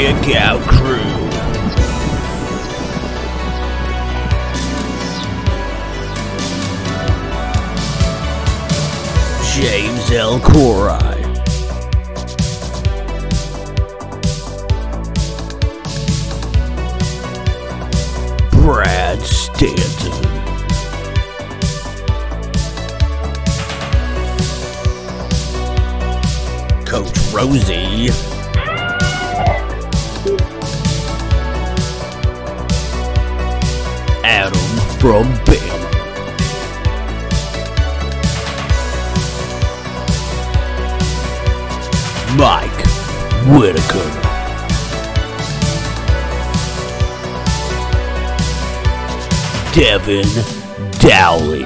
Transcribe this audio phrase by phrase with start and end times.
[0.00, 0.96] Kick Out Crew.
[9.52, 10.40] James L.
[10.40, 11.20] Corai.
[18.52, 20.12] Brad Stanton.
[26.86, 28.29] Coach Rosie.
[34.32, 34.60] Adam
[35.00, 35.90] from Bama.
[42.38, 42.86] Mike
[43.48, 44.08] Whitaker.
[49.72, 50.30] Devyn
[51.00, 51.62] Dowling.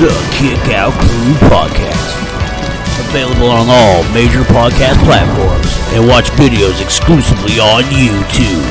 [0.00, 2.29] The Kick Out Crew Podcast.
[3.10, 5.66] Available on all major podcast platforms
[5.98, 8.62] and watch videos exclusively on YouTube.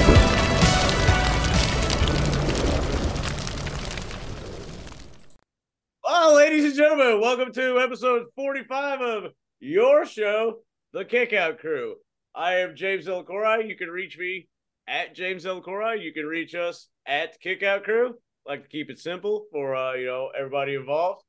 [6.06, 10.60] Well, ladies and gentlemen, welcome to episode 45 of your show,
[10.94, 11.96] The Kickout Crew.
[12.34, 13.26] I am James L.
[13.26, 13.68] Corai.
[13.68, 14.48] You can reach me
[14.88, 15.62] at James L.
[15.62, 16.02] Corai.
[16.02, 18.16] You can reach us at Kickout Crew.
[18.48, 21.24] Like to keep it simple for uh, you know everybody involved.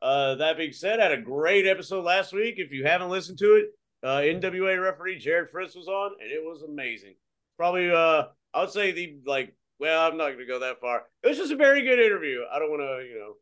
[0.00, 2.54] Uh, that being said, I had a great episode last week.
[2.58, 3.66] If you haven't listened to it,
[4.02, 7.14] uh, NWA referee Jared Fritz was on, and it was amazing.
[7.56, 8.24] Probably, uh,
[8.54, 9.54] I would say the like.
[9.80, 11.04] Well, I'm not going to go that far.
[11.22, 12.40] It was just a very good interview.
[12.52, 13.34] I don't want to, you know,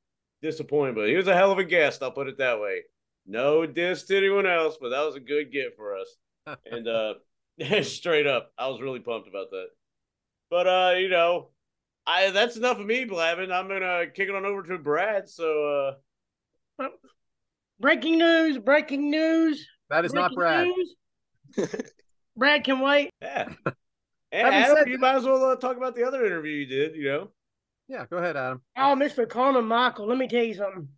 [0.43, 2.03] disappoint, but he was a hell of a guest.
[2.03, 2.83] I'll put it that way.
[3.27, 6.15] No diss to anyone else, but that was a good get for us.
[6.71, 7.15] and uh
[7.83, 9.69] straight up, I was really pumped about that.
[10.51, 11.49] But uh, you know,
[12.07, 13.51] I that's enough of me blabbing.
[13.51, 15.29] I'm gonna kick it on over to Brad.
[15.29, 15.95] So uh
[17.79, 18.59] Breaking news!
[18.59, 19.67] Breaking news!
[19.91, 20.67] That is not Brad.
[20.67, 20.95] news.
[22.37, 23.11] Brad can wait.
[23.21, 23.49] yeah.
[24.33, 26.97] And Adam, said you might as well uh, talk about the other interview you did,
[26.97, 27.31] you know.
[27.89, 28.63] Yeah, go ahead, Adam.
[28.77, 29.29] Oh, Mr.
[29.29, 30.89] Carmen Michael, let me tell you something.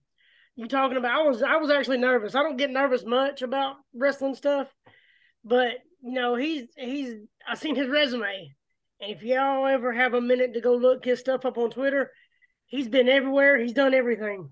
[0.56, 1.12] You talking about?
[1.12, 2.34] I was I was actually nervous.
[2.34, 4.66] I don't get nervous much about wrestling stuff,
[5.45, 7.15] but you know he's he's
[7.49, 8.50] I seen his resume,
[9.00, 12.10] and if y'all ever have a minute to go look his stuff up on Twitter,
[12.66, 13.56] he's been everywhere.
[13.56, 14.50] He's done everything,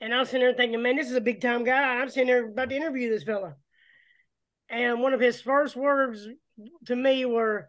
[0.00, 1.96] and I was sitting there thinking, man, this is a big time guy.
[1.96, 3.56] I'm sitting there about to interview this fella,
[4.68, 6.26] and one of his first words
[6.86, 7.68] to me were,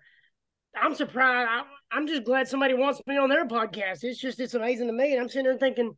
[0.75, 1.49] "I'm surprised.
[1.49, 4.03] I, I'm just glad somebody wants me on their podcast.
[4.03, 5.97] It's just it's amazing to me." And I'm sitting there thinking,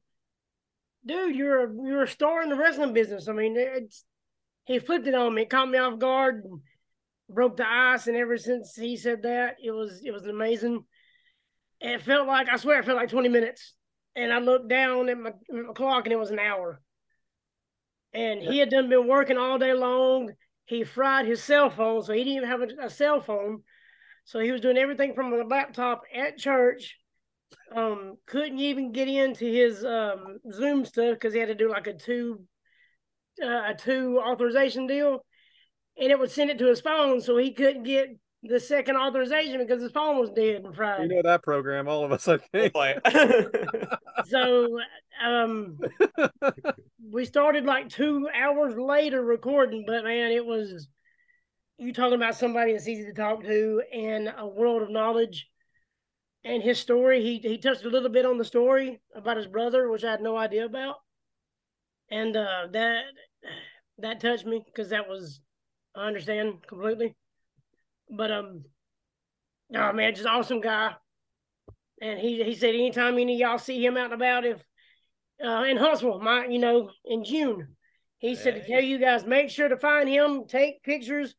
[1.05, 3.27] dude, you're a you're a star in the wrestling business.
[3.27, 4.05] I mean, it's
[4.65, 5.45] he flipped it on me.
[5.45, 6.43] Caught me off guard
[7.33, 8.07] broke the ice.
[8.07, 10.83] And ever since he said that, it was it was amazing.
[11.79, 13.73] It felt like I swear it felt like 20 minutes.
[14.15, 16.81] And I looked down at my, my clock and it was an hour.
[18.13, 20.33] And he had done been working all day long.
[20.65, 23.63] He fried his cell phone, so he didn't even have a, a cell phone.
[24.25, 26.97] So he was doing everything from a laptop at church
[27.75, 31.87] um couldn't even get into his um zoom stuff because he had to do like
[31.87, 32.41] a two
[33.43, 35.25] uh, a two authorization deal
[35.97, 38.09] and it would send it to his phone so he couldn't get
[38.43, 41.03] the second authorization because his phone was dead and fried.
[41.03, 42.73] You know that program, all of us, I think.
[44.27, 44.79] So
[45.23, 45.79] um
[47.11, 50.87] we started like two hours later recording but man it was
[51.77, 55.47] you talking about somebody that's easy to talk to and a world of knowledge
[56.43, 57.21] and his story.
[57.21, 60.21] He he touched a little bit on the story about his brother which i had
[60.21, 60.95] no idea about.
[62.09, 63.03] And uh that
[63.99, 65.41] that touched me because that was
[65.95, 67.15] i understand completely
[68.11, 68.63] but um
[69.75, 70.91] oh man just awesome guy
[72.01, 74.57] and he he said anytime any of y'all see him out and about if
[75.43, 77.75] uh in Huntsville, my you know, in June.
[78.19, 81.33] He said to tell you guys, make sure to find him, take pictures,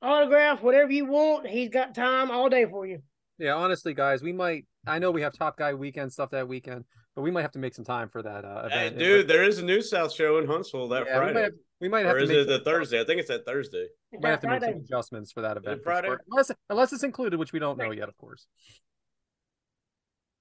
[0.00, 1.48] autograph, whatever you want.
[1.48, 3.02] He's got time all day for you.
[3.38, 4.66] Yeah, honestly, guys, we might.
[4.86, 6.84] I know we have Top Guy weekend stuff that weekend,
[7.16, 8.98] but we might have to make some time for that uh, Hey, event.
[9.00, 11.48] dude, there is a New South show in Huntsville that yeah, we Friday.
[11.88, 13.00] Might have, we might have or to is make it the some- Thursday?
[13.00, 13.86] I think it's that Thursday.
[14.12, 15.78] We might have to make some adjustments for that event.
[15.80, 16.08] for Friday?
[16.08, 16.20] sure.
[16.30, 18.46] Unless, unless it's included, which we don't know yet, of course.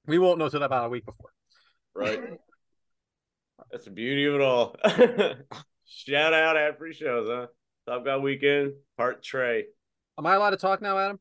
[0.07, 1.29] We won't know till about a week before.
[1.93, 2.19] Right.
[3.71, 4.75] That's the beauty of it all.
[5.85, 7.47] Shout out ad free shows, huh?
[7.87, 9.65] Top Guy Weekend, part Trey.
[10.17, 11.19] Am I allowed to talk now, Adam?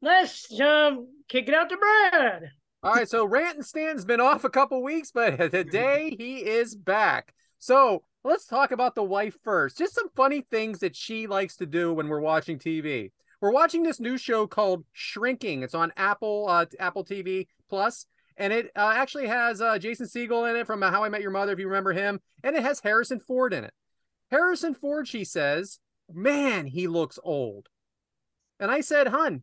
[0.00, 2.50] Let's um kick it out to Brad.
[2.82, 6.74] All right, so Rant and Stan's been off a couple weeks, but today he is
[6.74, 7.34] back.
[7.58, 9.78] So let's talk about the wife first.
[9.78, 13.12] Just some funny things that she likes to do when we're watching TV.
[13.40, 15.62] We're watching this new show called Shrinking.
[15.62, 18.06] It's on Apple uh, Apple TV Plus,
[18.38, 21.20] and it uh, actually has uh, Jason Segel in it from uh, How I Met
[21.20, 23.74] Your Mother, if you remember him, and it has Harrison Ford in it.
[24.30, 25.78] Harrison Ford, she says,
[26.12, 27.68] man, he looks old.
[28.58, 29.42] And I said, hun.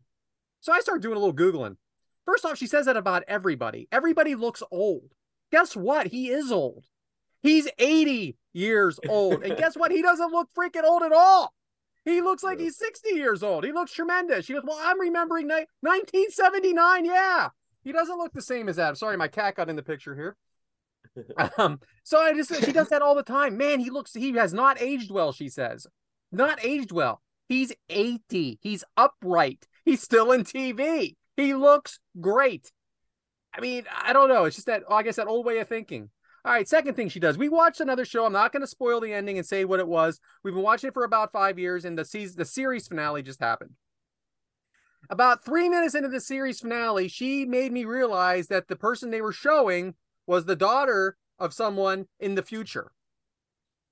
[0.60, 1.76] So I started doing a little Googling.
[2.24, 3.88] First off, she says that about everybody.
[3.92, 5.12] Everybody looks old.
[5.50, 6.08] Guess what?
[6.08, 6.86] He is old.
[7.42, 9.42] He's 80 years old.
[9.42, 9.90] And guess what?
[9.90, 11.52] He doesn't look freaking old at all.
[12.04, 13.64] He looks like he's 60 years old.
[13.64, 14.46] He looks tremendous.
[14.46, 17.04] She goes, Well, I'm remembering ni- 1979.
[17.04, 17.48] Yeah.
[17.84, 18.88] He doesn't look the same as that.
[18.90, 20.36] I'm Sorry, my cat got in the picture here.
[21.58, 23.58] Um, so I just she does that all the time.
[23.58, 25.86] Man, he looks he has not aged well, she says.
[26.30, 27.20] Not aged well.
[27.50, 28.58] He's 80.
[28.62, 29.66] He's upright.
[29.84, 31.16] He's still in TV.
[31.36, 32.72] He looks great.
[33.52, 34.44] I mean, I don't know.
[34.44, 36.08] It's just that, I guess, that old way of thinking.
[36.44, 37.38] All right, second thing she does.
[37.38, 38.24] We watched another show.
[38.24, 40.18] I'm not going to spoil the ending and say what it was.
[40.42, 43.40] We've been watching it for about five years, and the season, the series finale just
[43.40, 43.74] happened.
[45.08, 49.20] About three minutes into the series finale, she made me realize that the person they
[49.20, 49.94] were showing
[50.26, 52.92] was the daughter of someone in the future.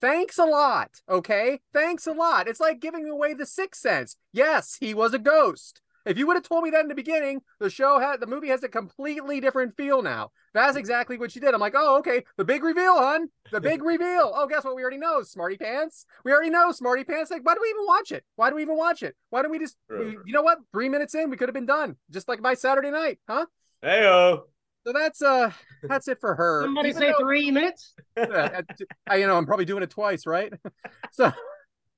[0.00, 1.03] Thanks a lot.
[1.08, 1.61] Okay.
[1.73, 2.49] Thanks a lot.
[2.49, 4.17] It's like giving away the sixth sense.
[4.32, 5.82] Yes, he was a ghost.
[6.11, 8.49] If you would have told me that in the beginning, the show had the movie
[8.49, 10.33] has a completely different feel now.
[10.55, 11.55] That's exactly what she did.
[11.55, 13.29] I'm like, oh, okay, the big reveal, hon.
[13.53, 14.33] The big reveal.
[14.35, 14.75] Oh, guess what?
[14.75, 16.07] We already know, Smarty Pants.
[16.25, 17.31] We already know, Smarty Pants.
[17.31, 18.25] Like, why do we even watch it?
[18.35, 19.15] Why do we even watch it?
[19.29, 20.59] Why don't we just, we, you know what?
[20.73, 23.47] Three minutes in, we could have been done, just like by Saturday night, huh?
[23.85, 24.41] Heyo.
[24.85, 25.53] So that's uh,
[25.85, 26.65] that's it for her.
[26.65, 27.95] Somebody Even say though- three minutes.
[28.17, 28.63] yeah,
[29.09, 30.53] I, you know, I'm probably doing it twice, right?
[31.13, 31.33] so,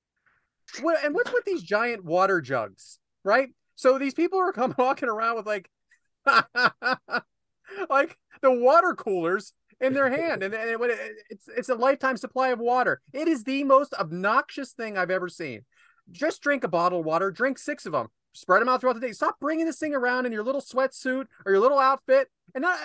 [0.83, 3.49] what, and what's with these giant water jugs, right?
[3.75, 5.69] So these people are coming walking around with like,
[7.91, 12.17] like the water coolers in their hand, and, and it, it- it's it's a lifetime
[12.17, 13.01] supply of water.
[13.13, 15.65] It is the most obnoxious thing I've ever seen.
[16.11, 19.01] Just drink a bottle of water, drink six of them, spread them out throughout the
[19.01, 19.13] day.
[19.13, 22.29] Stop bringing this thing around in your little sweatsuit or your little outfit.
[22.55, 22.79] And not,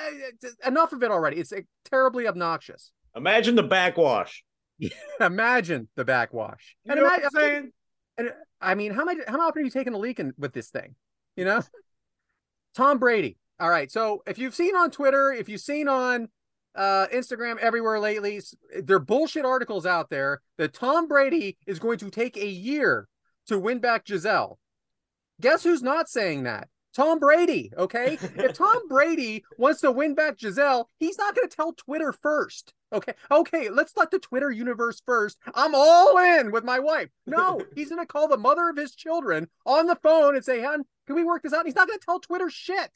[0.65, 1.37] enough of it already.
[1.37, 2.91] It's uh, terribly obnoxious.
[3.15, 4.43] Imagine the backwash.
[5.19, 6.75] Imagine the backwash.
[6.85, 7.71] You and know what imagine, I'm saying?
[8.17, 8.31] And
[8.61, 9.17] I mean, how much?
[9.27, 10.95] How often are you taking a leak in, with this thing?
[11.35, 11.61] You know,
[12.75, 13.37] Tom Brady.
[13.59, 13.91] All right.
[13.91, 16.29] So if you've seen on Twitter, if you've seen on
[16.75, 18.41] uh, Instagram, everywhere lately,
[18.83, 23.07] there are bullshit articles out there that Tom Brady is going to take a year
[23.47, 24.59] to win back Gisele.
[25.41, 26.67] Guess who's not saying that?
[26.97, 27.71] Tom Brady.
[27.77, 28.17] Okay.
[28.37, 32.73] if Tom Brady wants to win back Gisele, he's not going to tell Twitter first.
[32.91, 33.13] Okay.
[33.29, 33.69] Okay.
[33.69, 35.37] Let's let the Twitter universe first.
[35.53, 37.09] I'm all in with my wife.
[37.27, 40.63] No, he's going to call the mother of his children on the phone and say,
[40.63, 41.59] hon, can we work this out?
[41.59, 42.89] And he's not going to tell Twitter shit.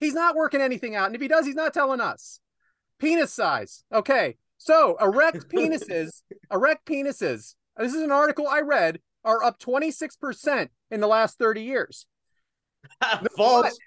[0.00, 1.06] He's not working anything out.
[1.06, 2.40] And if he does, he's not telling us.
[2.98, 3.84] Penis size.
[3.94, 4.36] Okay.
[4.58, 6.22] So erect penises,
[6.52, 7.54] erect penises.
[7.76, 12.06] This is an article I read are up 26% in the last 30 years.
[13.36, 13.78] False.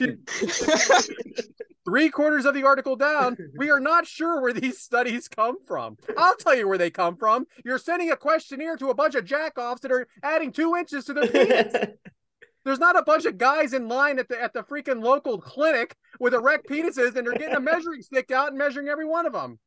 [0.00, 0.18] You-
[1.84, 5.96] Three quarters of the article down, we are not sure where these studies come from.
[6.18, 7.46] I'll tell you where they come from.
[7.64, 11.12] You're sending a questionnaire to a bunch of jackoffs that are adding two inches to
[11.14, 11.72] their penis.
[12.64, 15.94] There's not a bunch of guys in line at the at the freaking local clinic
[16.18, 19.32] with erect penises and they're getting a measuring stick out and measuring every one of
[19.32, 19.60] them.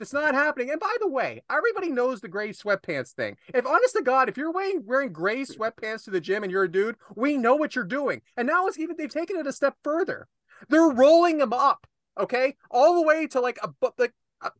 [0.00, 0.70] It's not happening.
[0.70, 3.36] And by the way, everybody knows the gray sweatpants thing.
[3.54, 6.64] If honest to God, if you're wearing wearing gray sweatpants to the gym and you're
[6.64, 8.20] a dude, we know what you're doing.
[8.36, 10.26] And now it's even they've taken it a step further.
[10.68, 11.86] They're rolling them up,
[12.18, 14.50] okay, all the way to like a like a,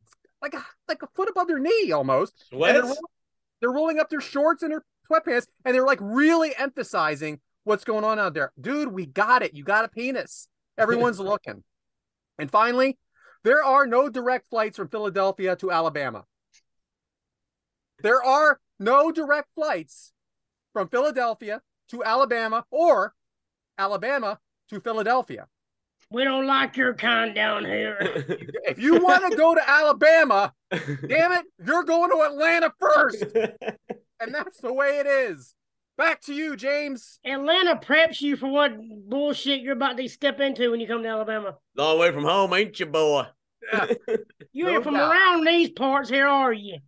[0.41, 2.35] like a like a foot above their knee almost.
[2.53, 2.87] And they're, Sweats?
[2.87, 3.11] roll-
[3.61, 8.05] they're rolling up their shorts and their sweatpants, and they're like really emphasizing what's going
[8.05, 8.53] on out there.
[8.61, 9.55] Dude, we got it.
[9.55, 10.49] You got a penis.
[10.79, 11.65] Everyone's looking.
[12.39, 12.99] And finally,
[13.45, 16.25] there are no direct flights from Philadelphia to Alabama.
[18.03, 20.13] There are no direct flights
[20.73, 23.15] from Philadelphia to Alabama or
[23.79, 25.47] Alabama to Philadelphia.
[26.11, 27.99] We don't like your kind down here.
[28.67, 33.25] If you want to go to Alabama, damn it, you're going to Atlanta first.
[34.21, 35.55] And that's the way it is.
[35.97, 37.21] Back to you, James.
[37.25, 38.73] Atlanta preps you for what
[39.09, 41.57] bullshit you're about to step into when you come to Alabama.
[41.77, 43.27] Long way from home, ain't you, boy?
[44.53, 45.11] You No ain't from doubt.
[45.11, 46.79] around these parts here, are you?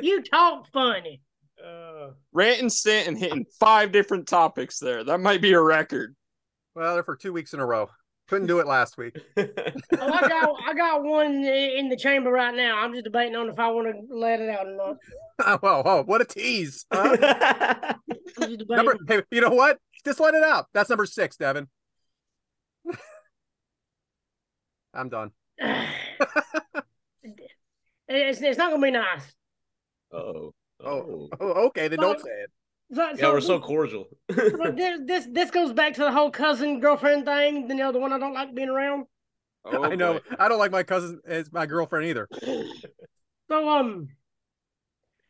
[0.00, 1.22] You talk funny.
[1.64, 5.04] Uh, Rantin' Stanton hitting five different topics there.
[5.04, 6.14] That might be a record.
[6.74, 7.88] Well, they're for two weeks in a row.
[8.28, 9.16] Couldn't do it last week.
[10.00, 12.78] Oh, I got I got one in the chamber right now.
[12.78, 14.96] I'm just debating on if I want to let it out or not.
[15.40, 16.84] oh, whoa, whoa, what a tease.
[16.92, 17.16] huh?
[18.38, 18.66] I'm just debating.
[18.68, 19.78] number, hey, you know what?
[20.04, 20.66] Just let it out.
[20.72, 21.66] That's number six, Devyn.
[24.94, 25.32] I'm done.
[25.58, 25.88] it's,
[28.08, 29.32] it's not gonna be nice.
[30.12, 30.52] oh.
[30.80, 31.88] Oh, oh, okay.
[31.88, 32.50] Then don't say it.
[32.94, 34.08] So, Yeah, we're so cordial.
[34.30, 37.68] so this, this this goes back to the whole cousin girlfriend thing.
[37.68, 39.04] You know, the one I don't like being around.
[39.64, 40.14] Oh, I know.
[40.14, 40.20] boy.
[40.38, 42.28] I don't like my cousin as my girlfriend either.
[43.50, 44.08] So um,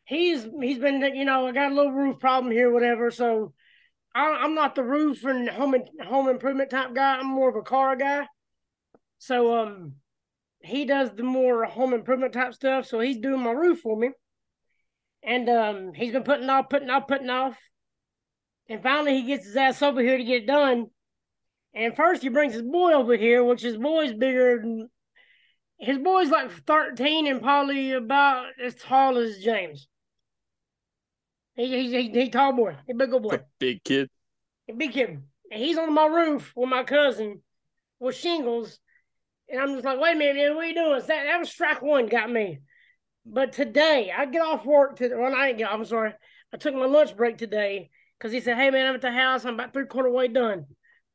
[0.05, 3.11] he's he's been you know I got a little roof problem here, whatever.
[3.11, 3.53] So
[4.15, 5.75] I, I'm not the roof and home
[6.05, 7.17] home improvement type guy.
[7.17, 8.27] I'm more of a car guy.
[9.17, 9.93] So um,
[10.61, 12.85] he does the more home improvement type stuff.
[12.85, 14.11] So he's doing my roof for me,
[15.23, 17.57] and um, he's been putting off, putting off, putting off,
[18.67, 20.87] and finally he gets his ass over here to get it done.
[21.73, 24.89] And first he brings his boy over here, which his boy's bigger than
[25.77, 29.87] his boy's like 13 and probably about as tall as James.
[31.55, 34.09] He, he's he, he tall boy, a big old boy, A big kid.
[34.69, 35.21] a big kid.
[35.51, 37.41] And he's on my roof with my cousin
[37.99, 38.79] with shingles.
[39.49, 40.99] And I'm just like, wait a minute, man, what are you doing?
[40.99, 42.59] That, that was strike one, got me.
[43.25, 46.13] But today, I get off work to well, I get I'm sorry.
[46.53, 49.45] I took my lunch break today because he said, Hey man, I'm at the house,
[49.45, 50.65] I'm about three quarter way done.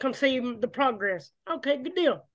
[0.01, 1.31] Come see the progress.
[1.51, 2.27] Okay, good deal.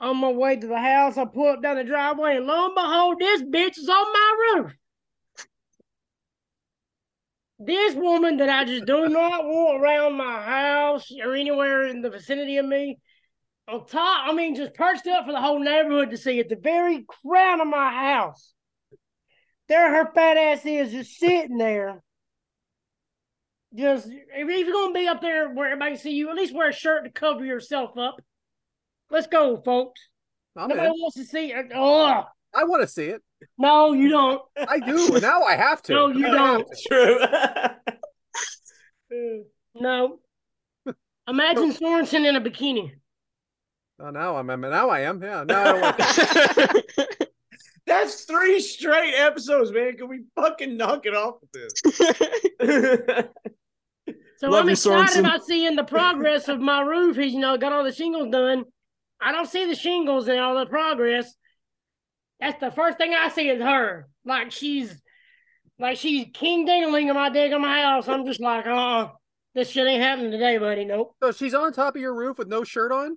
[0.00, 2.74] On my way to the house, I pull up down the driveway, and lo and
[2.74, 4.76] behold, this bitch is on my roof.
[7.58, 12.10] This woman that I just do not want around my house or anywhere in the
[12.10, 12.98] vicinity of me,
[13.66, 16.56] on top, I mean, just perched up for the whole neighborhood to see at the
[16.56, 18.52] very crown of my house.
[19.68, 22.02] There her fat ass is just sitting there.
[23.74, 26.70] Just if you're gonna be up there where everybody can see you, at least wear
[26.70, 28.20] a shirt to cover yourself up.
[29.10, 30.00] Let's go, folks.
[30.56, 30.92] I'm Nobody in.
[30.92, 31.66] wants to see it.
[31.74, 33.22] Oh I want to see it.
[33.58, 34.40] no, you don't.
[34.68, 35.18] I do.
[35.20, 35.92] now I have to.
[35.92, 36.66] No, you don't.
[36.88, 37.18] True.
[39.78, 40.20] No.
[41.28, 42.92] Imagine Sorensen in a bikini.
[44.00, 44.46] Oh, now I'm.
[44.46, 45.22] Now I am.
[45.22, 45.44] Yeah.
[45.44, 45.82] Now I don't
[46.96, 47.25] want.
[47.86, 49.96] That's three straight episodes, man.
[49.96, 51.52] Can we fucking knock it off with
[52.60, 53.24] this?
[54.38, 55.20] So Love I'm you, excited Sorensen.
[55.20, 57.16] about seeing the progress of my roof.
[57.16, 58.64] He's you know got all the shingles done.
[59.20, 61.34] I don't see the shingles and all the progress.
[62.38, 64.08] That's the first thing I see is her.
[64.26, 64.94] Like she's
[65.78, 68.08] like she's king dingling in my dig on my house.
[68.08, 69.12] I'm just like, oh,
[69.54, 70.84] this shit ain't happening today, buddy.
[70.84, 71.14] Nope.
[71.22, 73.16] So she's on top of your roof with no shirt on.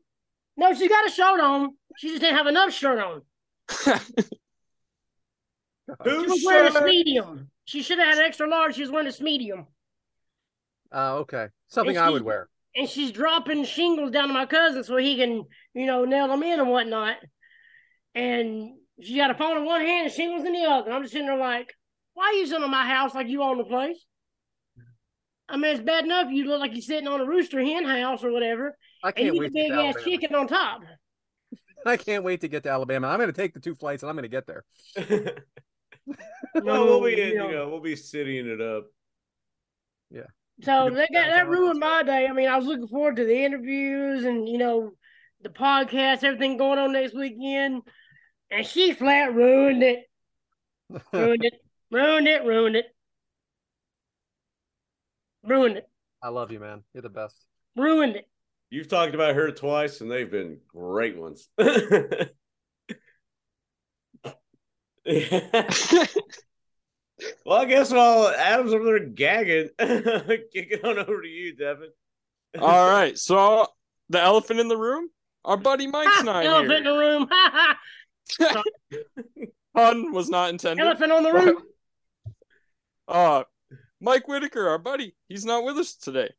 [0.55, 1.71] No, she got a shirt on.
[1.97, 3.21] She just didn't have enough shirt on.
[6.03, 7.49] She Who was wearing a medium.
[7.65, 8.75] She should have had an extra large.
[8.75, 9.67] She was wearing a medium.
[10.91, 11.47] Oh, okay.
[11.67, 12.49] Something And I she- would wear.
[12.75, 15.43] and she's dropping shingles down to my cousin so he can,
[15.73, 17.17] you know, nail them in and whatnot.
[18.15, 20.85] And she got a phone in one hand and shingles in the other.
[20.87, 21.73] And I'm just sitting there like,
[22.15, 23.97] why are you sitting on my house like you own the place?
[25.47, 28.23] I mean, it's bad enough you look like you're sitting on a rooster hen house
[28.23, 30.03] or whatever, I can't you wait to get big to ass Alabama.
[30.17, 30.81] chicken on top.
[31.85, 33.07] I can't wait to get to Alabama.
[33.07, 34.63] I'm going to take the two flights and I'm going to get there.
[36.55, 38.85] well, we'll be, No, you know, we'll be citying it up.
[40.11, 40.23] Yeah.
[40.63, 42.27] So You they got that ruined my day.
[42.27, 44.91] I mean, I was looking forward to the interviews and you know
[45.41, 47.83] the podcast, everything going on next weekend,
[48.51, 49.99] and she flat ruined it.
[51.13, 51.53] ruined it,
[51.91, 52.85] ruined it, ruined it,
[55.43, 55.89] ruined it,
[56.21, 56.83] I love you, man.
[56.93, 57.35] You're the best.
[57.75, 58.25] ruined it.
[58.69, 61.47] You've talked about her twice, and they've been great ones.
[67.45, 71.89] well, I guess while Adam's over there gagging, kick it on over to you, Devyn.
[72.59, 73.17] All right.
[73.17, 73.67] So
[74.09, 75.09] the elephant in the room,
[75.45, 77.27] our buddy Mike's Ha, not elephant in the room.
[77.31, 77.77] Ha,
[78.39, 78.63] ha.
[79.75, 80.85] Pun was not intended.
[80.85, 81.61] elephant on the roof.
[83.07, 83.43] Uh,
[84.01, 86.29] Mike Whitaker, our buddy, he's not with us today.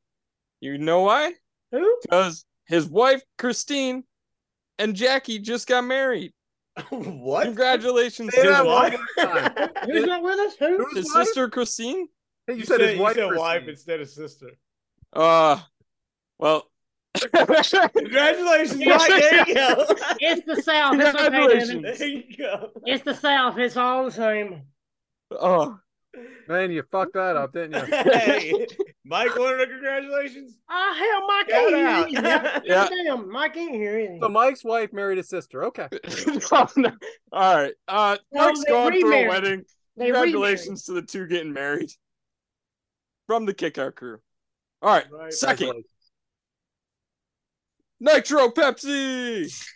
[0.60, 1.32] You know why?
[1.72, 1.98] Who?
[2.02, 4.04] Because his wife Christine
[4.78, 6.32] and Jackie just got married.
[6.90, 7.44] what?
[7.44, 8.92] Congratulations Say to that his one
[9.56, 9.70] wife.
[9.86, 10.54] Who's not with us?
[10.58, 10.84] Who?
[10.84, 12.08] Who's His sister Christine.
[12.46, 13.16] Hey, you, You, said, his wife.
[13.16, 14.50] you said wife instead of sister.
[15.12, 15.58] Uh,
[16.38, 16.66] well.
[17.34, 19.08] Congratulations, Mike.
[19.08, 19.86] There you go.
[20.20, 20.94] It's the South.
[20.94, 21.98] It's okay, Congratulations.
[21.98, 22.70] There you go.
[22.86, 23.58] It's the South.
[23.58, 24.62] It's all the same.
[25.32, 25.76] oh,
[26.48, 27.94] Man, you fucked that up, didn't you?
[27.96, 28.66] hey,
[29.10, 30.56] Mike wanted a congratulations.
[30.70, 32.24] Oh hell, Mike Shout ain't here.
[32.24, 32.54] out.
[32.54, 32.62] either.
[32.64, 32.88] Yeah.
[33.04, 33.98] Damn, Mike ain't here.
[33.98, 34.18] Either.
[34.22, 35.64] So Mike's wife married a sister.
[35.64, 35.88] Okay.
[36.52, 36.92] no, no.
[37.32, 37.72] All right.
[37.88, 39.64] Uh, No, Mike's they going for a wedding.
[39.96, 41.90] They Congratulations to the two getting married
[43.26, 44.20] from the Kick Out crew.
[44.80, 45.06] All right.
[45.10, 45.32] Right.
[45.32, 45.86] Second, Congratulations.
[47.98, 49.70] Nitro Pepsi.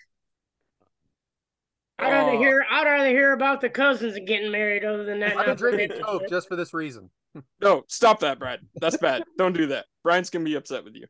[1.98, 2.38] I'd rather Aw.
[2.38, 2.64] hear.
[2.68, 4.84] I'd rather hear about the cousins getting married.
[4.84, 7.10] Other than that, I've been drinking Coke just for this reason.
[7.60, 8.60] No, stop that, Brad.
[8.76, 9.24] That's bad.
[9.36, 9.86] Don't do that.
[10.04, 11.06] Brian's gonna be upset with you.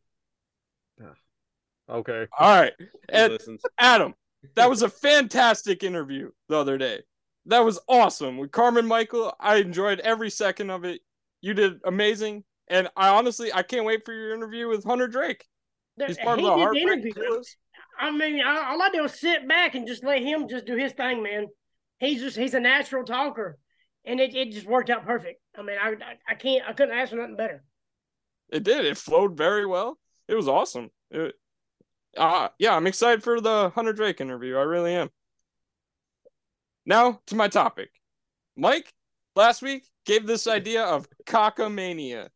[1.86, 2.26] Okay.
[2.38, 2.72] All right.
[3.10, 3.38] And.
[3.78, 4.14] Adam,
[4.54, 7.02] that was a fantastic interview the other day.
[7.44, 9.34] That was awesome with Carmen Michael.
[9.38, 11.02] I enjoyed every second of it.
[11.42, 12.44] You did amazing.
[12.68, 15.46] And I honestly, I can't wait for your interview with Hunter Drake.
[16.06, 17.14] He's part he of the did Heartbreak.
[17.14, 17.56] Killers.
[17.98, 20.76] I mean, I, all I did was sit back and just let him just do
[20.76, 21.46] his thing, man.
[21.98, 23.58] He's just he's a natural talker,
[24.04, 25.40] and it, it just worked out perfect.
[25.56, 27.62] I mean, I, I I can't I couldn't ask for nothing better.
[28.50, 28.84] It did.
[28.84, 29.98] It flowed very well.
[30.28, 30.90] It was awesome.
[31.10, 31.34] It,
[32.16, 34.56] uh, yeah, I'm excited for the Hunter Drake interview.
[34.56, 35.10] I really am.
[36.86, 37.90] Now to my topic.
[38.56, 38.92] Mike
[39.34, 42.28] last week gave this idea of cockamania.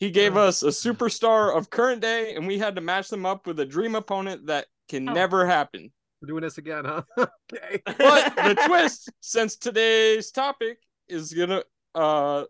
[0.00, 3.46] He gave us a superstar of current day, and we had to match them up
[3.46, 5.12] with a dream opponent that can Oh.
[5.12, 5.92] never happen.
[6.20, 7.02] We're doing this again, huh?
[7.52, 7.82] okay.
[7.98, 10.78] But the twist, since today's topic
[11.08, 11.62] is gonna
[11.94, 12.44] uh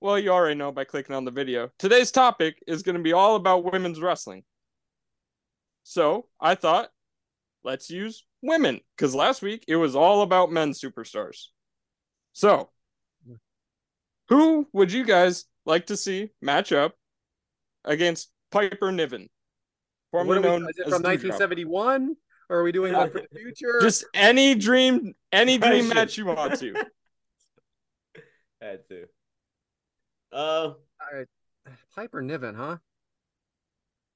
[0.00, 1.70] well, you already know by clicking on the video.
[1.78, 4.44] Today's topic is gonna be all about women's wrestling.
[5.82, 6.90] So I thought
[7.64, 11.46] let's use women, because last week it was all about men's superstars.
[12.32, 12.70] So
[14.28, 16.94] who would you guys like to see match up
[17.84, 19.28] against Piper Niven?
[20.10, 22.16] What Formerly are we, known is it as from 1971?
[22.50, 23.80] Or are we doing one for the future?
[23.80, 25.94] Just any dream, any dream Question.
[25.94, 26.74] match you want to.
[28.60, 29.06] Had to.
[30.32, 30.72] Uh,
[31.94, 32.76] Piper Niven, huh?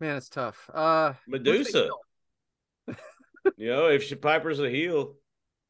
[0.01, 0.71] Man, it's tough.
[0.73, 1.89] Uh, Medusa.
[3.57, 5.15] You know, if she Piper's a heel,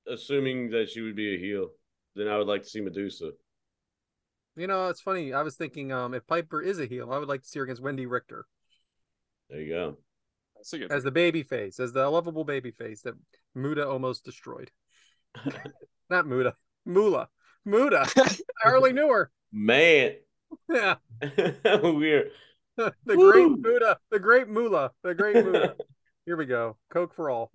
[0.06, 1.68] assuming that she would be a heel,
[2.16, 3.30] then I would like to see Medusa.
[4.58, 5.32] You know, it's funny.
[5.32, 7.64] I was thinking, um, if Piper is a heel, I would like to see her
[7.64, 8.44] against Wendi Richter
[9.48, 9.98] There you go.
[10.56, 13.14] That's a good as the baby face, as the lovable baby face that
[13.54, 14.72] Muda almost destroyed.
[16.10, 17.28] Not Muda, Moolah,
[17.64, 18.06] Muda.
[18.16, 19.30] I hardly knew her.
[19.52, 20.14] Man,
[20.68, 20.96] Yeah,
[21.82, 22.32] weird.
[22.76, 23.30] the Woo.
[23.30, 25.76] great Muda, the great Moolah, the great Muda.
[26.26, 26.76] Here we go.
[26.90, 27.52] Coke for all.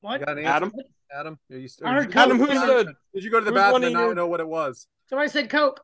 [0.00, 0.20] What?
[0.20, 0.72] You got an answer, Adam.
[1.14, 2.48] Adam, are you, I heard did you- Adam, Coke.
[2.48, 4.86] who's the Did you go to the bathroom of and not know what it was?
[5.08, 5.80] Somebody said Coke.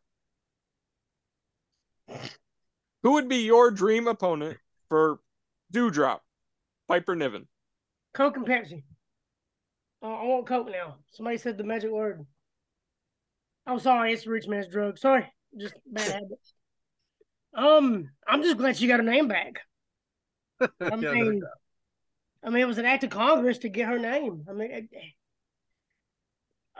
[3.02, 5.20] who would be your dream opponent for
[5.72, 6.20] Doudrop?
[6.88, 7.46] Piper Niven.
[8.14, 8.82] Coke and Pepsi.
[10.02, 10.96] Uh, I want Coke now.
[11.12, 12.26] Somebody said the magic word.
[13.66, 14.98] I'm sorry, it's a rich man's drug.
[14.98, 16.54] Sorry, just bad habits.
[17.54, 19.60] Um, I'm just glad she got her name back.
[20.60, 21.50] I Yeah, no mean, doubt.
[22.44, 24.44] I mean, it was an act of Congress to get her name.
[24.48, 24.84] I mean, it,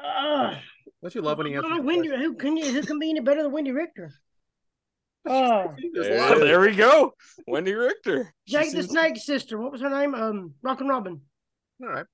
[0.02, 0.56] uh,
[1.02, 1.70] Don't you love when he answers?
[1.70, 4.12] uh, Wendi, who can you, who can be any better than Wendi Richter?
[5.24, 6.48] Oh, There's There lot it of- is.
[6.48, 7.14] there we go.
[7.48, 8.32] Wendi Richter.
[8.46, 9.56] She Jake the seems- Snake's sister.
[9.58, 10.14] What was her name?
[10.14, 11.20] Um, Rockin' Robin.
[11.80, 12.06] All right.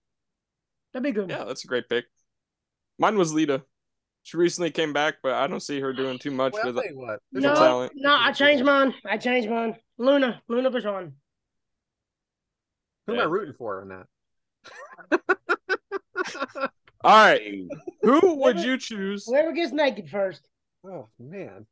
[0.93, 1.31] That'd be good.
[1.31, 2.05] Yeah, that's a great pick.
[2.99, 3.63] Mine was Lita.
[4.25, 6.95] She recently came back, but I don't see her doing too much Well, with tell
[6.97, 7.21] what.
[7.33, 7.93] There's No, a talent.
[7.95, 8.93] no, I changed mine.
[9.07, 9.77] I changed mine.
[9.97, 11.13] Luna, Luna Vachon.
[13.09, 14.07] Who am I rooting for on that?
[17.05, 17.65] All right.
[18.03, 19.25] Who would you choose?
[19.27, 20.47] Whoever gets naked first.
[20.85, 21.67] oh man.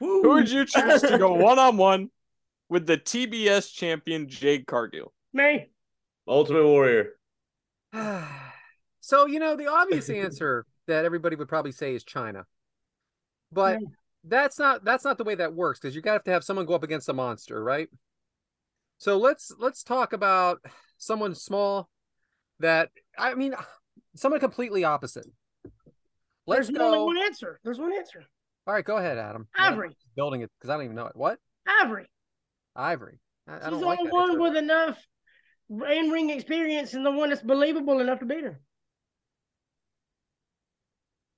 [0.00, 2.10] Who would you choose to go one on one
[2.68, 5.12] with the TBS champion Jade Cargill?
[5.32, 5.70] Me.
[6.28, 7.10] Ultimate Warrior.
[9.00, 12.44] so you know the obvious answer that everybody would probably say is Chyna,
[13.50, 13.86] but Yeah.
[14.24, 16.66] that's not that's not the way that works because you gotta have to have someone
[16.66, 17.88] go up against a monster, right?
[19.02, 20.60] So let's let's talk about
[20.96, 21.88] someone small
[22.60, 23.52] that I mean
[24.14, 25.26] someone completely opposite.
[26.46, 27.06] Let's There's only go.
[27.06, 27.58] one answer.
[27.64, 28.22] There's one answer.
[28.64, 29.48] All right, go ahead, Adam.
[29.56, 29.96] Ivory.
[30.14, 31.16] building it because I don't even know it.
[31.16, 32.06] What Ivory.
[32.76, 33.18] Ivory?
[33.48, 35.04] I, I She's don't the like only that one with enough
[35.68, 38.60] in ring experience and the one that's believable enough to beat her.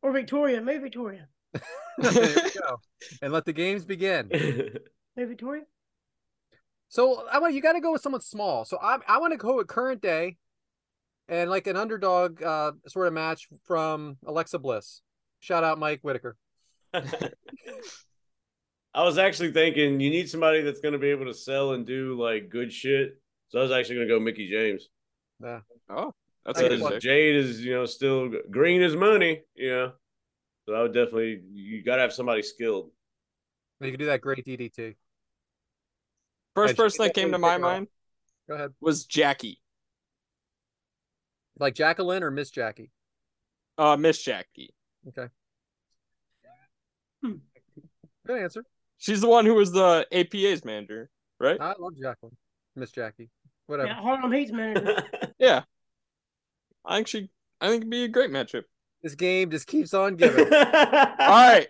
[0.03, 0.61] Or Victoria.
[0.61, 1.29] Maybe Victoria.
[1.55, 2.77] there we go.
[3.23, 4.29] And let the games begin.
[5.17, 5.63] Maybe Victoria.
[6.95, 8.65] So I want you got to go with someone small.
[8.65, 10.37] So I I want to go with current day,
[11.27, 15.01] and like an underdog uh sort of match from Alexa Bliss.
[15.41, 16.37] Shout out Mike Whitaker.
[16.95, 17.03] I
[18.95, 22.17] was actually thinking you need somebody that's going to be able to sell and do
[22.17, 23.21] like good shit.
[23.49, 24.89] So I was actually going to go Mickie James.
[25.43, 25.63] Yeah.
[25.91, 26.13] Oh,
[26.47, 27.01] that's I a get good one.
[27.01, 29.93] Jade is, you know, still green as money, you know.
[30.69, 32.93] So I would definitely you got to have somebody skilled.
[33.81, 34.95] You can do that great DDT.
[36.55, 37.73] First person that came to my pick her up.
[37.73, 37.89] mind
[38.49, 38.73] Go ahead.
[38.81, 39.61] was Jackie,
[41.59, 42.91] Like Jacqueline or Miss Jackie.
[43.79, 44.75] uh, Miss Jackie.
[45.09, 45.29] Okay.
[47.23, 47.33] Hmm.
[48.27, 48.65] Good answer.
[48.99, 51.61] She's the one who was the APA's manager, right?
[51.61, 52.37] I love Jacqueline.
[52.77, 53.31] Miss Jackie.
[53.67, 53.89] Whatever.
[53.89, 55.03] Yeah, Harlem Heat's manager.
[55.39, 55.63] Yeah.
[56.85, 57.29] I think she.
[57.61, 58.65] I think it'd be a great matchup.
[59.03, 60.45] This game just keeps on giving.
[60.53, 60.53] All
[61.19, 61.69] right,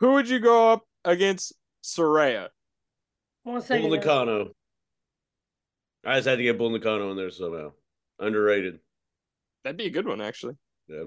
[0.00, 1.52] who would you go up against
[1.84, 2.48] Saraya?
[3.42, 4.50] One Bull Nakano.
[6.04, 7.72] I just had to get Bull Nakano in there somehow.
[8.18, 8.80] Underrated.
[9.64, 10.54] That'd be a good one, actually.
[10.88, 11.04] Yeah.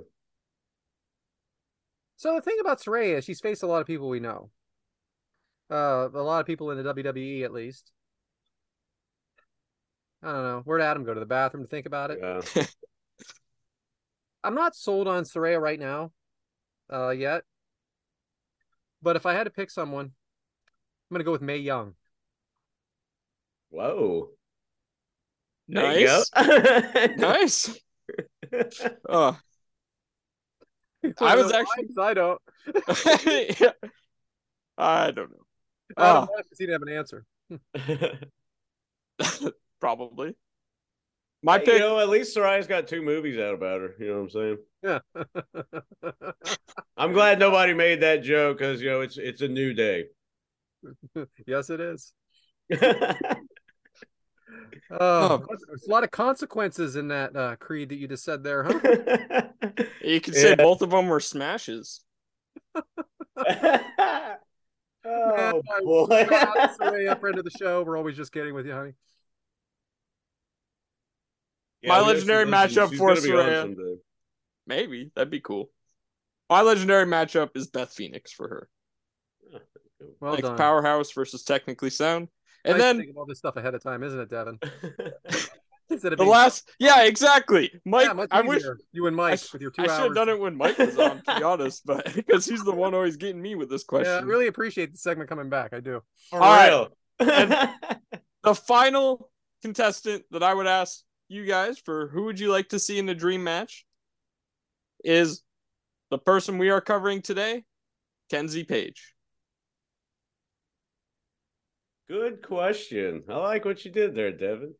[2.17, 4.51] So the thing about Saraya, is she's faced a lot of people we know.
[5.71, 7.91] Uh, a lot of people in the WWE at least.
[10.21, 10.61] I don't know.
[10.65, 12.19] Where'd Adam go to the bathroom to think about it?
[12.21, 12.65] Yeah.
[14.43, 16.11] I'm not sold on Saraya right now,
[16.91, 17.43] uh, yet.
[19.01, 21.95] But if I had to pick someone, I'm gonna go with Mae Young.
[23.71, 24.29] Whoa.
[25.67, 26.29] Nice.
[27.17, 27.77] Nice.
[29.09, 29.37] Oh,
[31.21, 32.41] I was actually- I don't.
[33.25, 33.71] yeah.
[34.77, 35.45] I don't know.
[35.97, 37.25] I don't want to see have an answer.
[39.79, 40.35] Probably.
[41.43, 41.73] My Hey, pick.
[41.75, 43.95] You know, at least Saraya's got two movies out about her.
[43.99, 44.57] You know what I'm saying?
[44.83, 44.99] Yeah.
[46.97, 50.05] I'm glad nobody made that joke because you know it's it's a new day.
[51.47, 52.13] yes, it is.
[54.71, 58.43] Yeah, Oh, there's a lot of consequences in that uh, creed that you just said
[58.43, 58.79] there, huh?
[60.03, 60.55] You could say Yeah.
[60.55, 62.01] both of them were smashes.
[63.37, 64.37] oh
[65.05, 65.51] Yeah,
[65.83, 66.25] boy.
[66.29, 67.83] That's the way up friend of the show.
[67.83, 68.93] We're always just kidding with you, honey.
[71.81, 73.97] Yeah, My legendary matchup for gonna be on Saraya.
[74.67, 75.69] Maybe that'd be cool.
[76.49, 78.69] My legendary matchup is Beth Phoenix for her.
[80.19, 80.57] Well like done.
[80.57, 82.27] powerhouse versus technically sound.
[82.63, 84.61] And Nice then think all this stuff ahead of time, isn't it, Devyn?
[85.89, 87.71] Instead of the being- last, yeah, exactly.
[87.85, 90.29] Mike, yeah, I wish you and Mike sh- with your two I should have done
[90.29, 93.41] it when Mike was on, to be honest, but because he's the one always getting
[93.41, 94.11] me with this question.
[94.11, 95.73] Yeah, I really appreciate the segment coming back.
[95.73, 96.01] I do.
[96.29, 96.87] For All right.
[97.19, 97.69] real.
[98.43, 99.29] The final
[99.61, 103.05] contestant that I would ask you guys for who would you like to see in
[103.05, 103.85] the dream match
[105.03, 105.43] is
[106.09, 107.63] the person we are covering today,
[108.31, 109.13] Kenzie Page.
[112.11, 113.23] Good question.
[113.29, 114.73] I like what you did there, Devyn.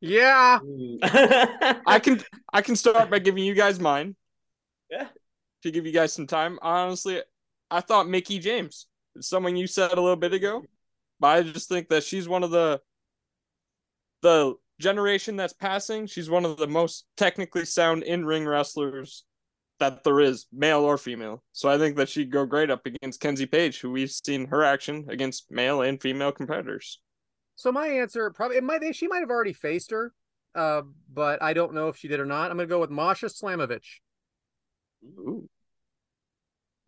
[0.00, 0.60] Yeah.
[1.84, 4.14] I can I can start by giving you guys mine.
[4.88, 5.08] Yeah.
[5.64, 6.60] To give you guys some time.
[6.62, 7.22] Honestly,
[7.72, 8.86] I thought Mickie James.
[9.18, 10.62] Someone you said a little bit ago.
[11.18, 12.80] But I just think that she's one of the
[14.22, 16.06] the generation that's passing.
[16.06, 19.24] She's one of the most technically sound in-ring wrestlers
[19.78, 21.42] that there is, male or female.
[21.52, 24.64] So I think that she'd go great up against Kenzie Page, who we've seen her
[24.64, 27.00] action against male and female competitors.
[27.56, 30.12] So my answer probably it might she might have already faced her,
[30.54, 32.50] uh, but I don't know if she did or not.
[32.50, 34.00] I'm gonna go with Masha Slamovich.
[35.04, 35.48] Ooh.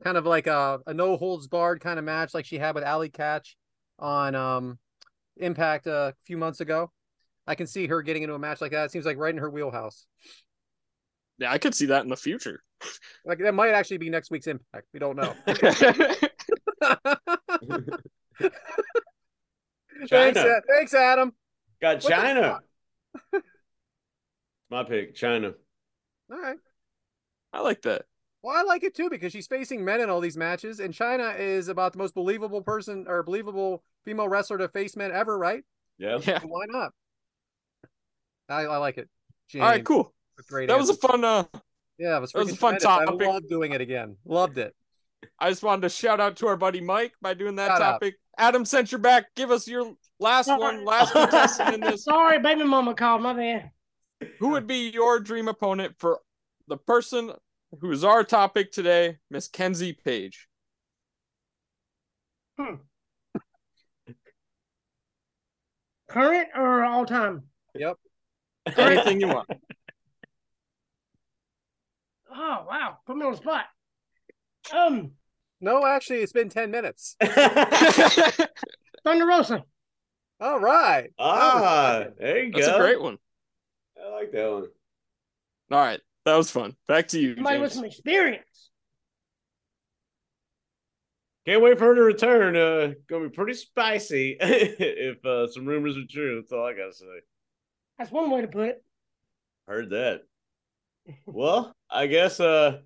[0.04, 2.84] Kind of like a, a no holds barred kind of match like she had with
[2.84, 3.56] Ali Catch
[3.98, 4.78] on um
[5.40, 6.90] Impact a few months ago.
[7.46, 8.84] I can see her getting into a match like that.
[8.86, 10.06] It seems like right in her wheelhouse.
[11.38, 12.62] Yeah, I could see that in the future.
[13.24, 14.86] Like that might actually be next week's Impact.
[14.92, 15.34] We don't know.
[15.46, 15.60] thanks,
[20.06, 20.60] Chyna.
[20.68, 21.32] Thanks, Adam.
[21.80, 22.58] Got the Chyna.
[24.70, 25.54] My pick, Chyna.
[26.30, 26.58] All right.
[27.52, 28.04] I like that.
[28.42, 31.38] Well, I like it too because she's facing men in all these matches, and Chyna
[31.38, 35.64] is about the most believable person or believable female wrestler to face men ever, right?
[35.98, 36.18] Yeah.
[36.22, 36.40] Yeah.
[36.40, 36.92] So why not?
[38.48, 39.08] I, I like it.
[39.54, 40.14] All right, cool.
[40.48, 40.68] Great.
[40.68, 41.44] That was a fun uh
[41.98, 43.08] yeah, it was, that was a freaking fun tremendous.
[43.08, 43.26] topic.
[43.26, 44.16] I love doing it again.
[44.24, 44.74] Loved it.
[45.38, 47.92] I just wanted to shout out to our buddy Mike by doing that Shout out.
[47.92, 48.14] topic.
[48.38, 49.26] Adam sent your back.
[49.34, 52.04] Give us your last one, last contestant in this.
[52.04, 53.22] Sorry, baby mama called.
[53.22, 53.70] My bad.
[54.38, 56.20] Who would be your dream opponent for
[56.68, 57.32] the person
[57.80, 60.46] who is our topic today, Miss Kenzie Page?
[62.58, 62.74] Hmm.
[66.08, 67.42] Current or all time?
[67.74, 67.96] Yep.
[68.76, 69.48] Anything you want.
[72.30, 73.64] Oh wow, put me on the spot.
[74.74, 75.12] Um,
[75.60, 77.16] No, actually, it's been 10 minutes.
[79.04, 79.64] Thunder Rosa.
[80.40, 81.10] All right.
[81.18, 82.76] ah, there you That's go.
[82.76, 83.18] a great one.
[84.00, 84.66] I like that one.
[85.70, 86.00] All right.
[86.24, 86.76] That was fun.
[86.86, 87.34] Back to you.
[87.34, 88.70] Somebody with some experience.
[91.46, 92.56] Can't wait for her to return.
[92.56, 96.36] Uh, gonna be pretty spicy if uh, some rumors are true.
[96.40, 97.06] That's all I gotta say.
[97.98, 98.84] That's one way to put it.
[99.66, 100.22] Heard that.
[101.26, 102.40] well, I guess.
[102.40, 102.78] Uh,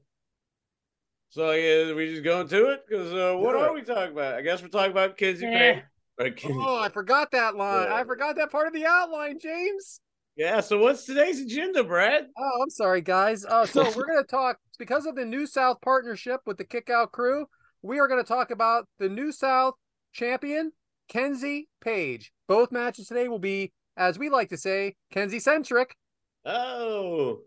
[1.30, 4.34] so yeah, we just going to it because uh, what Do are we talking about?
[4.34, 5.80] I guess we're talking about Kenzie Yeah.
[6.18, 6.44] Page.
[6.46, 7.88] Oh, I forgot that line.
[7.90, 10.00] I forgot that part of the outline, James.
[10.36, 10.60] yeah.
[10.60, 12.26] So what's today's agenda, Brad?
[12.38, 13.44] Oh, I'm sorry, guys.
[13.44, 17.12] Uh, so we're going to talk because of the New South partnership with the Kickout
[17.12, 17.46] Crew.
[17.80, 19.74] We are going to talk about the New South
[20.12, 20.72] champion,
[21.08, 22.30] Kenzie Page.
[22.46, 25.96] Both matches today will be, as we like to say, Kenzie centric.
[26.44, 27.40] Oh.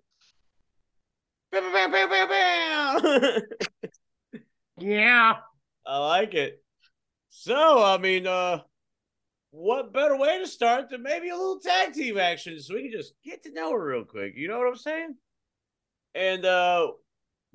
[4.77, 5.35] Yeah.
[5.85, 6.61] I like it.
[7.29, 8.59] So, I mean, uh,
[9.55, 12.91] what better way to start than maybe a little tag team action so we can
[12.91, 14.33] just get to know her real quick.
[14.35, 15.15] You know what I'm saying?
[16.13, 16.87] And uh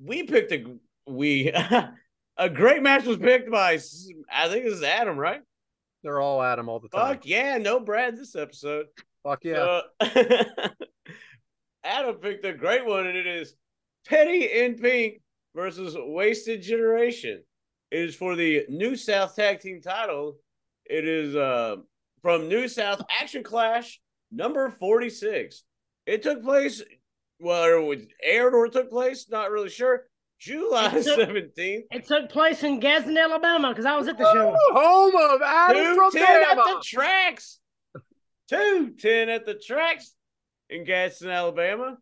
[0.03, 0.65] we picked a
[1.07, 1.51] we
[2.37, 5.41] a great match was picked by S- I think this is Adam, right?
[6.03, 7.15] They're all Adam all the time.
[7.15, 8.87] Fuck yeah, no Brad this episode.
[9.23, 9.81] Fuck yeah.
[9.99, 10.69] Uh,
[11.83, 13.53] Adam picked a great one, and it is
[14.07, 15.21] Petty in Pink
[15.55, 17.43] versus Wasted Generation.
[17.91, 20.37] It is for the New South Tag Team title.
[20.85, 21.77] It is uh,
[22.21, 23.99] from New South Action Clash
[24.31, 25.63] number 46.
[26.05, 26.81] It took place,
[27.39, 30.05] whether it was aired or it took place, not really sure.
[30.39, 31.83] July 17th.
[31.91, 34.55] It took place in Gadsden, Alabama, because I was at the show.
[34.71, 37.59] Home of Adam from 210 at the tracks.
[38.49, 40.15] 210 at the tracks
[40.69, 41.97] in Gadsden, Alabama.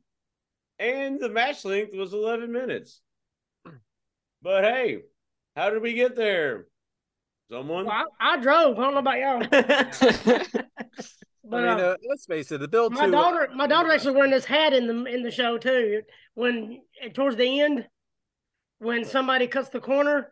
[0.80, 3.02] And the match length was 11 minutes.
[4.42, 5.00] But hey,
[5.58, 6.68] how did we get there?
[7.52, 7.88] Someone?
[7.88, 8.80] Well, I, I drove.
[8.80, 10.50] I don't know about y'all.
[11.50, 13.92] But, I mean, uh, uh, let's face it, the build my to daughter, my daughter
[13.92, 16.04] actually wearing this hat in the in the show too.
[16.36, 16.82] When
[17.13, 17.88] towards the end,
[18.78, 20.32] when somebody cuts the corner,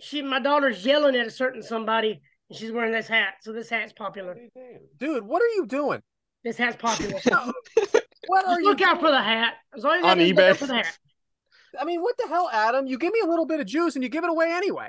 [0.00, 3.34] she my daughter's yelling at a certain somebody, and she's wearing this hat.
[3.42, 4.36] So this hat's popular.
[4.98, 6.00] dude, what are you doing?
[6.44, 7.20] This hat's popular.
[8.26, 9.00] What are Just you look out doing?
[9.06, 9.54] for the hat.
[9.72, 10.56] That's all you On gotta do is look eBay.
[10.56, 10.98] for the hat.
[11.80, 12.86] I mean, what the hell, Adam?
[12.86, 14.88] You give me a little bit of juice and you give it away anyway.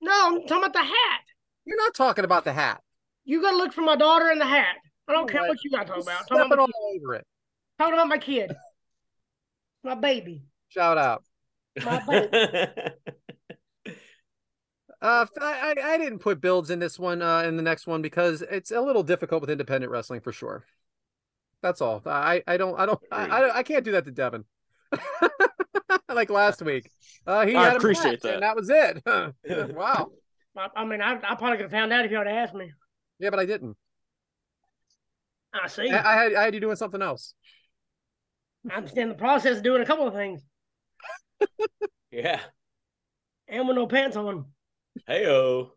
[0.00, 1.20] No, I'm talking about the hat.
[1.64, 2.80] You're not talking about the hat.
[3.24, 4.76] You gotta look for my daughter in the hat.
[5.06, 5.48] I don't care Right.
[5.48, 6.20] what you got to talk about.
[6.20, 7.26] I'm talking stepping about, all over it.
[7.78, 8.54] talking about my kid,
[9.82, 10.42] my baby.
[10.68, 11.24] Shout out.
[11.84, 12.66] My baby.
[15.00, 18.02] Uh, I, I I didn't put builds in this one, uh, in the next one
[18.02, 20.64] because it's a little difficult with independent wrestling for sure.
[21.62, 22.02] That's all.
[22.06, 24.44] I I don't I don't I I, I can't do that to Devyn.
[26.08, 26.90] like last week,
[27.26, 28.34] uh, he I had appreciate that.
[28.34, 29.02] and that was it.
[29.76, 30.10] wow.
[30.56, 32.72] I, I mean, I, I probably could have found out if you had asked me.
[33.18, 33.76] Yeah, but I didn't.
[35.52, 35.88] I see.
[35.90, 37.34] I, I had I had you doing something else.
[38.70, 40.42] I'm still in the process of doing a couple of things,
[42.10, 42.40] yeah.
[43.46, 44.46] and with no pants on.
[45.08, 45.70] Heyo.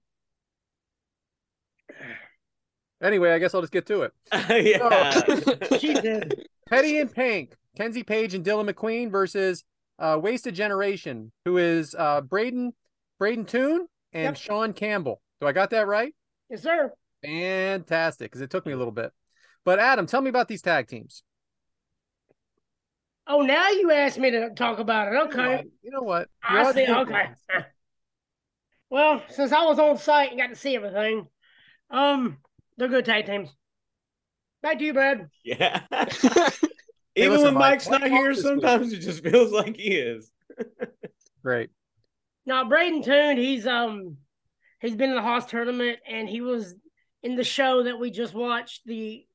[3.01, 4.13] Anyway, I guess I'll just get to it.
[4.31, 5.77] yeah.
[5.79, 6.47] She did.
[6.69, 9.63] Petty in Pink, Kenzie Page and Dylan McQueen versus
[9.99, 12.73] uh, Wasted Generation, who is uh, Braden
[13.19, 14.37] Braden Toon and Yep.
[14.37, 15.21] Sean Campbell.
[15.39, 16.13] Do I got that right?
[16.49, 16.91] Yes, sir.
[17.23, 19.11] Fantastic, because it took me a little bit.
[19.63, 21.23] But Adam, tell me about these tag teams.
[23.27, 25.17] Oh, now you asked me to talk about it.
[25.27, 25.63] Okay.
[25.83, 26.27] You know what?
[26.43, 26.87] I You're see.
[26.87, 27.29] Okay.
[28.89, 31.25] Well, since I was on site and got to see everything,
[31.89, 32.39] um,
[32.81, 33.55] they're good tag teams.
[34.63, 35.29] Back to you, Brad.
[35.45, 35.81] yeah.
[37.13, 38.45] Hey, Even listen, when Mike's what not about here, this week?
[38.45, 40.31] sometimes it just feels like he is.
[41.43, 41.69] Great.
[42.45, 44.15] Now, Braden Toon, he's um,
[44.79, 46.73] he's been in the Haas tournament, and he was
[47.21, 49.25] in the show that we just watched, the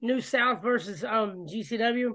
[0.00, 2.12] New South versus um GCW.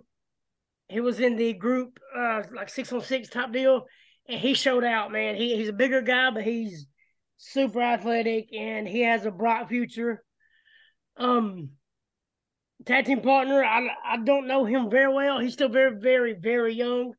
[0.87, 3.83] He was in the group uh like six on six type deal,
[4.29, 5.11] and he showed out.
[5.11, 6.87] Man, he he's a bigger guy, but he's
[7.35, 10.23] super athletic, and he has a bright future.
[11.17, 11.69] Um,
[12.85, 15.39] tag team partner, I I don't know him very well.
[15.39, 17.13] He's still very very very young.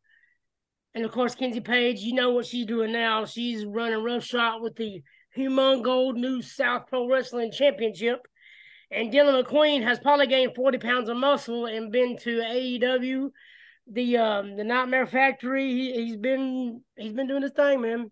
[0.95, 3.25] And of course, Kenzie Page, you know what she's doing now.
[3.25, 5.03] She's running roughshod with the
[5.35, 8.21] Human Gold New South Pro Wrestling Championship.
[8.91, 13.31] And Dylan McQueen has probably gained 40 pounds of muscle and been to AEW,
[13.91, 15.73] the um, the Nightmare Factory.
[15.73, 18.11] He, he's been he's been doing his thing, man.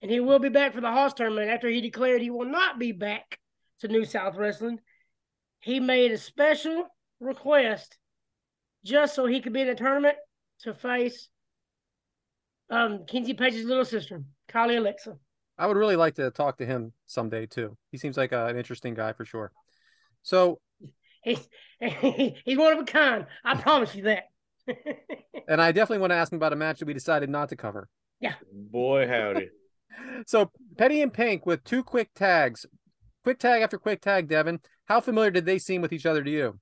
[0.00, 2.78] And he will be back for the Hoss tournament after he declared he will not
[2.78, 3.38] be back
[3.80, 4.78] to New South Wrestling.
[5.60, 6.86] He made a special
[7.20, 7.98] request
[8.84, 10.16] just so he could be in the tournament
[10.60, 11.28] to face
[12.70, 15.16] um Kenzie Page's little sister, Kylie Alexa.
[15.58, 17.76] I would really like to talk to him someday too.
[17.90, 19.52] He seems like uh, an interesting guy for sure.
[20.22, 20.60] So,
[21.22, 21.48] He's
[21.80, 23.26] he's one of a kind.
[23.44, 24.24] I promise you that.
[25.48, 27.56] and I definitely want to ask him about a match that we decided not to
[27.56, 27.88] cover.
[28.20, 28.34] Yeah.
[28.52, 29.48] Boy, howdy.
[30.26, 32.64] So, Petty in Pink with two quick tags,
[33.22, 34.28] quick tag after quick tag.
[34.28, 36.58] Devyn, how familiar did they seem with each other to you?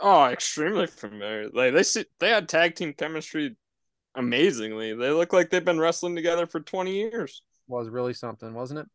[0.00, 1.50] Oh, extremely familiar.
[1.50, 3.54] Like they see, they had tag team chemistry
[4.14, 4.94] amazingly.
[4.94, 7.42] They look like they've been wrestling together for 20 years.
[7.68, 8.86] Was really something, wasn't it?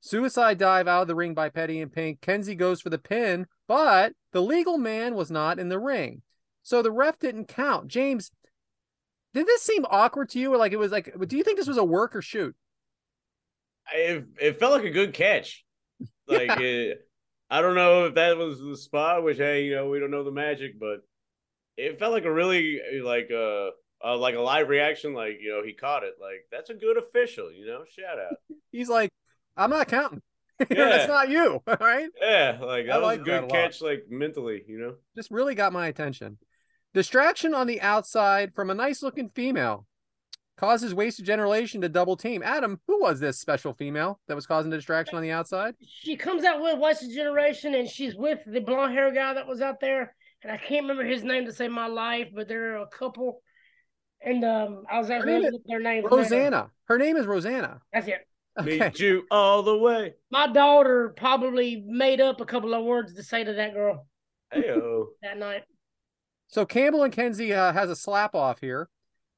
[0.00, 2.20] Suicide dive out of the ring by Petty in Pink.
[2.20, 6.22] Kenzie goes for the pin, but the legal man was not in the ring.
[6.64, 7.86] So the ref didn't count.
[7.86, 8.32] James,
[9.32, 10.52] did this seem awkward to you?
[10.52, 12.56] Or like it was like, do you think this was a work or shoot?
[13.94, 15.64] it, it felt like a good catch.
[16.30, 17.07] Like it,
[17.50, 20.24] I don't know if that was the spot, which hey, you know, we don't know
[20.24, 21.02] the magic, but
[21.76, 23.70] it felt like a really like a
[24.04, 25.14] uh, like a live reaction.
[25.14, 26.14] Like you know, he caught it.
[26.20, 27.50] Like that's a good official.
[27.50, 28.36] You know, shout out.
[28.72, 29.10] He's like,
[29.56, 30.22] I'm not counting.
[30.70, 30.88] Yeah.
[30.88, 31.62] That's not you.
[31.68, 32.08] All right.
[32.20, 33.80] Yeah, like that I was like a good a catch.
[33.80, 34.94] Like mentally, you know.
[35.14, 36.38] Just really got my attention.
[36.94, 39.86] Distraction on the outside from a nice looking female
[40.58, 42.42] causes wasted generation to double team.
[42.42, 45.74] Adam, who was this special female that was causing the distraction on the outside?
[45.80, 49.60] she comes out with Wasted Generation and she's with the blonde hair guy that was
[49.60, 50.14] out there.
[50.42, 53.40] and I can't remember his name to save my life, but there are a couple,
[54.20, 56.06] and um, I was actually name looking their names.
[56.10, 56.16] now.
[56.16, 56.70] Rosanna.
[56.84, 57.80] Her name is Rosanna.
[57.92, 58.26] That's it.
[58.58, 58.78] Okay.
[58.78, 60.14] Meet you all the way.
[60.32, 64.06] My daughter probably made up a couple of words to say to that girl
[64.52, 65.06] Heyo.
[65.22, 65.62] that night.
[66.48, 68.88] So Campbell and Kenzie uh, has a slap off here.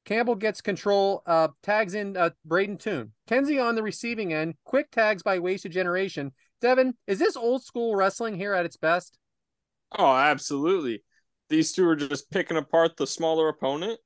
[0.05, 3.11] Campbell gets control, uh, tags in uh, Braden Toon.
[3.27, 6.31] Kenzie on the receiving end, quick tags by Wasted Generation.
[6.61, 9.17] Devyn, is this old school wrestling here at its best?
[9.97, 11.03] Oh, absolutely.
[11.49, 13.99] These two are just picking apart the smaller opponent,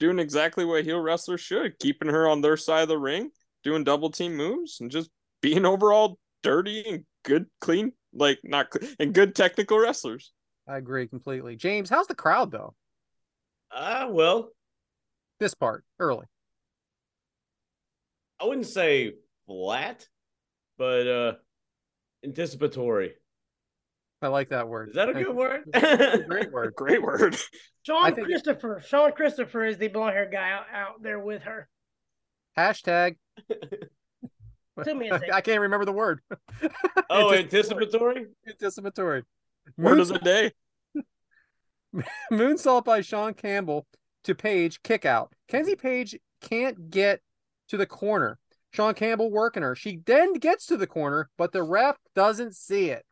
[0.00, 3.30] doing exactly what heel wrestlers should, keeping her on their side of the ring,
[3.62, 5.10] doing double team moves, and just
[5.42, 10.32] being overall dirty and good, clean, like not clean, and good technical wrestlers.
[10.66, 11.56] I agree completely.
[11.56, 12.74] James, how's the crowd though?
[13.70, 14.50] Ah, well,
[15.40, 16.26] This part early.
[18.40, 19.12] I wouldn't say
[19.46, 20.06] flat,
[20.78, 21.32] but uh
[22.24, 23.14] anticipatory.
[24.22, 24.88] I like that word.
[24.90, 25.32] Is that a good you.
[25.32, 25.64] word?
[26.28, 26.74] Great word.
[26.74, 27.36] Great word.
[27.82, 28.82] Sean I think- Christopher.
[28.86, 31.68] Sean Christopher is the blonde haired guy out, out there with her.
[32.56, 33.16] Hashtag.
[34.84, 35.20] Took me a.
[35.32, 36.20] I can't remember the word.
[37.10, 37.36] oh, Anticipatory.
[37.36, 38.26] anticipatory?
[38.48, 39.22] Anticipatory.
[39.76, 40.52] Word of the day.
[42.32, 43.86] Moonsault by Sean Campbell
[44.24, 45.32] to Page, kick out.
[45.48, 47.20] Kenzie Page can't get
[47.68, 48.38] to the corner.
[48.72, 49.76] Sean Campbell working her.
[49.76, 53.04] She then gets to the corner, but the ref doesn't see it.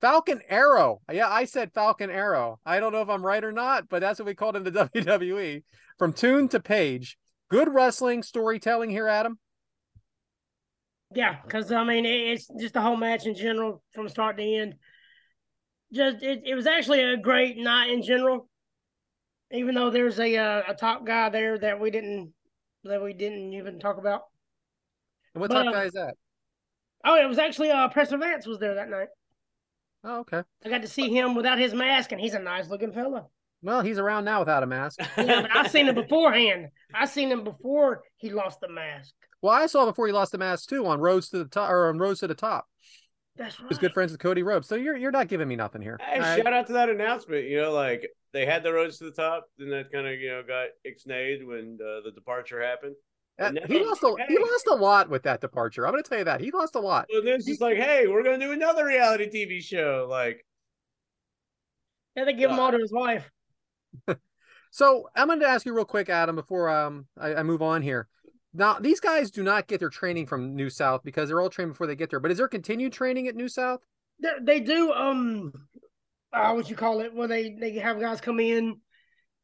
[0.00, 1.00] Falcon Arrow.
[1.10, 2.60] Yeah, I said Falcon Arrow.
[2.64, 4.70] I don't know if I'm right or not, but that's what we called in the
[4.70, 5.64] WWE.
[5.98, 7.18] From Toon to Page.
[7.50, 9.38] Good wrestling storytelling here, Adam.
[11.14, 14.74] Yeah, because I mean, it's just the whole match in general from start to end.
[15.92, 18.48] Just it, it was actually a great night in general.
[19.52, 22.32] Even though there's a uh, a top guy there that we didn't
[22.84, 24.22] that we didn't even talk about.
[25.34, 26.14] And what But, type uh, guy is that?
[27.04, 29.08] Oh, it was actually uh Preston Vance was there that night.
[30.04, 30.42] Oh, okay.
[30.64, 33.26] I got to see him without his mask, and he's a nice looking fella.
[33.62, 35.00] Well, he's around now without a mask.
[35.16, 36.68] Yeah, but I seen him beforehand.
[36.94, 39.12] I seen him before he lost the mask.
[39.42, 41.88] Well, I saw before he lost the mask too on Rhodes to the Top or
[41.88, 42.66] on Rhodes to the Top.
[43.36, 43.68] That's right.
[43.68, 44.68] He's good friends with Cody Rhodes.
[44.68, 45.98] So you're you're not giving me nothing here.
[46.00, 46.42] Hey, All right?
[46.42, 47.46] shout out to that announcement.
[47.48, 50.28] You know, like they had the Rhodes to the Top, then that kind of you
[50.28, 52.94] know got ixnayed when uh, the departure happened.
[53.40, 54.38] Uh, And he now- lost a he hey.
[54.40, 55.86] lost a lot with that departure.
[55.86, 57.06] I'm going to tell you that he lost a lot.
[57.12, 60.06] So this is like, hey, we're gonna do another reality TV show.
[60.08, 60.44] Like,
[62.16, 63.30] Yeah, they give him all to his wife.
[64.72, 67.80] So I'm going to ask you real quick, Adam, before um I, I move on
[67.80, 68.08] here.
[68.52, 71.70] Now these guys do not get their training from New South because they're all trained
[71.70, 72.20] before they get there.
[72.20, 73.80] But is there continued training at New South?
[74.22, 75.52] They, they do um,
[76.36, 77.14] uh, what you call it?
[77.14, 78.76] Where they they have guys come in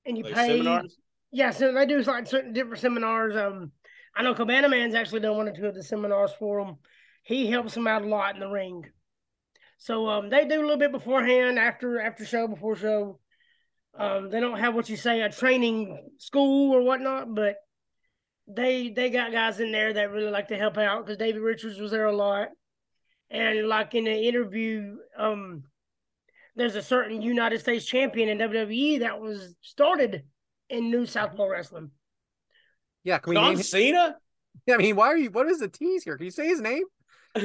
[0.04, 0.48] and you like pay.
[0.48, 0.96] seminars.
[1.30, 3.34] Yeah, so they do like certain different seminars.
[3.34, 3.72] Um,
[4.14, 6.76] I know Cabana Man's actually done one or two of the seminars for them.
[7.22, 8.84] He helps them out a lot in the ring.
[9.78, 13.18] So um, they do a little bit beforehand, after after show, before show.
[13.98, 17.56] Um, they don't have what you say a training school or whatnot, but
[18.46, 21.78] they they got guys in there that really like to help out because Davey Richards
[21.78, 22.48] was there a lot,
[23.30, 25.64] and like in the interview, um,
[26.56, 30.24] there's a certain United States champion in WWE that was started
[30.68, 31.90] in New South Pro Wrestling.
[33.04, 33.62] Yeah, can we John name him?
[33.62, 34.16] Cena.
[34.70, 35.30] I mean, why are you?
[35.30, 36.16] What is the tease here?
[36.16, 36.84] Can you say his name?
[37.34, 37.40] I,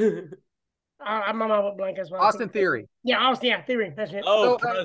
[1.00, 2.22] I'm my mind blank as well.
[2.22, 2.88] Austin Theory.
[3.02, 3.48] Yeah, Austin.
[3.48, 3.92] Yeah, Theory.
[3.96, 4.24] That's it.
[4.26, 4.84] oh, So, uh,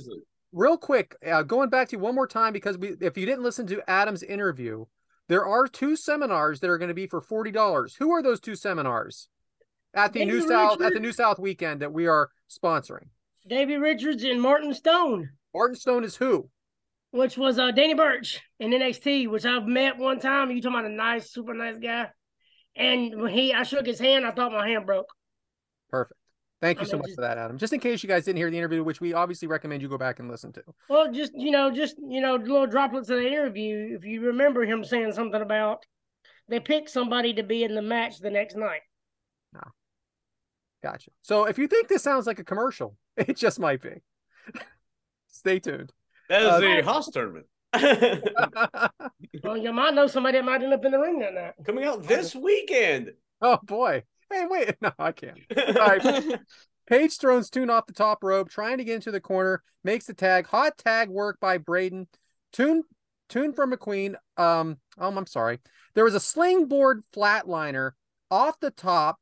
[0.51, 3.43] real quick, uh, going back to you one more time because we, if you didn't
[3.43, 4.85] listen to Adam's interview,
[5.27, 7.95] there are two seminars that are going to be for forty dollars.
[7.95, 9.27] Who are those two seminars
[9.93, 13.07] at the David New South at the New South weekend that we are sponsoring?
[13.47, 16.49] Davey Richards and Martin Stone, Martin Stone is who?
[17.11, 20.49] which was uh, Danny Burch in NXT, which I've met one time.
[20.49, 22.07] You talking about a nice, super nice guy.
[22.75, 24.25] And when he, I shook his hand.
[24.25, 25.05] I thought my hand broke.
[25.91, 26.19] Perfect.
[26.59, 27.59] Thank you I so mean, much just- for that, Adam.
[27.59, 29.97] Just in case you guys didn't hear the interview, which we obviously recommend you go
[29.97, 30.63] back and listen to.
[30.89, 33.95] Well, just you know, just you know, little droplets of the interview.
[33.95, 35.85] If you remember him saying something about
[36.47, 38.81] they picked somebody to be in the match the next night.
[40.83, 41.11] Gotcha.
[41.21, 44.01] So if you think this sounds like a commercial, it just might be.
[45.27, 45.91] Stay tuned.
[46.29, 47.45] That is uh, the Haas tournament.
[49.43, 51.53] Well, you might know somebody that might end up in the ring that night.
[51.65, 53.11] Coming out this weekend.
[53.41, 54.03] oh boy.
[54.31, 54.75] Hey, wait.
[54.81, 55.39] No, I can't.
[55.75, 56.39] right.
[56.87, 60.13] Page throws Toon off the top rope, trying to get into the corner, makes the
[60.13, 60.45] tag.
[60.47, 62.07] Hot tag work by Braden.
[62.53, 62.83] Toon
[63.27, 64.15] Toon from McQueen.
[64.37, 65.59] Um, um, I'm sorry.
[65.95, 67.91] There was a springboard flatliner
[68.29, 69.19] off the top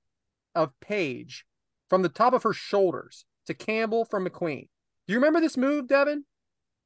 [0.53, 1.45] of Page
[1.91, 4.69] from the top of her shoulders to Campbell from McQueen.
[5.07, 6.19] Do you remember this move, Devyn?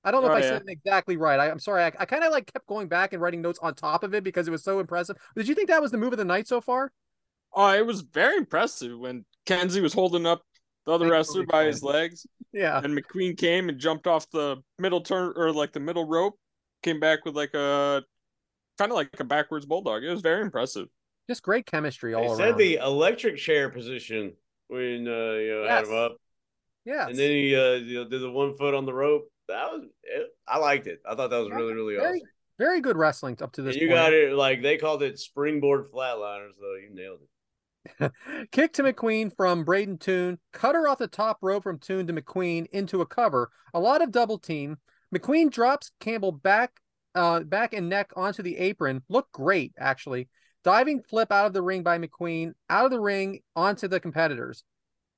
[0.03, 0.53] I don't know Oh, if I yeah.
[0.53, 1.39] said it exactly right.
[1.39, 1.83] I, I'm sorry.
[1.83, 4.23] I, I kind of like kept going back and writing notes on top of it
[4.23, 5.15] because it was so impressive.
[5.35, 6.91] Did you think that was the move of the night so far?
[7.53, 10.41] Oh, it was very impressive when Kenzie was holding up
[10.87, 12.81] the other Thank wrestler by his legs, Yeah.
[12.83, 16.33] and McQueen came and jumped off the middle turn or like the middle rope,
[16.81, 18.01] came back with like a
[18.79, 20.03] kind of like a backwards bulldog.
[20.03, 20.87] It was very impressive.
[21.29, 24.33] Just great chemistry all They all said the electric chair position
[24.67, 26.17] when uh, you know, had him up,
[26.85, 27.09] yes.
[27.09, 29.29] and then he uh, you know, did the one foot on the rope.
[29.47, 31.01] That was it, I liked it.
[31.07, 32.29] I thought that was really really very, awesome.
[32.57, 33.97] very good wrestling up to And this you point.
[33.97, 36.75] got it like they called it springboard flatliners though.
[36.75, 37.29] You nailed it.
[38.51, 40.39] Kick to McQueen from Braden Toon.
[40.53, 43.51] Cutter off the top rope from Toon to McQueen into a cover.
[43.73, 44.77] A lot of double team.
[45.13, 46.79] McQueen drops Campbell back,
[47.13, 49.03] uh, back and neck onto the apron.
[49.07, 50.29] Looked great, actually.
[50.65, 54.63] Diving flip out of the ring by McQueen, out of the ring onto the competitors.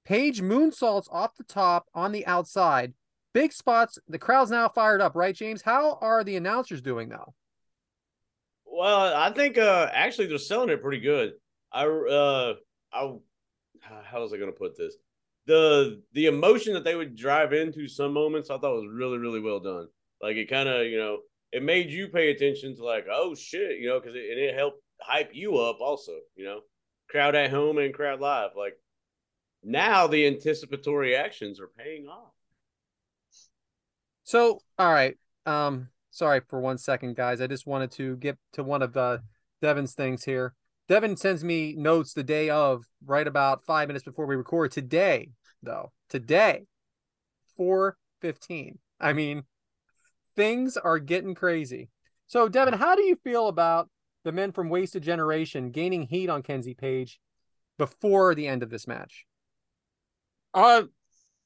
[0.03, 2.93] Page moonsaults off the top on the outside.
[3.33, 3.97] Big spots.
[4.09, 5.61] The crowd's now fired up, right, James?
[5.61, 7.33] How are the announcers doing now?
[8.65, 11.31] Well, I think uh actually they're selling it pretty good.
[11.71, 12.55] I uh
[12.91, 13.13] I
[13.79, 14.95] how was I gonna put this?
[15.45, 19.39] The the emotion that they would drive into some moments I thought was really, really
[19.39, 19.87] well done.
[20.21, 21.19] Like it kind of, you know,
[21.53, 24.53] it made you pay attention to like, oh shit, you know, because it, and it
[24.53, 26.61] helped hype you up also, you know,
[27.09, 28.51] crowd at home and crowd live.
[28.57, 28.77] Like
[29.63, 32.33] now the anticipatory actions are paying off.
[34.23, 35.17] So, all right.
[35.45, 37.39] Um, sorry for one second, guys.
[37.39, 39.19] I just wanted to get to one of uh,
[39.63, 40.53] Devyn's things here.
[40.89, 45.31] Devyn sends me notes the day of, right about five minutes before we record today,
[45.61, 45.91] though.
[46.09, 46.65] Today,
[47.55, 48.79] four fifteen.
[48.99, 49.43] I mean,
[50.35, 51.89] things are getting crazy.
[52.27, 53.89] So, Devyn, how do you feel about
[54.28, 57.19] the men from Wasted Generation gaining heat on Kenzie Page
[57.78, 59.25] before the end of this match?
[60.53, 60.84] Uh,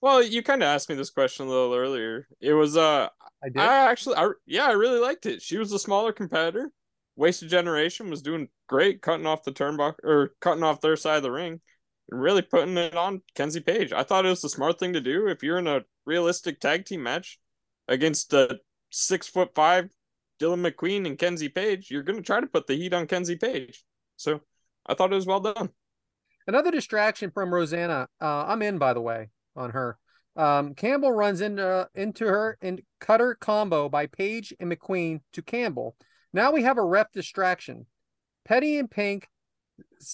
[0.01, 2.27] well, you kind of asked me this question a little earlier.
[2.39, 3.07] It was uh,
[3.43, 3.61] I did.
[3.61, 5.43] I actually, I yeah, I really liked it.
[5.43, 6.71] She was a smaller competitor.
[7.15, 11.23] Wasted Generation was doing great, cutting off the turnbuckle or cutting off their side of
[11.23, 11.61] the ring,
[12.09, 13.93] and really putting it on Kenzie Page.
[13.93, 16.85] I thought it was the smart thing to do if you're in a realistic tag
[16.85, 17.39] team match
[17.87, 18.59] against a
[18.89, 19.91] six foot five
[20.41, 21.91] Dylan McQueen and Kenzie Page.
[21.91, 23.83] You're gonna try to put the heat on Kenzie Page.
[24.17, 24.41] So
[24.85, 25.69] I thought it was well done.
[26.47, 28.07] Another distraction from Rosanna.
[28.19, 29.97] Uh, I'm in, by the way, on her.
[30.35, 35.95] Um, Campbell runs into into her and cutter combo by Page and McQueen to Campbell.
[36.33, 37.85] Now we have a ref distraction.
[38.45, 39.27] Petty in Pink,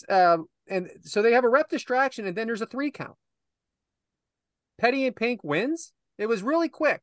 [0.09, 3.15] uh, and so they have a ref distraction, and then there's a three count.
[4.77, 5.93] Petty in Pink wins.
[6.17, 7.01] It was really quick,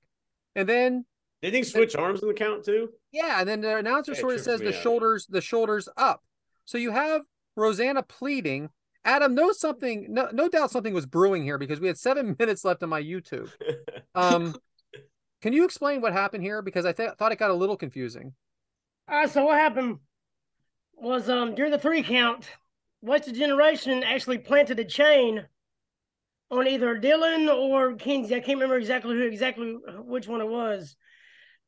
[0.55, 1.07] and then
[1.45, 2.89] Did he switch arms in the count too?
[3.13, 4.83] yeah, and then the announcer Yeah, sort of says the out.
[4.83, 6.23] shoulders, the shoulders up.
[6.65, 7.21] So you have
[7.55, 8.71] Rosanna pleading.
[9.05, 10.07] Adam knows something.
[10.09, 13.03] No, no doubt something was brewing here because we had seven minutes left on my
[13.03, 13.51] YouTube.
[14.17, 14.55] Um,
[15.43, 16.63] can you explain what happened here?
[16.63, 18.33] Because I th- thought it got a little confusing.
[19.09, 19.99] Uh, so what happened
[20.97, 22.49] was um during the three count,
[23.03, 25.47] Wasted Generation actually planted a chain
[26.51, 28.37] on either Dylan or Kenzie.
[28.37, 29.73] I can't remember exactly who exactly
[30.07, 30.97] which one it was.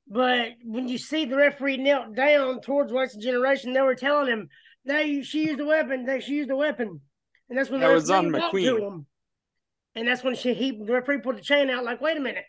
[0.08, 4.48] But when you see the referee knelt down towards Wasted Generation, they were telling him,
[4.84, 6.04] "They she used a weapon.
[6.04, 7.00] They she used a weapon,"
[7.48, 8.64] and that's when That the was on McQueen.
[8.64, 9.06] to him.
[9.96, 11.82] And that's when she he the referee pulled the chain out.
[11.84, 12.44] Like, wait a minute,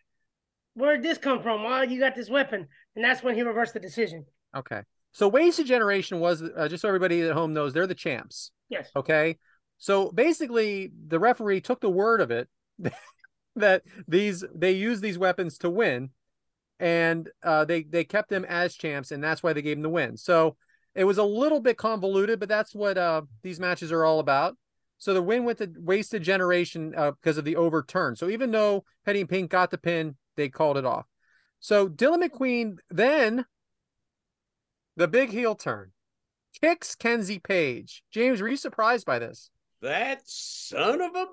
[0.75, 1.63] where did this come from?
[1.63, 2.67] Why you got this weapon?
[2.95, 4.25] And that's when he reversed the decision.
[4.55, 4.81] Okay.
[5.13, 8.51] So Wasted Generation was uh, just so everybody at home knows they're the champs.
[8.69, 8.89] Yes.
[8.95, 9.37] Okay.
[9.79, 12.47] So basically, the referee took the word of it
[13.55, 16.09] that these they use these weapons to win,
[16.79, 19.89] and uh, they they kept them as champs, and that's why they gave them the
[19.89, 20.17] win.
[20.17, 20.55] So
[20.95, 24.57] it was a little bit convoluted, but that's what uh, these matches are all about.
[24.97, 28.15] So the win with the Wasted Generation uh, because of the overturn.
[28.15, 31.05] So even though Petty in Pink got the pin, they called it off.
[31.59, 33.45] So Dylan McQueen then
[34.95, 35.91] the big heel turn
[36.61, 38.03] kicks Kenzie Page.
[38.11, 39.49] James, were you surprised by this?
[39.81, 41.25] That son of a.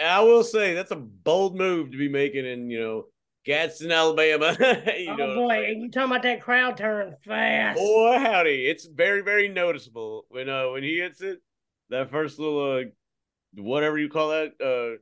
[0.00, 3.04] I will say that's a bold move to be making in you know
[3.48, 4.54] Gadsden, Alabama.
[4.98, 7.78] you oh boy, you talking about that crowd turn fast.
[7.78, 8.66] boy, howdy!
[8.66, 11.40] It's very very noticeable when uh when he hits it.
[11.88, 12.82] That first little uh,
[13.54, 14.52] whatever you call that.
[14.60, 15.00] Uh,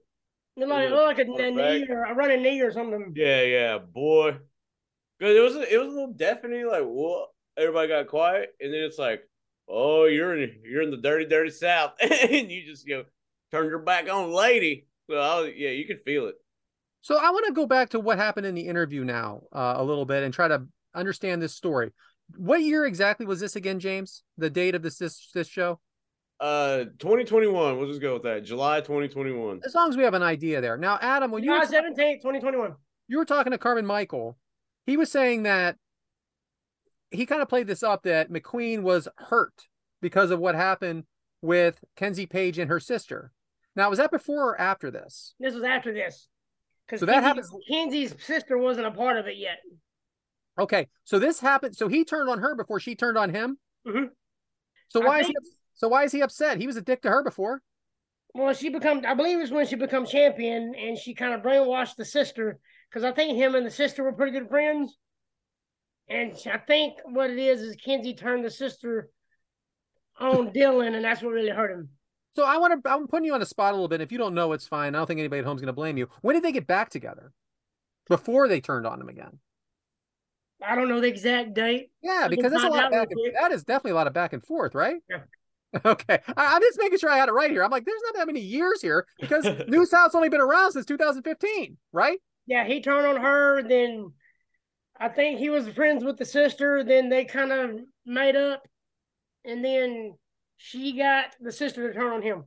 [0.58, 3.12] Look like, look like a, a knee or a running knee or something.
[3.16, 4.38] yeah, yeah, boy.
[5.20, 6.68] Cause it was a, it was a little deafening.
[6.68, 7.30] Like what?
[7.58, 9.28] Everybody got quiet, and then it's like,
[9.68, 13.04] oh, you're in you're in the dirty dirty south, and you just you know
[13.50, 14.86] turned your back on lady.
[15.10, 16.36] So I was, yeah, you could feel it.
[17.06, 19.84] So I want to go back to what happened in the interview now uh, a
[19.84, 21.92] little bit and try to understand this story.
[22.36, 24.24] What year exactly was this again, James?
[24.38, 25.78] The date of this this, this show?
[26.40, 27.78] Uh, 2021.
[27.78, 28.42] We'll just go with that.
[28.42, 29.60] July 2021.
[29.64, 30.76] As long as we have an idea there.
[30.76, 32.74] Now, Adam, when you July were, 17th, 2021.
[33.06, 34.36] you were talking to Carmen Michael,
[34.84, 35.76] he was saying that
[37.12, 39.68] he kind of played this up that McQueen was hurt
[40.02, 41.04] because of what happened
[41.40, 43.30] with Kenzie Page and her sister.
[43.76, 45.34] Now, was that before or after this?
[45.38, 46.26] This was after this.
[46.86, 49.58] Because So that happens- Kenzie's sister wasn't a part of it yet.
[50.58, 51.76] Okay, so this happened.
[51.76, 53.58] So he turned on her before she turned on him.
[53.86, 54.10] Mhm.
[54.88, 55.34] So why is he?
[55.74, 56.58] So why is he upset?
[56.58, 57.62] He was a dick to her before.
[58.34, 61.96] Well, she become I believe it's when she become champion and she kind of brainwashed
[61.96, 62.58] the sister
[62.88, 64.96] because I think him and the sister were pretty good friends.
[66.08, 69.10] And I think what it is is Kenzie turned the sister
[70.18, 71.95] on Dylan, and that's what really hurt him.
[72.36, 72.90] So I want to.
[72.90, 74.02] I'm putting you on the spot a little bit.
[74.02, 74.94] If you don't know, it's fine.
[74.94, 76.10] I don't think anybody at home's going to blame you.
[76.20, 77.32] When did they get back together?
[78.08, 79.38] Before they turned on him again.
[80.64, 81.90] I don't know the exact date.
[82.02, 83.08] Yeah, because that's a lot of back.
[83.10, 84.96] And, that is definitely a lot of back and forth, right?
[85.08, 85.20] Yeah.
[85.84, 87.62] Okay, I, I'm just making sure I had it right here.
[87.62, 90.86] I'm like, there's not that many years here because New South's only been around since
[90.86, 92.18] 2015, right?
[92.46, 93.62] Yeah, he turned on her.
[93.62, 94.12] Then
[94.98, 96.82] I think he was friends with the sister.
[96.82, 98.62] Then they kind of made up,
[99.44, 100.14] and then
[100.56, 102.44] she got the sister to turn on him.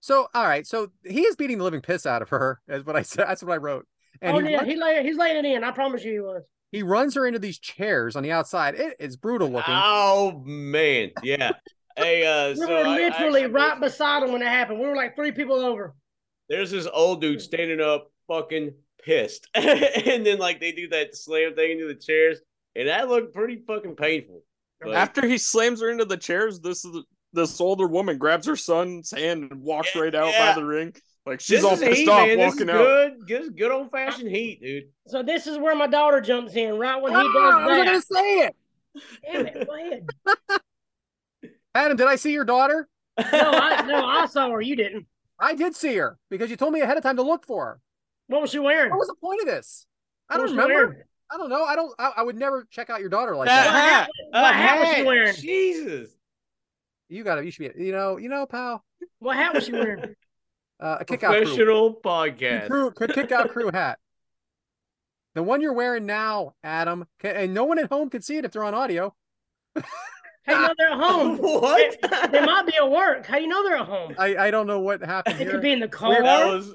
[0.00, 2.96] So, all right, so he is beating the living piss out of her, is what
[2.96, 3.26] I said.
[3.28, 3.86] That's what I wrote.
[4.22, 5.64] And oh he, yeah, runs, he lay, he's laying it in.
[5.64, 6.42] I promise you, he was.
[6.72, 8.74] he runs her into these chairs on the outside.
[8.76, 9.74] It is brutal looking.
[9.76, 11.52] Oh man, yeah.
[11.96, 14.78] Hey, uh, We so were I- I literally right posted- beside him when it happened.
[14.80, 15.94] We were like three people over.
[16.48, 18.72] There's this old dude standing up, fucking
[19.02, 22.38] pissed, and then like they do that slam thing into the chairs,
[22.76, 24.42] and that looked pretty fucking painful.
[24.80, 26.96] But- After he slams her into the chairs, this is
[27.32, 30.54] this older woman grabs her son's hand and walks Yeah, right out yeah.
[30.54, 30.94] by the ring.
[31.26, 32.38] Like she's this all pissed heat, off man.
[32.38, 32.78] This is walking out.
[32.86, 33.26] good.
[33.26, 34.84] Good, good old fashioned heat, dude.
[35.06, 37.76] So this is where my daughter jumps in, right when he Ah, does I was
[37.76, 37.84] that.
[37.84, 38.56] going to say it.
[39.30, 40.60] Damn it, go ahead.
[41.74, 42.88] Adam, did I see your daughter?
[43.18, 44.60] No, I, no, I saw her.
[44.60, 45.06] You didn't.
[45.38, 47.80] I did see her because you told me ahead of time to look for her.
[48.28, 48.90] What was she wearing?
[48.90, 49.86] What was the point of this?
[50.28, 51.06] I What don't was she remember.
[51.30, 51.32] Wearing?
[51.32, 51.64] I don't know.
[51.64, 51.94] I don't.
[51.98, 53.72] I, I would never check out your daughter like That that.
[53.74, 54.10] hat.
[54.30, 55.34] What A hat was she wearing?
[55.34, 56.10] Jesus.
[57.08, 57.44] You got to.
[57.44, 57.84] You should be.
[57.84, 58.16] You know.
[58.18, 58.84] You know, pal.
[59.20, 60.14] What hat was she wearing?
[60.80, 61.40] Uh, a kick out crew.
[61.40, 62.68] Professional podcast.
[62.68, 62.92] crew.
[62.92, 63.98] Kick out crew hat.
[65.34, 68.44] The one you're wearing now, Adam, ca- and no one at home can see it
[68.44, 69.12] if they're on audio.
[69.76, 69.82] How
[70.48, 71.36] you know they're at home?
[71.38, 71.96] what?
[72.32, 73.26] They might be at work.
[73.26, 74.14] How do you know they're at home?
[74.18, 75.50] I, I don't know what happened It here.
[75.50, 76.22] could be in the car.
[76.22, 76.72] that was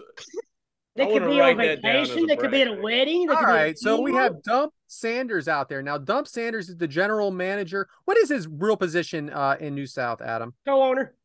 [0.95, 2.27] They could be on write that vacation.
[2.27, 3.25] They could be at a wedding.
[3.25, 5.97] They All could be at a right, so we have Dump Sanders out there now.
[5.97, 7.87] Dump Sanders is the general manager.
[8.05, 10.53] What is his real position uh, in New South, Adam?
[10.67, 11.15] co-owner.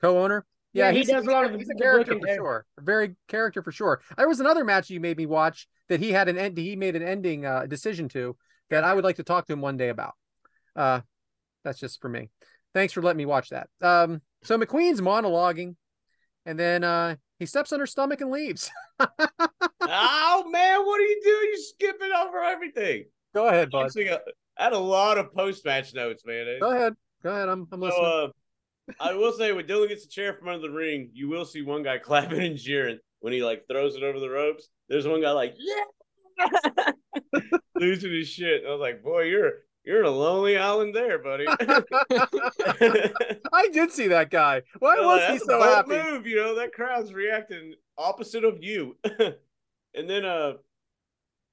[0.00, 0.46] Co-owner?
[0.72, 2.34] Yeah, he he's, does a lot of he's a character for too.
[2.34, 2.66] sure.
[2.78, 4.00] Very character for sure.
[4.16, 6.56] There was another match you made me watch that he had an end.
[6.56, 8.36] He made an ending uh, decision to
[8.70, 10.14] that I would like to talk to him one day about.
[10.76, 11.00] Uh,
[11.64, 12.30] that's just for me.
[12.74, 13.68] Thanks for letting me watch that.
[13.80, 15.74] Um, so McQueen's monologuing,
[16.46, 18.70] and then uh, he steps on her stomach and leaves.
[19.00, 21.48] oh man, what are you doing?
[21.52, 23.04] You're skipping over everything.
[23.34, 23.90] Go ahead, bud.
[23.96, 26.58] I had a lot of post match notes, man.
[26.60, 26.94] Go ahead.
[27.22, 27.48] Go ahead.
[27.48, 28.02] I'm, I'm listening.
[28.02, 28.28] So, uh,
[29.00, 31.62] I will say when Dylan gets a chair from under the ring, you will see
[31.62, 34.68] one guy clapping and jeering when he like throws it over the ropes.
[34.88, 36.90] There's one guy like, yeah,
[37.76, 38.62] losing his shit.
[38.66, 39.52] I was like, boy, you're
[39.88, 41.46] you're in a lonely island there, buddy.
[43.54, 44.60] I did see that guy.
[44.80, 45.92] Why I'm was he so happy?
[45.92, 48.98] Move, you know that crowd's reacting opposite of you.
[49.04, 50.52] and then uh,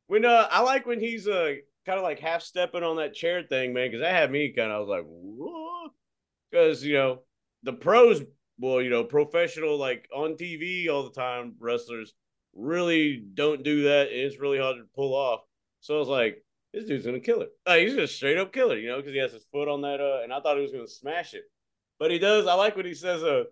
[0.07, 1.53] when uh, I like when he's uh
[1.86, 4.69] kind of like half stepping on that chair thing, man, because that had me kind
[4.69, 5.05] of I was like?
[6.51, 7.19] Because you know
[7.63, 8.21] the pros,
[8.59, 12.13] well, you know, professional like on TV all the time wrestlers
[12.53, 15.39] really don't do that, and it's really hard to pull off.
[15.79, 16.41] So I was like.
[16.76, 17.47] This dude's gonna kill her.
[17.65, 19.82] Uh, he's gonna straight up kill it, you know, because he has his foot on
[19.84, 20.01] that.
[20.01, 21.43] Uh, and I thought he was gonna smash it,
[21.99, 22.47] but he does.
[22.47, 23.45] I like what he says, "Uh,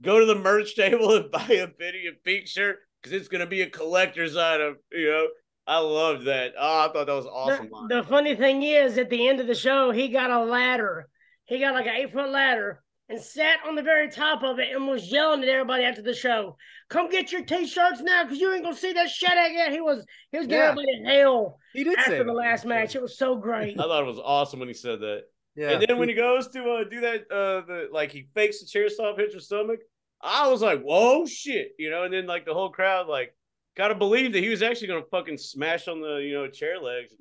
[0.00, 3.46] go to the merch table and buy a Benny and Pink shirt because it's gonna
[3.46, 5.28] be a collector's item." You know,
[5.66, 6.54] I loved that.
[6.58, 7.68] Oh, I thought that was awesome.
[7.68, 7.88] the, line.
[7.88, 11.06] the funny thing is, at the end of the show, he got a ladder.
[11.44, 14.74] He got like an eight foot ladder and sat on the very top of it
[14.74, 16.56] and was yelling at everybody after the show,
[16.90, 20.04] "Come get your t-shirts now, because you ain't gonna see that shit again." He was
[20.32, 20.70] he was giving Yeah.
[20.72, 22.94] everybody hell He did say after the last match.
[22.94, 23.78] It was so great.
[23.80, 25.22] I thought it was awesome when he said that.
[25.56, 25.70] Yeah.
[25.70, 28.66] And then when he goes to uh, do that, uh, the like he fakes the
[28.66, 29.80] chair stop, hits her stomach.
[30.20, 32.04] I was like, "Whoa, shit!" You know.
[32.04, 33.34] And then like the whole crowd like
[33.76, 37.14] gotta believe that he was actually gonna fucking smash on the you know chair legs.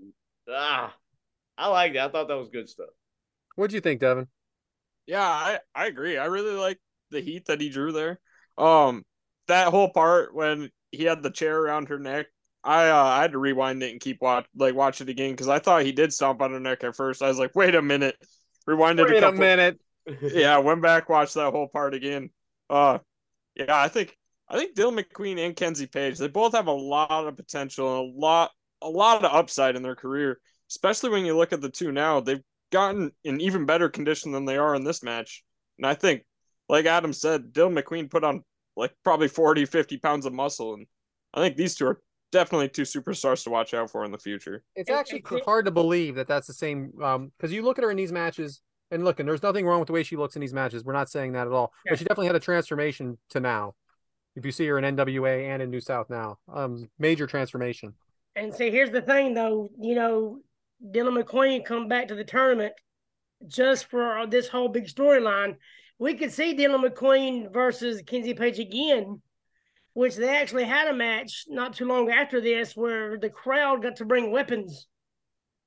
[0.50, 0.94] Ah,
[1.58, 2.10] I like that.
[2.10, 2.90] I thought that was good stuff.
[3.56, 4.28] What'd you think, Devyn?
[5.06, 6.18] Yeah, I, I agree.
[6.18, 6.80] I really like
[7.12, 8.20] the heat that he drew there.
[8.58, 9.04] Um,
[9.50, 12.28] that whole part when he had the chair around her neck,
[12.64, 15.48] I uh, I had to rewind it and keep watch like watch it again because
[15.48, 17.22] I thought he did stomp on her neck at first.
[17.22, 18.16] I was like, wait a minute,
[18.68, 19.80] rewinded Wait a a minute.
[20.22, 22.32] yeah, went back, watched that whole part again.
[22.70, 23.00] Uh,
[23.56, 24.18] yeah, I think
[24.50, 28.16] I think Dylan McQueen and Kenzie Page, they both have a lot of potential, and
[28.16, 30.40] a lot a lot of upside in their career.
[30.70, 34.46] Especially when you look at the two now, they've gotten in even better condition than
[34.46, 35.44] they are in this match.
[35.78, 36.24] And I think,
[36.68, 38.44] like Adam said, Dylan McQueen put on
[38.80, 40.74] like probably 40, 50 pounds of muscle.
[40.74, 40.88] And
[41.34, 42.02] I think these two are
[42.32, 44.64] definitely two superstars to watch out for in the future.
[44.76, 46.92] It's actually hard to believe that that's the same.
[47.02, 48.62] Um, because you look at her in these matches,
[48.92, 50.84] and look, and there's nothing wrong with the way she looks in these matches.
[50.84, 51.74] We're not saying that at all.
[51.86, 51.92] Yeah.
[51.92, 53.76] But she definitely had a transformation to now.
[54.36, 57.94] If you see her in NWA and in New South now, um, major transformation.
[58.36, 59.70] And see, here's the thing, though.
[59.80, 60.40] You know,
[60.92, 62.74] Dylan McQueen come back to the tournament
[63.48, 65.56] just for this whole big storyline.
[66.00, 69.22] We could see Dylan McQueen versus Kenzie Page again,
[69.94, 73.98] which they actually had a match not too long after this where the crowd got
[73.98, 74.88] to bring weapons,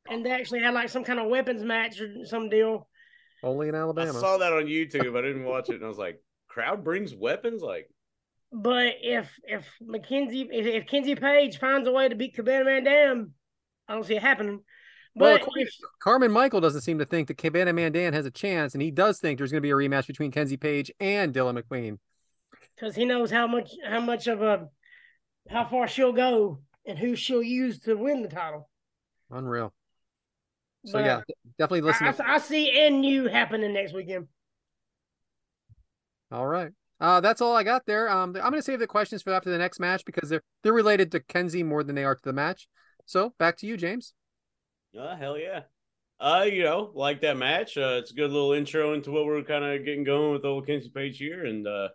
[0.08, 2.88] and they actually had like some kind of weapons match or some deal.
[3.42, 4.08] Only in Alabama.
[4.08, 5.18] I saw that on YouTube.
[5.18, 7.90] I didn't watch it, and I was like, "Crowd brings weapons." Like,
[8.50, 12.84] But if if Mackenzie if, if Kenzie Page finds a way to beat Cabana Man
[12.84, 13.32] Dan,
[13.86, 14.60] I don't see it happening.
[15.14, 18.26] Well, But according if, Carmen Michael doesn't seem to think that Cabana Man Dan has
[18.26, 20.90] a chance, and he does think there's going to be a rematch between Kenzie Page
[21.00, 21.98] and Dylan McQueen.
[22.76, 24.68] because he knows how much how much of a
[25.48, 28.68] how far she'll go and who she'll use to win the title.
[29.30, 29.72] Unreal.
[30.84, 31.20] So But yeah,
[31.58, 32.06] definitely listen.
[32.08, 34.28] I, to, I, I see NU happening next weekend.
[36.30, 36.70] all right.
[37.00, 38.08] Uh, that's all I got there.
[38.08, 40.72] Um, I'm going to save the questions for after the next match because they're they're
[40.72, 42.68] related to Kenzie more than they are to the match.
[43.06, 44.14] So back to you, James.
[44.98, 45.62] Oh hell yeah.
[46.20, 47.76] Uh, you know, like that match.
[47.76, 50.66] Uh, it's a good little intro into what we're kind of getting going with old
[50.66, 51.88] Kenzie Page here, and uh,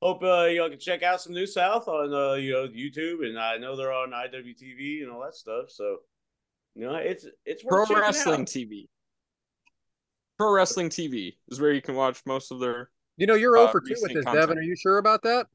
[0.00, 3.38] hope uh, y'all can check out some New South on uh, you know YouTube, and
[3.38, 5.70] I know they're on IWTV and all that stuff.
[5.70, 5.96] So,
[6.76, 8.46] you know, it's it's Pro worth checking Wrestling out.
[8.46, 8.88] TV.
[10.38, 12.90] Pro Wrestling TV is where you can watch most of their.
[13.16, 14.50] You know you're Uh, 0 for 2 with this, content.
[14.50, 14.56] Devyn.
[14.58, 15.46] Are you sure about that?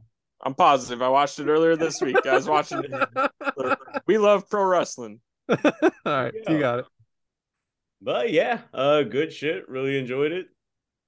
[0.43, 1.01] I'm positive.
[1.01, 2.17] I watched it earlier this week.
[2.25, 3.79] I was watching it.
[4.05, 5.19] We love pro wrestling.
[5.49, 6.51] all right, Yeah.
[6.51, 6.85] you got it.
[8.01, 9.67] But yeah, uh, good shit.
[9.67, 10.47] Really enjoyed it.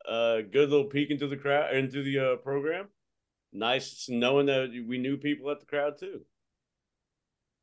[0.08, 2.88] Uh, good little peek into the crowd, into the uh, program.
[3.54, 6.22] Nice knowing that we knew people at the crowd too.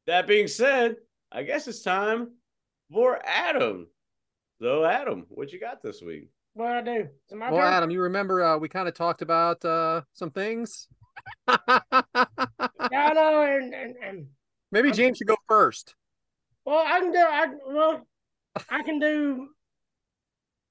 [0.07, 0.97] That being said,
[1.33, 2.33] I guess it's time
[2.93, 3.89] for Adam.
[4.61, 6.31] So, Adam, what you got this week?
[6.55, 7.09] What I do?
[7.29, 7.73] Is my Well, turn?
[7.73, 10.89] Adam, you remember uh, we kind of talked about uh, some things.
[12.93, 14.27] No, no, and, and, and
[14.71, 15.95] Maybe James should go first.
[16.67, 17.19] Well, I can do.
[17.19, 18.07] I well,
[18.69, 19.49] I can do.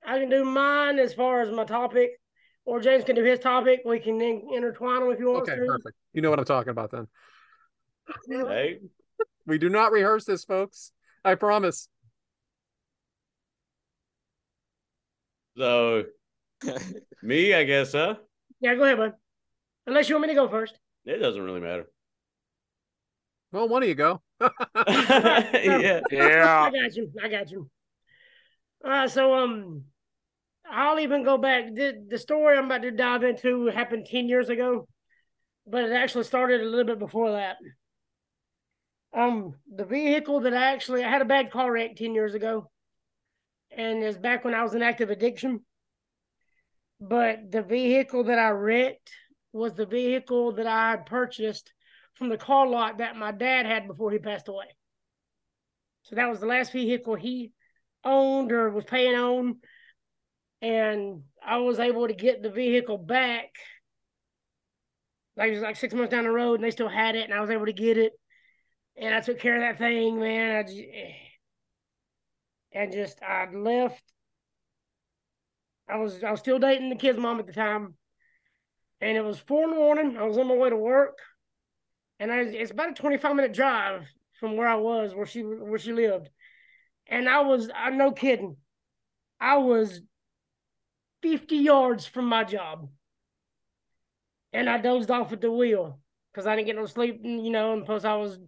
[0.05, 2.11] I can do mine as far as my topic,
[2.65, 3.81] or James can do his topic.
[3.85, 5.65] We can then intertwine them if you want Okay, to.
[5.65, 5.95] perfect.
[6.13, 7.07] You know what I'm talking about then.
[8.29, 8.79] Hey,
[9.47, 10.91] We do not rehearse this, folks.
[11.23, 11.87] I promise.
[15.57, 16.03] so
[17.23, 18.15] me, I guess, huh?
[18.59, 19.13] Yeah, go ahead, bud.
[19.87, 20.77] Unless you want me to go first.
[21.05, 21.87] It doesn't really matter.
[23.55, 24.21] Well, one of you go.
[24.41, 26.01] yeah.
[26.11, 26.61] Yeah.
[26.63, 27.09] I got you.
[27.23, 27.69] I got you.
[28.83, 29.85] All right, so um,
[30.69, 31.73] I'll even go back.
[31.73, 34.89] The the story I'm about to dive into happened ten years ago,
[35.65, 37.55] but it actually started a little bit before that.
[39.13, 42.69] Um, the vehicle that I actually I had a bad car wreck ten years ago,
[43.71, 45.61] and it's back when I was in active addiction.
[46.99, 49.11] But the vehicle that I wrecked
[49.53, 51.71] was the vehicle that I had purchased
[52.15, 54.65] from the car lot that my dad had before he passed away.
[56.03, 57.51] So that was the last vehicle he
[58.03, 59.57] owned or was paying on.
[60.61, 63.49] And I was able to get the vehicle back.
[65.35, 67.33] Like it was like six months down the road and they still had it and
[67.33, 68.13] I was able to get it.
[68.97, 70.55] And I took care of that thing, man.
[70.55, 71.11] I just, eh.
[72.71, 74.01] and just I left.
[75.89, 77.95] I was I was still dating the kid's mom at the time.
[79.01, 80.17] And it was four in the morning.
[80.17, 81.17] I was on my way to work.
[82.19, 84.05] And I, it's about a 25 minute drive
[84.39, 86.29] from where I was, where she where she lived.
[87.07, 88.57] And I was, I'm no kidding.
[89.39, 90.01] I was
[91.21, 92.89] 50 yards from my job.
[94.53, 95.99] And I dozed off at the wheel
[96.31, 98.39] because I didn't get no sleep, you know, and plus I was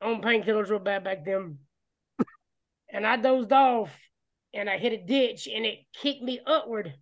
[0.00, 1.58] on painkillers real bad back then.
[2.92, 3.96] and I dozed off
[4.54, 6.94] and I hit a ditch and it kicked me upward.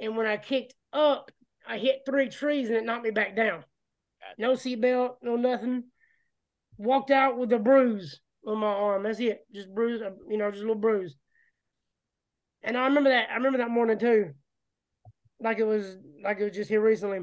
[0.00, 1.30] And when I kicked up,
[1.66, 3.64] I hit three trees and it knocked me back down.
[4.36, 5.84] No seatbelt, no nothing.
[6.76, 9.02] Walked out with a bruise on my arm.
[9.02, 9.40] That's it.
[9.52, 11.16] Just bruise, uh, you know, just a little bruise.
[12.62, 13.28] And I remember that.
[13.30, 14.32] I remember that morning too.
[15.40, 17.20] Like it was, like it was just here recently.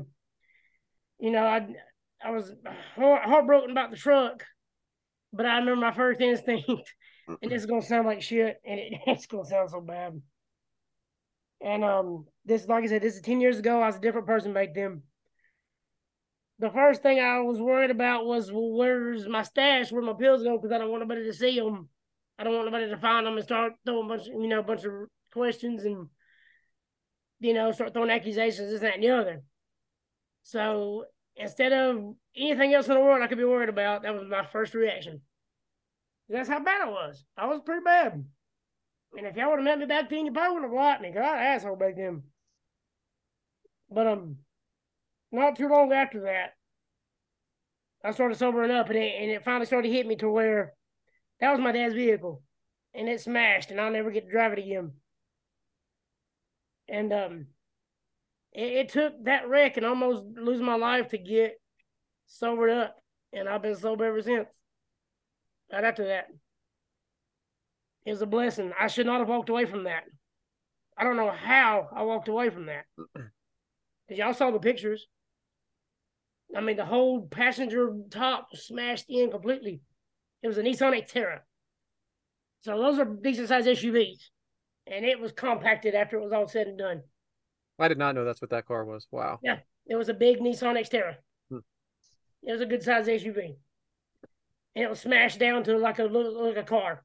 [1.20, 1.68] You know, I,
[2.24, 2.52] I was
[2.96, 4.44] heart, heartbroken about the truck,
[5.34, 6.70] but I remember my first instinct,
[7.28, 10.22] and this is gonna sound like shit, and it, it's gonna sound so bad.
[11.62, 13.82] And um, this, like I said, this is ten years ago.
[13.82, 15.02] I was a different person back then
[16.60, 20.44] the first thing I was worried about was well, where's my stash, where my pills
[20.44, 21.90] go, because I don't want nobody to see them.
[22.40, 24.60] I don't want nobody to find them and start throwing a bunch, of, you know,
[24.60, 24.92] a bunch of
[25.32, 26.08] questions and,
[27.40, 29.44] you know, start throwing accusations, this, that, and the other.
[30.44, 34.28] So instead of anything else in the world I could be worried about, that was
[34.30, 35.22] my first reaction.
[36.30, 37.24] That's how bad I was.
[37.38, 38.26] I was pretty bad.
[39.18, 41.10] And if y'all would have met me back then, you probably would have liked me
[41.10, 42.24] an asshole back then.
[43.90, 44.38] But um,
[45.32, 46.54] not too long after that,
[48.04, 50.74] I started sobering up, and it, and it finally started hitting me to where
[51.40, 52.44] that was my dad's vehicle,
[52.94, 54.92] and it smashed, and I'll never get to drive it again.
[56.88, 57.48] And um,
[58.54, 61.60] it, it took that wreck and almost losing my life to get
[62.28, 62.96] sobered up,
[63.34, 64.48] and I've been sober ever since.
[65.74, 66.28] Right after that,
[68.06, 68.72] it was a blessing.
[68.80, 70.04] I should not have walked away from that.
[70.98, 72.86] I don't know how I walked away from that.
[74.08, 75.08] Cause y'all saw the pictures.
[76.56, 79.82] I mean, the whole passenger top was smashed in completely.
[80.42, 81.40] It was a Nissan Xterra.
[82.62, 84.20] So those are decent sized SUVs.
[84.88, 87.02] And it was compacted after it was all said and done.
[87.80, 89.08] I did not know that's what that car was.
[89.12, 89.40] Wow.
[89.44, 91.16] Yeah, it was a big Nissan Xterra.
[91.50, 91.60] Hmm.
[92.44, 93.56] It was a good sized SUV.
[94.76, 97.04] And it was smashed down to like a little like a car.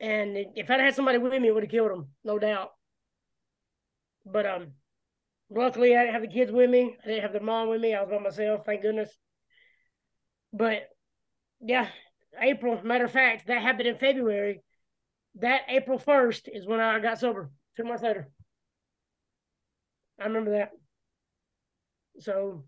[0.00, 2.72] And if I'd had somebody with me, it would have killed him, no doubt.
[4.24, 4.72] But um,
[5.50, 6.96] luckily I didn't have the kids with me.
[7.02, 7.94] I didn't have the mom with me.
[7.94, 9.10] I was by myself, thank goodness.
[10.52, 10.88] But
[11.60, 11.88] yeah,
[12.40, 12.80] April.
[12.82, 14.62] Matter of fact, that happened in February.
[15.36, 17.50] That April first is when I got sober.
[17.76, 18.28] Two months later.
[20.18, 20.70] I remember that.
[22.20, 22.64] So,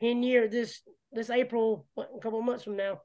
[0.00, 0.80] ten year this
[1.12, 3.00] this April, what, a couple of months from now,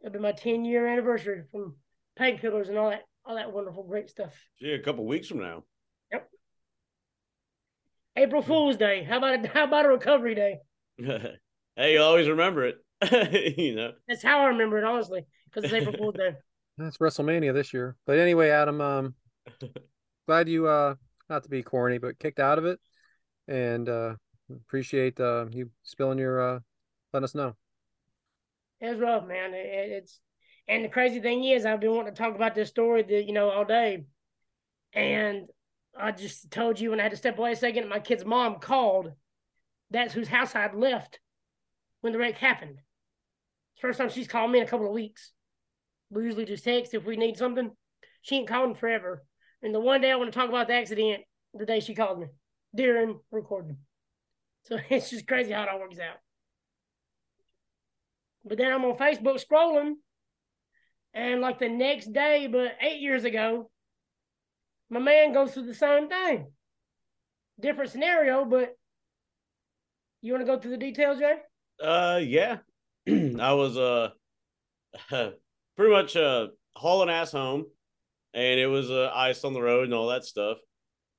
[0.00, 1.76] it'll be my ten year anniversary from
[2.18, 4.34] painkillers and all that all that wonderful great stuff.
[4.60, 5.64] Yeah, a couple weeks from now.
[8.16, 9.04] April Fool's Day.
[9.04, 10.58] How about a, how about a recovery day?
[11.76, 12.76] hey, you always remember it.
[13.58, 13.92] you know.
[14.06, 16.32] That's how I remember it, honestly, because it's April Fool's Day.
[16.78, 17.96] That's WrestleMania this year.
[18.06, 19.14] But anyway, Adam, um,
[20.26, 20.94] glad you uh
[21.28, 22.80] not to be corny, but kicked out of it,
[23.48, 24.14] and uh
[24.50, 26.60] appreciate uh you spilling your uh
[27.12, 27.54] letting us know.
[28.80, 29.54] It was rough, man.
[29.54, 30.20] It, it's
[30.68, 33.32] and the crazy thing is, I've been wanting to talk about this story, that you
[33.32, 34.04] know, all day,
[34.92, 35.48] and
[35.98, 37.88] I just told you when I had to step away a second.
[37.88, 39.12] My kid's mom called.
[39.90, 41.20] That's whose house I had left
[42.00, 42.78] when the wreck happened.
[43.78, 45.32] First time she's called me in a couple of weeks.
[46.10, 47.70] We usually just text if we need something.
[48.22, 49.24] She ain't calling forever.
[49.62, 51.24] And the one day I want to talk about the accident,
[51.54, 52.26] the day she called me
[52.74, 53.78] during recording.
[54.64, 56.16] So it's just crazy how it all works out.
[58.44, 59.94] But then I'm on Facebook scrolling,
[61.14, 63.70] and like the next day, but eight years ago,
[64.92, 66.48] my man goes through the same thing.
[67.58, 68.76] Different scenario, but
[70.20, 71.36] you want to go through the details, Jay?
[71.82, 72.58] Uh, yeah.
[73.08, 74.10] I was uh
[75.08, 77.64] pretty much uh hauling ass home,
[78.34, 80.58] and it was uh, ice on the road and all that stuff.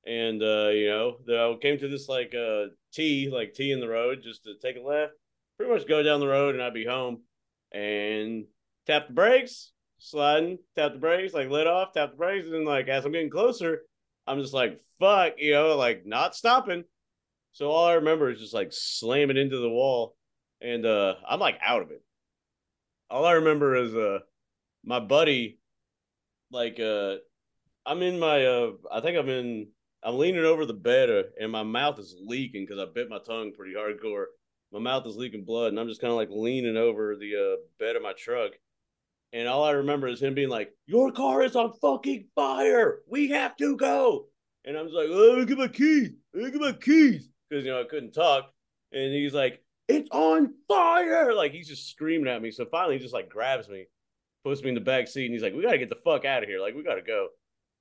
[0.06, 3.80] And uh, you know, the, I came to this like uh T, like T in
[3.80, 5.14] the road, just to take a left.
[5.56, 7.22] Pretty much go down the road and I'd be home,
[7.72, 8.44] and
[8.86, 9.72] tap the brakes,
[10.04, 13.30] sliding, tap the brakes, like let off, tap the brakes, and like as I'm getting
[13.30, 13.80] closer,
[14.26, 16.84] I'm just like fuck, you know, like not stopping.
[17.52, 20.14] So all I remember is just like slamming into the wall,
[20.60, 22.02] and uh I'm like out of it.
[23.10, 24.18] All I remember is uh
[24.84, 25.58] my buddy,
[26.50, 27.16] like uh
[27.86, 29.68] I'm in my uh I think I'm in
[30.02, 33.20] I'm leaning over the bed uh, and my mouth is leaking because I bit my
[33.20, 34.26] tongue pretty hardcore.
[34.70, 37.56] My mouth is leaking blood, and I'm just kind of like leaning over the uh,
[37.78, 38.50] bed of my truck.
[39.34, 43.00] And all I remember is him being like, Your car is on fucking fire.
[43.08, 44.26] We have to go.
[44.64, 46.10] And I'm just like, Oh, let me get my keys.
[46.32, 47.28] Me get my keys.
[47.50, 48.44] Because, you know, I couldn't talk.
[48.92, 51.34] And he's like, It's on fire.
[51.34, 52.52] Like, he's just screaming at me.
[52.52, 53.86] So finally, he just like grabs me,
[54.44, 56.24] puts me in the back seat, and he's like, We got to get the fuck
[56.24, 56.60] out of here.
[56.60, 57.26] Like, we got to go.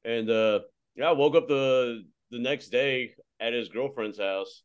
[0.03, 0.61] And, uh,
[0.95, 4.63] yeah, I woke up the the next day at his girlfriend's house.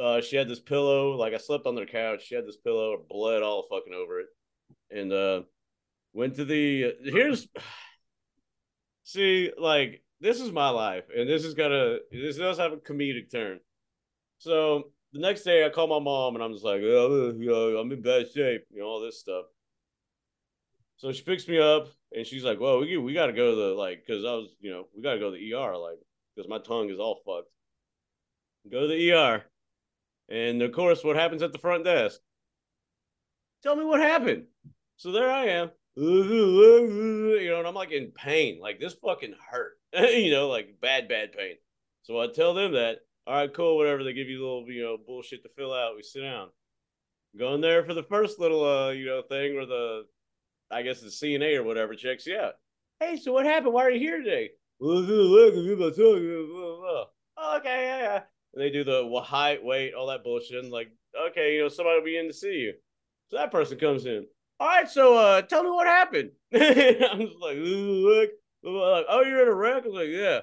[0.00, 2.24] Uh, she had this pillow, like I slept on their couch.
[2.26, 4.26] She had this pillow, blood all fucking over it,
[4.90, 5.42] and uh,
[6.16, 7.46] went to the here's
[9.04, 13.30] see like this is my life and this is gonna this does have a comedic
[13.30, 13.60] turn.
[14.38, 17.34] So the next day i call my mom and i'm just like oh,
[17.78, 19.44] i'm in bad shape you know all this stuff.
[20.96, 23.74] So she picks me up and she's like well we, we gotta go to the
[23.74, 25.98] like because i was you know we gotta go to the er like
[26.34, 27.50] because my tongue is all fucked.
[28.72, 29.44] Go to the er
[30.30, 32.18] and of course what happens at the front desk?
[33.62, 34.44] Tell me what happened.
[34.96, 38.60] So there i am you know, and I'm like in pain.
[38.60, 39.78] Like this fucking hurt.
[39.94, 41.54] you know, like bad, bad pain.
[42.02, 44.04] So I tell them that, all right, cool, whatever.
[44.04, 45.96] They give you a little, you know, bullshit to fill out.
[45.96, 46.48] We sit down.
[47.38, 50.04] Going there for the first little uh, you know, thing where the
[50.70, 52.54] I guess the CNA or whatever checks you out.
[53.00, 53.72] Hey, so what happened?
[53.72, 54.50] Why are you here today?
[57.38, 58.20] Oh, okay, yeah, yeah.
[58.54, 60.62] and they do the height, weight, all that bullshit.
[60.62, 60.90] And like,
[61.30, 62.74] okay, you know, somebody will be in to see you.
[63.28, 64.26] So that person comes in.
[64.58, 66.30] All right, so uh, tell me what happened.
[66.54, 68.30] I'm just like, look,
[68.62, 69.84] look, oh, you're in a wreck.
[69.84, 70.40] I was like, yeah.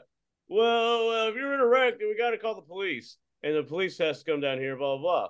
[0.47, 3.55] Well, uh, if you're in a wreck, then we got to call the police, and
[3.55, 5.01] the police has to come down here, blah blah.
[5.01, 5.27] blah.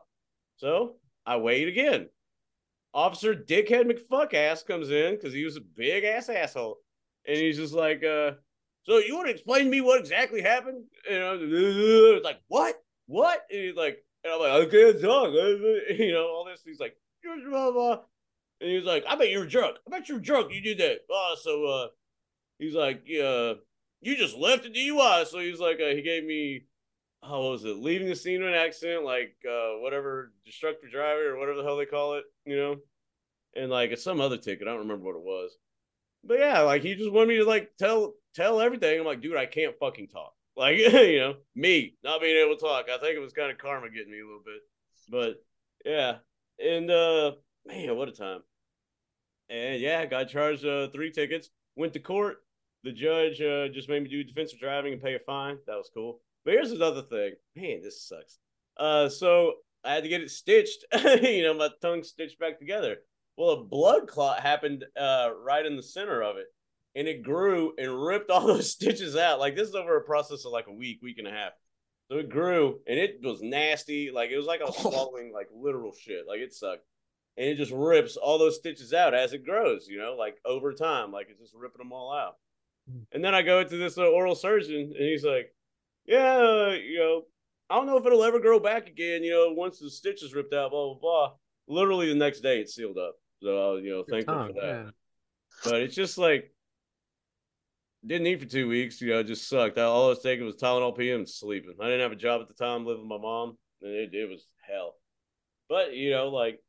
[0.57, 2.09] So I wait again.
[2.93, 6.77] Officer Dickhead McFuckass comes in because he was a big ass asshole,
[7.25, 8.31] and he's just like, uh,
[8.83, 12.75] "So you want to explain to me what exactly happened?" And I was like, "What?
[13.05, 15.33] What?" And he's like, and I'm like, "I can't talk,"
[15.89, 16.61] you know, all this.
[16.65, 17.71] He's like, blah blah.
[17.71, 17.99] blah.
[18.63, 19.75] And he was like, I bet you were drunk.
[19.85, 20.53] I bet you were drunk.
[20.53, 20.99] You did that.
[21.11, 21.87] Oh, so uh,
[22.59, 23.55] he's like, yeah,
[23.99, 25.27] you just left a DUI.
[25.27, 26.63] So he's like, uh, he gave me,
[27.21, 27.75] how oh, was it?
[27.75, 31.75] Leaving the scene of an accident, like uh, whatever, destructive driver or whatever the hell
[31.75, 32.77] they call it, you know?
[33.53, 34.65] And like some other ticket.
[34.65, 35.51] I don't remember what it was.
[36.23, 38.97] But yeah, like he just wanted me to like tell tell everything.
[38.97, 40.33] I'm like, dude, I can't fucking talk.
[40.55, 42.85] Like, you know, me not being able to talk.
[42.87, 44.61] I think it was kind of karma getting me a little bit.
[45.09, 45.43] But
[45.83, 46.17] yeah.
[46.63, 47.31] And uh
[47.65, 48.41] man, what a time.
[49.53, 51.49] And yeah, got charged uh, three tickets.
[51.75, 52.37] Went to court.
[52.83, 55.57] The judge uh, just made me do defensive driving and pay a fine.
[55.67, 56.21] That was cool.
[56.43, 57.33] But here's another thing.
[57.55, 58.39] Man, this sucks.
[58.77, 60.83] Uh, so I had to get it stitched.
[61.21, 62.97] you know, my tongue stitched back together.
[63.37, 66.47] Well, a blood clot happened uh, right in the center of it,
[66.95, 69.39] and it grew and ripped all those stitches out.
[69.39, 71.51] Like this is over a process of like a week, week and a half.
[72.11, 74.09] So it grew, and it was nasty.
[74.09, 76.25] Like it was like I was swallowing like literal shit.
[76.27, 76.85] Like it sucked
[77.37, 80.73] and it just rips all those stitches out as it grows, you know, like over
[80.73, 82.35] time, like it's just ripping them all out.
[82.89, 83.01] Hmm.
[83.11, 85.53] And then I go to this uh, oral surgeon, and he's like,
[86.05, 87.21] "Yeah, uh, you know,
[87.69, 89.23] I don't know if it'll ever grow back again.
[89.23, 91.31] You know, once the stitch is ripped out, blah blah blah."
[91.67, 93.15] Literally the next day, it's sealed up.
[93.41, 94.67] So you know, thankful tongue, for that.
[94.67, 94.89] Yeah.
[95.63, 96.53] But it's just like
[98.05, 99.01] didn't eat for two weeks.
[99.01, 99.77] You know, it just sucked.
[99.77, 101.75] All I was taking was Tylenol PM and sleeping.
[101.79, 104.29] I didn't have a job at the time, living with my mom, and it, it
[104.29, 104.95] was hell.
[105.69, 106.59] But you know, like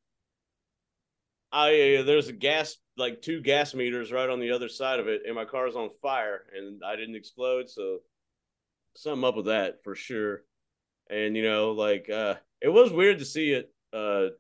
[1.55, 5.07] I uh, there's a gas like two gas meters right on the other side of
[5.07, 8.01] it, and my car's on fire, and I didn't explode, so
[8.97, 10.43] something up with that for sure.
[11.09, 14.31] And you know, like uh, it was weird to see it, uh,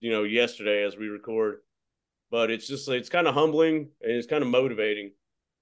[0.00, 1.60] you know, yesterday as we record,
[2.32, 5.12] but it's just it's kind of humbling and it's kind of motivating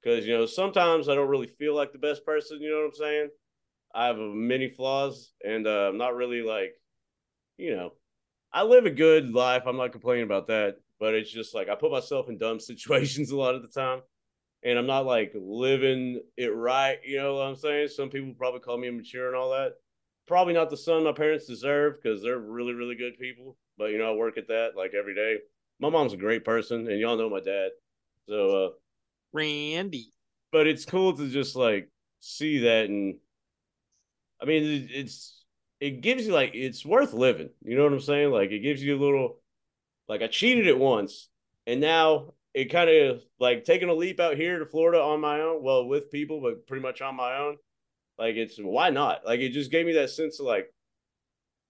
[0.03, 2.63] because you know sometimes I don't really feel like the best person.
[2.63, 3.29] You know what I'm saying?
[3.95, 6.73] I have many flaws, and uh, I'm not really like,
[7.59, 7.93] you know,
[8.51, 9.65] I live a good life.
[9.67, 13.33] I'm not complaining about that but it's just like I put myself in dumb situations
[13.33, 14.03] a lot of the time.
[14.65, 17.89] And I'm not like living it right, you know what I'm saying?
[17.89, 19.73] Some people probably call me immature and all that.
[20.29, 23.57] Probably not the son my parents deserve because they're really, really good people.
[23.77, 25.39] But you know, I work at that like every day.
[25.81, 27.71] My mom's a great person, and y'all know my dad.
[28.29, 28.71] So uh
[29.33, 30.13] Randy.
[30.53, 31.91] But it's cool to just like
[32.21, 33.17] see that and
[34.41, 35.43] I mean it's
[35.81, 37.51] it gives you like it's worth living.
[37.65, 38.31] You know what I'm saying?
[38.31, 39.42] Like it gives you a little
[40.09, 41.29] like I cheated it once,
[41.67, 45.41] and now it kind of like taking a leap out here to Florida on my
[45.41, 45.63] own.
[45.63, 47.57] Well, with people, but pretty much on my own.
[48.19, 49.25] Like it's why not?
[49.25, 50.73] Like it just gave me that sense of like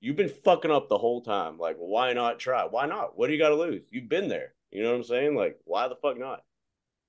[0.00, 1.58] you've been fucking up the whole time.
[1.58, 2.64] Like why not try?
[2.64, 3.16] Why not?
[3.16, 3.82] What do you got to lose?
[3.90, 4.54] You've been there.
[4.70, 5.36] You know what I'm saying?
[5.36, 6.40] Like why the fuck not?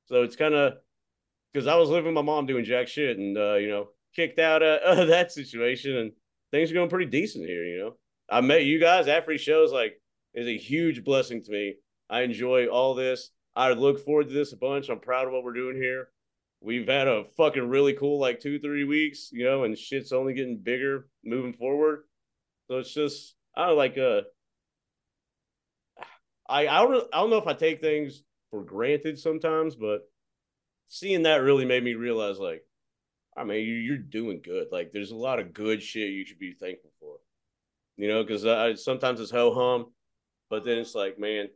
[0.05, 0.73] So it's kind of
[1.51, 4.39] because I was living with my mom doing jack shit and uh, you know kicked
[4.39, 6.11] out of that situation and
[6.51, 7.65] things are going pretty decent here.
[7.65, 7.97] You know,
[8.29, 9.99] I met you guys after shows like
[10.33, 11.75] is a huge blessing to me.
[12.09, 13.31] I enjoy all this.
[13.55, 14.89] I look forward to this a bunch.
[14.89, 16.09] I'm proud of what we're doing here.
[16.61, 20.33] We've had a fucking really cool like two, three weeks, you know, and shit's only
[20.33, 22.03] getting bigger moving forward.
[22.67, 24.21] So it's just I don't like uh
[26.47, 30.01] I I don't I don't know if I take things for granted sometimes, but
[30.87, 32.63] seeing that really made me realize like,
[33.35, 34.67] I mean, you, you're doing good.
[34.71, 37.15] Like, there's a lot of good shit you should be thankful for.
[37.97, 39.91] You know, because sometimes it's ho hum.
[40.49, 41.47] But then it's like, man,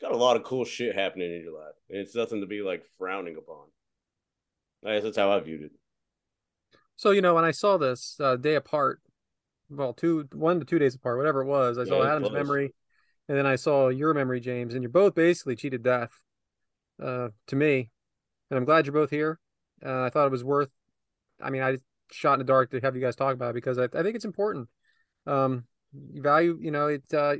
[0.00, 1.74] got a lot of cool shit happening in your life.
[1.88, 3.66] And it's nothing to be like frowning upon.
[4.84, 5.72] I guess that's how I viewed it.
[6.96, 9.00] So, you know, when I saw this uh, day apart,
[9.68, 12.72] well, two, one to two days apart, whatever it was, I saw yeah, Adam's memory
[13.28, 16.12] and then I saw your memory, James, and you're both basically cheated death
[17.02, 17.90] uh, to me.
[18.50, 19.40] And I'm glad you're both here.
[19.84, 20.70] Uh, I thought it was worth,
[21.42, 21.78] I mean, I
[22.12, 24.14] shot in the dark to have you guys talk about it because I, I think
[24.14, 24.68] it's important.
[25.26, 27.36] Um, value, you know, it, uh,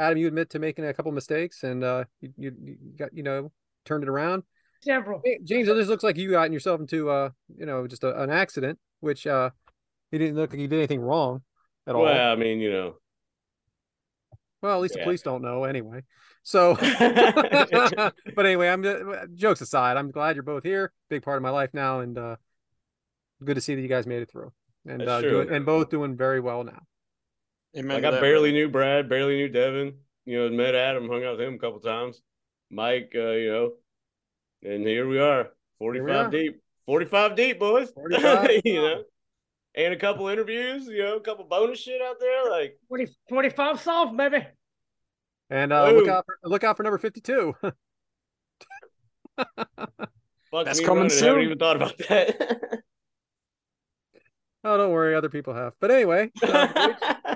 [0.00, 3.22] Adam, you admit to making a couple mistakes, and uh, you, you, you got you
[3.22, 3.52] know
[3.84, 4.42] turned it around.
[4.82, 5.20] Several.
[5.44, 8.30] James, it just looks like you got yourself into uh you know just a, an
[8.30, 9.50] accident, which uh
[10.10, 11.42] he didn't look like he did anything wrong
[11.86, 12.12] at well, all.
[12.12, 12.94] Well, I mean, you know.
[14.62, 15.02] Well, at least yeah.
[15.02, 16.02] the police don't know anyway.
[16.42, 19.98] So, but anyway, I'm uh, jokes aside.
[19.98, 20.92] I'm glad you're both here.
[21.10, 22.36] Big part of my life now, and uh,
[23.44, 24.52] good to see that you guys made it through.
[24.86, 25.30] and uh, true.
[25.30, 26.80] doing, and both doing very well now.
[27.76, 28.66] Amen Like I that, barely brother.
[28.66, 29.94] knew Brad, barely knew Devyn.
[30.26, 32.20] You know, met Adam, hung out with him a couple times.
[32.70, 33.72] Mike, uh, you know,
[34.62, 37.90] and here we are, forty-five deep, forty-five deep, boys.
[37.94, 38.50] 45.
[38.64, 39.02] you know,
[39.74, 40.86] and a couple interviews.
[40.86, 42.50] You know, a couple bonus shit out there.
[42.50, 44.46] Like 40, 45 soft, baby.
[45.48, 47.56] And uh, look out for look out for number fifty two.
[49.36, 51.28] fuck That's me coming running, soon.
[51.28, 52.36] Haven't even thought about that.
[54.64, 55.72] oh, don't worry, other people have.
[55.80, 57.34] But anyway, uh,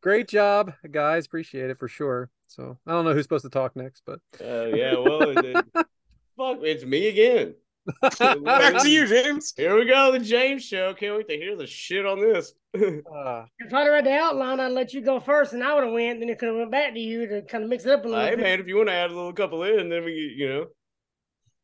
[0.00, 1.26] great, great job, guys.
[1.26, 2.30] Appreciate it for sure.
[2.48, 5.64] So I don't know who's supposed to talk next, but Uh, yeah, well, it, it-
[6.36, 7.54] fuck, it's me again.
[8.02, 9.54] Back to you, James.
[9.56, 10.92] Here we go, the James Show.
[10.94, 12.52] Can't wait to hear the shit on this.
[12.74, 15.92] uh, If I'd read the outline, I'd let you go first, and I would have
[15.92, 16.20] went.
[16.20, 18.08] Then it could have went back to you to kind of mix it up a
[18.08, 18.40] little hey bit.
[18.42, 20.66] man, if you want to add a little couple in, then we, you know.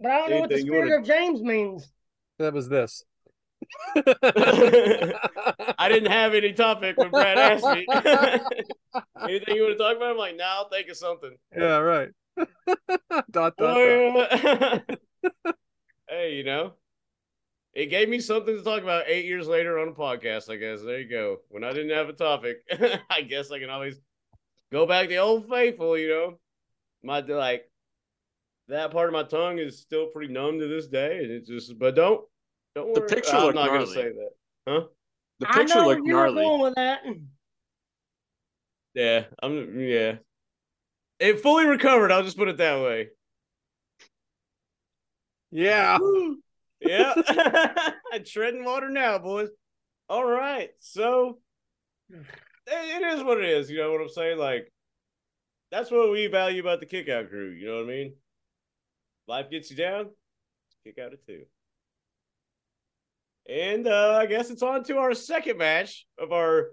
[0.01, 1.93] But I don't know what the spirit wanna- of James means.
[2.39, 3.05] that was this.
[5.79, 7.87] I didn't have any topic when Brad asked me.
[9.23, 10.11] Anything you want to talk about?
[10.11, 11.37] I'm like, nah, think of something.
[11.57, 12.09] Yeah, right.
[13.31, 14.83] dot, dot, dot.
[16.09, 16.75] Hey, you know,
[17.75, 20.51] it gave me something to talk about eight years later on a podcast.
[20.51, 21.39] I guess there you go.
[21.49, 22.59] When I didn't have a topic,
[23.11, 24.01] I guess I can always
[24.73, 25.99] go back to old faithful.
[25.99, 26.39] You know,
[27.03, 27.71] my like
[28.69, 31.79] that part of my tongue is still pretty numb to this day, and it's just.
[31.79, 32.25] But don't
[32.77, 33.09] don't The worry.
[33.09, 34.31] picture I'm looked not gonna say that,
[34.69, 34.87] huh?
[35.41, 36.43] The I picture know looked where you were gnarly.
[36.43, 37.03] going with that.
[38.95, 39.81] Yeah, I'm.
[39.81, 40.17] Yeah,
[41.19, 42.13] it fully recovered.
[42.13, 43.09] I'll just put it that way.
[45.51, 45.99] Yeah.
[46.81, 47.15] yeah.
[48.13, 49.49] I'm treading water now, boys.
[50.09, 50.71] All right.
[50.79, 51.39] So
[52.11, 52.23] it
[52.67, 53.71] it is what it is.
[53.71, 54.39] You know what I'm saying?
[54.39, 54.73] Like,
[55.71, 57.51] that's what we value about the kick out crew.
[57.51, 58.15] You know what I mean?
[59.29, 60.11] Life gets you down,
[60.85, 61.45] kick out it too.
[63.49, 66.71] And uh, I guess it's on to our second match of our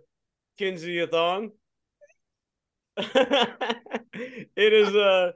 [0.58, 1.52] Kenzie-a-thon.
[2.98, 5.32] it is uh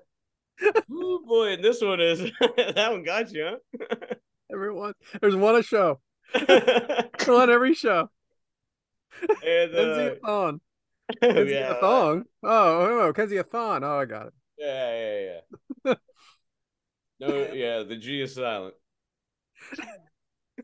[0.91, 2.19] oh boy, and this one is
[2.57, 3.57] that one got you,
[4.51, 5.99] Everyone, there's one a show.
[6.35, 8.09] on every show.
[9.43, 10.61] and uh, a thon.
[11.21, 12.23] Kenzie yeah, a thong.
[12.43, 13.83] Oh, oh, Kenzie a thon.
[13.83, 14.33] Oh, I got it.
[14.57, 15.39] yeah, yeah,
[15.85, 15.93] yeah.
[17.19, 18.75] no, yeah, the G is silent.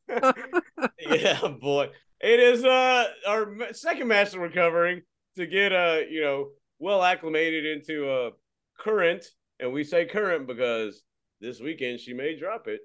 [1.00, 1.90] yeah, boy.
[2.22, 5.02] It is uh our second match that we're covering
[5.36, 8.30] to get uh you know well acclimated into uh
[8.80, 9.26] current,
[9.60, 11.04] and we say current because
[11.42, 12.82] this weekend she may drop it,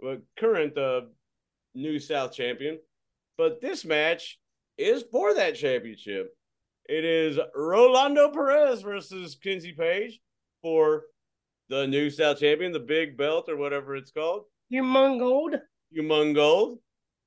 [0.00, 1.02] but current uh
[1.74, 2.78] new South champion.
[3.38, 4.38] But this match
[4.76, 6.34] is for that championship.
[6.86, 10.20] It is Rolando Perez versus Kenzie Page
[10.60, 11.04] for
[11.68, 14.44] the new South champion, the big belt or whatever it's called.
[14.68, 14.82] You
[15.94, 16.34] mungold.
[16.36, 16.78] Humongold.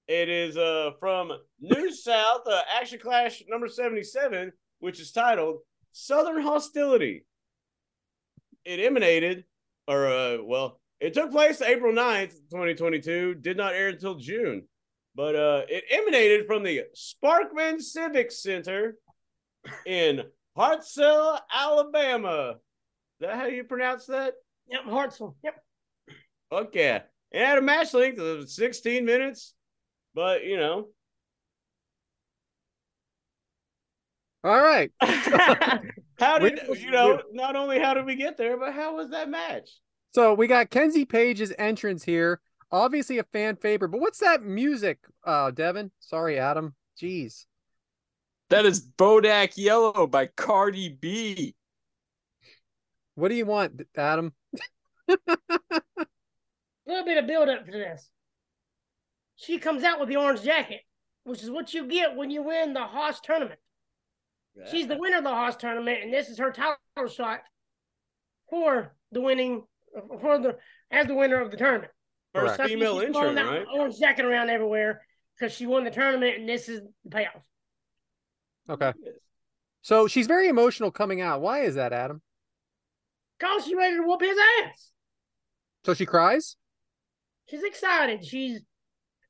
[0.08, 5.60] It is uh from New South uh, Action Clash number 77, which is titled
[5.94, 7.26] Southern Hostility.
[8.64, 9.46] It emanated,
[9.88, 14.64] or uh, well, it took place April 9th, 2022, did not air until June.
[15.16, 18.98] But uh it emanated from the Sparkman Civic Center
[19.86, 20.24] in
[20.58, 22.56] Hartselle, Alabama.
[23.20, 24.34] Is that how you pronounce that?
[24.68, 25.36] Yep, Hartsel.
[25.44, 25.56] Yep.
[26.52, 27.02] Okay.
[27.36, 29.54] It had a match length of 16 minutes,
[30.14, 30.88] but you know.
[34.42, 34.90] All right.
[35.02, 37.22] how did We- you know?
[37.34, 39.70] Not only how did we get there, but how was that match?
[40.14, 42.40] So we got Kenzie Page's entrance here.
[42.72, 45.92] Obviously a fan favorite, but what's that music, uh, Devyn?
[46.00, 46.74] Sorry, Adam.
[47.02, 47.44] Jeez.
[48.50, 51.54] That is Bodak Yellow by Cardi B.
[53.16, 54.34] What do you want, Adam?
[56.88, 58.10] A little bit of build up to this.
[59.36, 60.82] She comes out with the orange jacket,
[61.24, 63.60] which is what you get when you win the Haas tournament.
[64.72, 66.78] She's the winner of the Haas tournament, and this is her title
[67.14, 67.42] shot
[68.50, 69.64] for the winning
[70.22, 70.58] for the
[70.92, 71.92] as the winner of the tournament.
[72.34, 72.70] first Correct.
[72.70, 73.68] Female she's throwing entrant, that right?
[73.74, 75.02] Orange jacket around everywhere
[75.38, 77.42] because she won the tournament, and this is the payoff.
[78.70, 78.94] Okay.
[79.82, 81.42] So she's very emotional coming out.
[81.42, 82.22] Why is that, Adam?
[83.40, 84.92] Cause she's ready to whoop his ass.
[85.86, 86.56] So she cries?
[87.50, 88.26] She's excited.
[88.26, 88.62] She's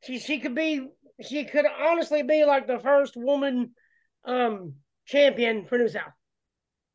[0.04, 0.88] she she could be
[1.28, 3.72] she could honestly be like the first woman
[4.26, 4.74] um
[5.06, 6.04] champion for New South.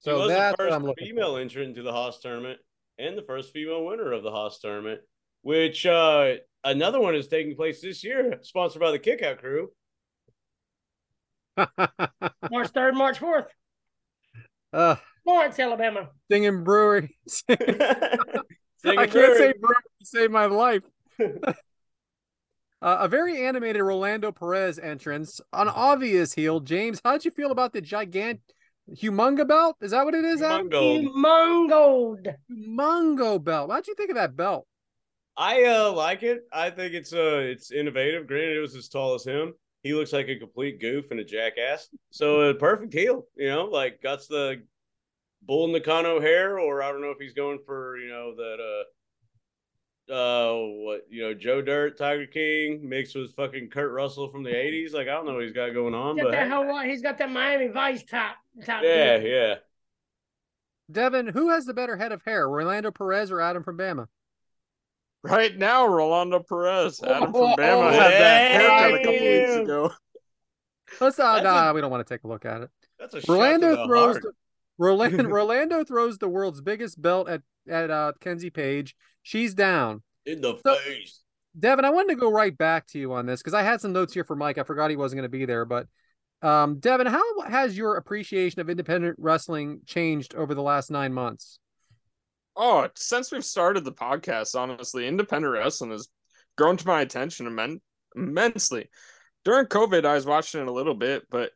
[0.04, 2.58] She So was the that's what first I'm looking female entrant to the Haas tournament
[2.98, 5.00] and the first female winner of the Haas tournament,
[5.42, 9.70] which uh another one is taking place this year, sponsored by the Kickout Crew.
[12.50, 13.46] March third, March fourth.
[14.72, 16.08] uh, Florence, Alabama.
[16.30, 17.16] singing brewery.
[17.28, 19.36] Singing I can't Brewery.
[19.36, 20.82] say brewery to save my life.
[22.82, 26.60] Uh, a very animated Rolando Perez entrance, an obvious heel.
[26.60, 28.38] James, how'd you feel about the gigant
[28.90, 29.76] humunga belt?
[29.82, 30.40] Is that what it is?
[30.40, 30.70] Adam?
[30.70, 31.04] Humongo.
[31.04, 32.34] Humongoed.
[32.50, 33.70] Humongo belt.
[33.70, 34.66] How'd you think of that belt?
[35.36, 36.40] I uh like it.
[36.52, 38.26] I think it's uh it's innovative.
[38.26, 39.52] Granted, it was as tall as him.
[39.82, 41.88] He looks like a complete goof and a jackass.
[42.10, 44.62] So a perfect heel, you know, like got the
[45.42, 48.84] bull Nakano hair, or I don't know if he's going for you know that uh
[50.10, 54.54] uh what you know Joe Dirt Tiger King mixed with fucking Kurt Russell from the
[54.54, 54.92] eighties.
[54.92, 57.18] Like I don't know what he's got going on, Got but that Hawaii, he's got
[57.18, 58.36] that Miami Vice top.
[58.64, 59.26] top yeah, deal.
[59.30, 59.54] yeah.
[60.90, 64.06] Devyn, who has the better head of hair, Rolando Perez or Adam from Bama?
[65.22, 69.92] Right now, Rolando Perez, Adam Oh, from Bama had that haircut a couple weeks ago.
[71.00, 72.70] Let's uh, nah, a- we don't want to take a look at it.
[72.98, 74.22] That's a shot to the Rolando throws heart.
[74.22, 74.32] the,
[74.78, 78.96] Rolando, Rolando throws the world's biggest belt at at uh, Kenzie Page.
[79.30, 80.02] She's down.
[80.26, 81.20] in the So- face.
[81.58, 83.92] Devyn, I wanted to go right back to you on this because I had some
[83.92, 84.58] notes here for Mike.
[84.58, 85.86] I forgot he wasn't going to be there, but
[86.42, 91.60] um, Devyn, how has your appreciation of independent wrestling changed over the last nine months?
[92.56, 96.08] Oh, since we've started the podcast, honestly, independent wrestling has
[96.58, 97.80] grown to my attention immen-
[98.16, 98.88] immensely.
[99.44, 101.52] During COVID, I was watching it a little bit, but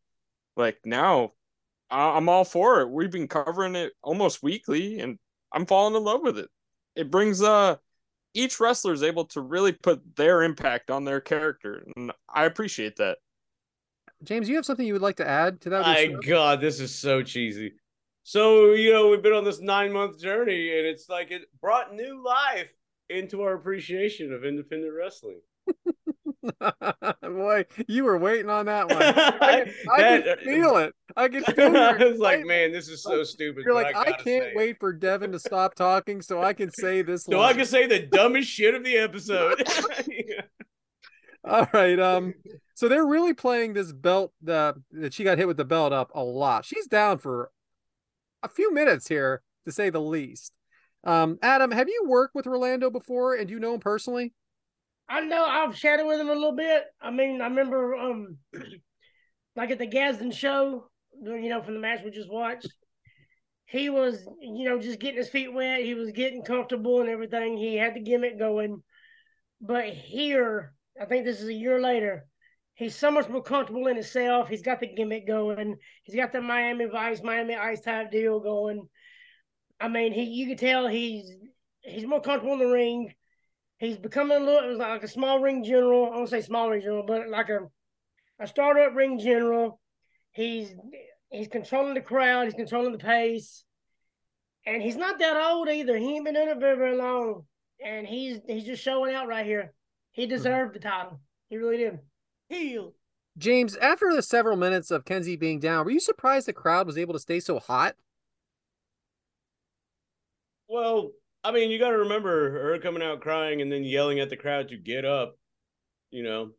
[0.56, 1.32] like now,
[1.90, 2.88] I- I'm all for it.
[2.88, 5.18] We've been covering it almost weekly, and
[5.52, 6.48] I'm falling in love with it.
[6.96, 7.76] It brings uh
[8.34, 12.96] each wrestler is able to really put their impact on their character, and I appreciate
[12.96, 13.18] that.
[14.24, 15.82] James, you have something you would like to add to that?
[15.82, 17.74] My God, this is so cheesy.
[18.22, 21.94] So, you know, we've been on this nine month journey and it's like it brought
[21.94, 22.72] new life
[23.10, 25.40] into our appreciation of independent wrestling.
[27.22, 29.02] Boy, you were waiting on that one.
[29.02, 29.12] I,
[29.96, 30.94] That- I can feel it.
[31.16, 31.76] I can feel it.
[31.76, 33.64] I was like, man, this is so stupid.
[33.64, 36.52] You're like, I, gotta can't say it." wait for Devyn to stop talking so I
[36.52, 37.24] can say this.
[37.24, 39.62] So I can say the dumbest shit of the episode.
[41.44, 41.98] All right.
[41.98, 42.34] Um.
[42.74, 46.10] So they're really playing this belt uh, that she got hit with the belt up
[46.14, 46.64] a lot.
[46.64, 47.50] She's down for
[48.42, 50.52] a few minutes here, to say the least.
[51.04, 54.32] Um, Adam, have you worked with Rolando before, and do you know him personally?
[55.08, 56.84] I know I've chatted with him a little bit.
[57.00, 58.38] I mean, I remember um
[59.56, 60.88] like at the Gadsden show,
[61.22, 62.68] you know, from the match we just watched.
[63.66, 65.82] He was, you know, just getting his feet wet.
[65.82, 67.56] He was getting comfortable and everything.
[67.56, 68.82] He had the gimmick going.
[69.60, 72.26] But here, I think this is a year later,
[72.74, 74.48] he's so much more comfortable in himself.
[74.48, 75.76] He's got the gimmick going.
[76.04, 78.86] He's got the Miami Vice, Miami Ice type deal going.
[79.80, 81.30] I mean, he you can tell he's
[81.80, 83.12] he's more comfortable in the ring.
[83.78, 86.10] He's becoming a little it was like a small ring general.
[86.12, 87.60] I don't say small ring general, but like a
[88.38, 89.80] a startup ring general.
[90.32, 90.74] He's
[91.30, 93.64] he's controlling the crowd, he's controlling the pace.
[94.66, 95.96] And he's not that old either.
[95.96, 97.44] He ain't been in it very, very long.
[97.84, 99.74] And he's he's just showing out right here.
[100.12, 100.30] He mm-hmm.
[100.30, 101.20] deserved the title.
[101.48, 101.98] He really did.
[102.48, 102.94] Heel.
[103.36, 106.96] James, after the several minutes of Kenzie being down, were you surprised the crowd was
[106.96, 107.96] able to stay so hot?
[110.68, 111.10] Well,
[111.44, 114.36] I mean, you got to remember her coming out crying and then yelling at the
[114.36, 115.36] crowd to get up.
[116.10, 116.50] You know,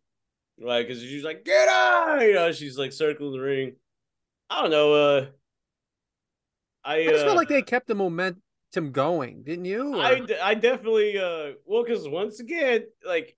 [0.60, 3.76] like because she's like, "Get up!" You know, she's like circling the ring.
[4.50, 4.94] I don't know.
[4.94, 5.26] Uh,
[6.84, 9.96] I I just uh, felt like they kept the momentum going, didn't you?
[9.96, 13.36] Or- I, d- I definitely uh well because once again like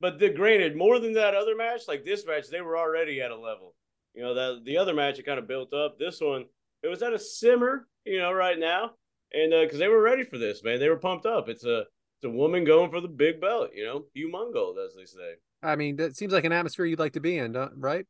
[0.00, 3.30] but the granted more than that other match like this match they were already at
[3.30, 3.74] a level
[4.14, 6.44] you know that the other match it kind of built up this one
[6.82, 8.92] it was at a simmer you know right now
[9.32, 11.80] and uh because they were ready for this man they were pumped up it's a
[11.80, 15.76] it's a woman going for the big belt you know humongo as they say I
[15.76, 18.06] mean, that seems like an atmosphere you'd like to be in, right?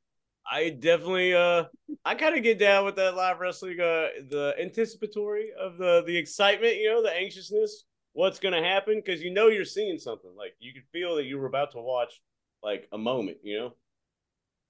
[0.51, 1.65] I definitely uh
[2.05, 6.17] I kind of get down with that live wrestling uh the anticipatory of the the
[6.17, 7.85] excitement, you know, the anxiousness,
[8.15, 10.35] what's going to happen cuz you know you're seeing something.
[10.37, 12.21] Like you could feel that you were about to watch
[12.63, 13.75] like a moment, you know.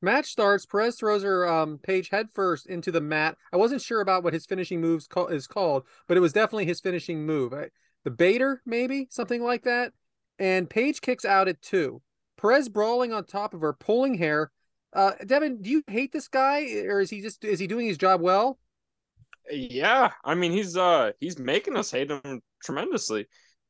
[0.02, 0.66] Match starts.
[0.66, 3.36] Perez throws her um, page headfirst into the mat.
[3.52, 6.80] I wasn't sure about what his finishing moves is called, but it was definitely his
[6.80, 7.52] finishing move.
[7.52, 7.70] I,
[8.04, 9.92] the baiter, maybe something like that.
[10.38, 12.00] And Page kicks out at two.
[12.38, 14.50] Perez brawling on top of her, pulling hair.
[14.92, 17.98] Uh, Devyn, do you hate this guy, or is he just is he doing his
[17.98, 18.58] job well?
[19.50, 23.26] Yeah, I mean he's uh he's making us hate him tremendously.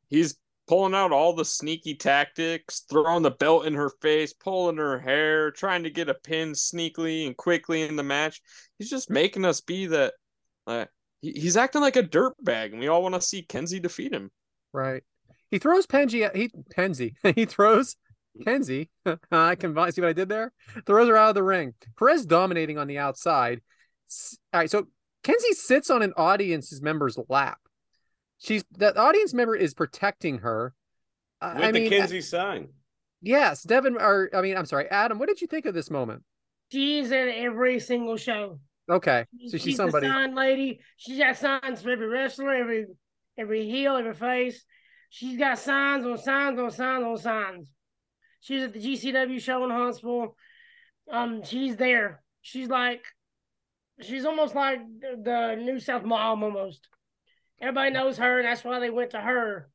[0.08, 0.36] He's
[0.70, 5.50] pulling out all the sneaky tactics, throwing the belt in her face, pulling her hair,
[5.50, 8.40] trying to get a pin sneakily and quickly in the match.
[8.78, 10.14] He's just making us be that.
[11.22, 14.30] He's acting like a dirtbag, and we all want to see Kenzie defeat him.
[14.72, 15.02] Right.
[15.50, 16.32] He throws Penji.
[16.36, 17.14] He Penzi.
[17.34, 17.96] he throws
[18.44, 18.90] Kenzie.
[19.32, 20.52] I can see what I did there.
[20.86, 21.74] Throws her out of the ring.
[21.98, 23.60] Perez dominating on the outside.
[24.52, 24.70] All right.
[24.70, 24.86] So
[25.24, 27.58] Kenzie sits on an audience member's lap.
[28.40, 30.74] She's that audience member is protecting her.
[31.40, 32.68] I- With I the mean, Kenzie sign.
[33.22, 35.18] Yes, Devyn, or I mean, I'm sorry, Adam.
[35.18, 36.22] What did you think of this moment?
[36.72, 38.60] She's at every single show.
[38.90, 40.06] Okay, so she's, she's somebody.
[40.06, 40.80] the sign lady.
[40.96, 42.86] She's got signs for every wrestler, every
[43.38, 44.64] every heel, every face.
[45.10, 47.70] She's got signs on signs on signs on signs.
[48.40, 50.34] She was at the GCW show in Huntsville.
[51.10, 52.22] Um, she's there.
[52.40, 53.04] She's like,
[54.00, 56.88] she's almost like the, the New South Mom almost.
[57.60, 59.68] Everybody knows her, and that's why they went to her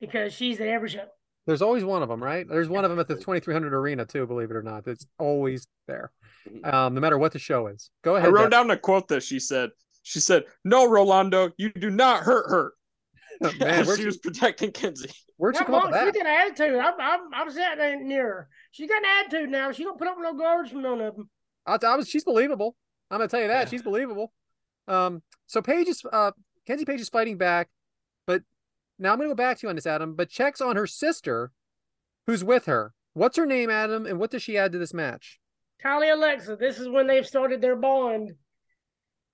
[0.00, 1.04] because she's at every show.
[1.46, 2.46] There's always one of them, right?
[2.48, 4.26] There's one of them at the 2300 arena too.
[4.26, 6.12] Believe it or not, it's always there,
[6.64, 7.90] um, no matter what the show is.
[8.04, 8.26] Go ahead.
[8.26, 8.34] I ahead.
[8.34, 8.50] wrote Devyn.
[8.50, 9.70] down a quote that she said.
[10.02, 12.72] She said, "No, Rolando, you do not hurt her."
[13.60, 15.10] Man, where'd she was protecting Kenzie.
[15.36, 16.78] where'd you That come up mom, with she got an attitude.
[16.78, 18.48] I'm, I'm, I'm sitting near her.
[18.72, 19.70] She got an attitude now.
[19.72, 21.30] She don't put up no guards from none of them.
[21.66, 22.74] I, I was, she's believable.
[23.10, 24.32] I'm gonna tell you that she's believable.
[24.86, 26.32] Um, so Page is, uh,
[26.68, 27.70] Kenzie Page is fighting back,
[28.26, 28.42] but
[28.98, 30.14] now I'm gonna go back to you on this, Adam.
[30.14, 31.50] But checks on her sister,
[32.26, 32.92] who's with her.
[33.14, 35.40] What's her name, Adam, and what does she add to this match?
[35.82, 38.32] Kylie Alexa, this is when they've started their bond.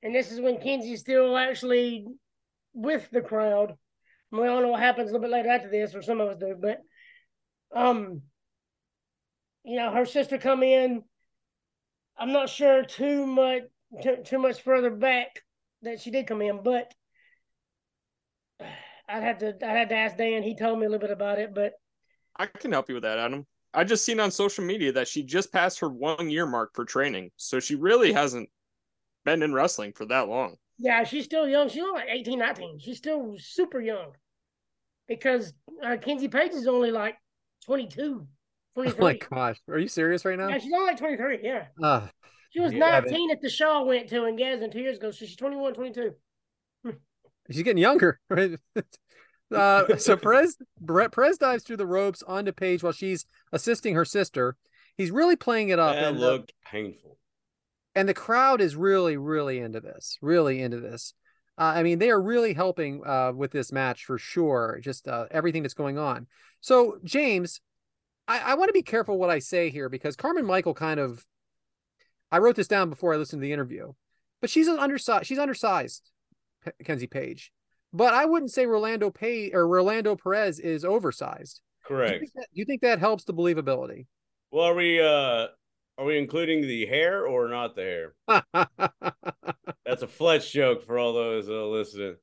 [0.05, 2.07] And this is when Kenzie's still actually
[2.73, 3.75] with the crowd.
[4.31, 6.37] We don't know what happens a little bit later after this, or some of us
[6.39, 6.83] do, but
[7.75, 8.23] um,
[9.65, 11.03] you know, her sister come in.
[12.17, 13.63] I'm not sure too much
[14.05, 15.43] too, too much further back
[15.83, 16.95] that she did come in, but
[18.61, 20.43] I'd have to I'd have to ask Dan.
[20.43, 21.73] He told me a little bit about it, but
[22.37, 23.47] I can help you with that, Adam.
[23.73, 26.85] I just seen on social media that she just passed her one year mark for
[26.85, 28.49] training, so she really hasn't
[29.25, 30.57] been in wrestling for that long.
[30.79, 31.69] Yeah, she's still young.
[31.69, 32.79] She's only like 18, 19.
[32.79, 34.13] She's still super young.
[35.07, 35.53] Because
[35.85, 37.17] uh, Kenzie Page is only like
[37.67, 38.27] 22,
[38.77, 40.49] Oh my gosh, are you serious right now?
[40.49, 41.41] yeah, she's only like 23.
[41.43, 41.67] Yeah.
[41.83, 42.09] Uh,
[42.51, 45.11] She was Yeah, 19 at the show I went to in Gadsden two years ago.
[45.11, 46.13] So she's 21, 22.
[47.51, 48.59] She's getting younger, right?
[49.55, 54.05] uh, so Perez, Brett Perez dives through the ropes onto Page while she's assisting her
[54.05, 54.57] sister.
[54.97, 55.95] He's really playing it up.
[55.95, 57.19] That and, looked painful.
[57.95, 61.15] and the crowd is really really into this really into this
[61.59, 65.27] uh, i mean they are really helping uh, with this match for sure just uh,
[65.31, 66.27] everything that's going on
[66.61, 67.61] so james
[68.27, 71.25] i, I want to be careful what i say here because carmen michael kind of
[72.33, 73.93] i wrote this down before i listened to the interview
[74.41, 76.11] but she's an undersized she's undersized
[76.85, 77.53] kenzie page
[77.93, 82.25] but i wouldn't say rolando pay or rolando perez is oversized do you, Correct.
[82.35, 84.07] that, do you think that helps the believability
[84.51, 85.49] Well, are we uh
[85.97, 88.15] are we including the hair or not the hair?
[89.87, 92.17] That's a Fletch joke for all those uh, listening.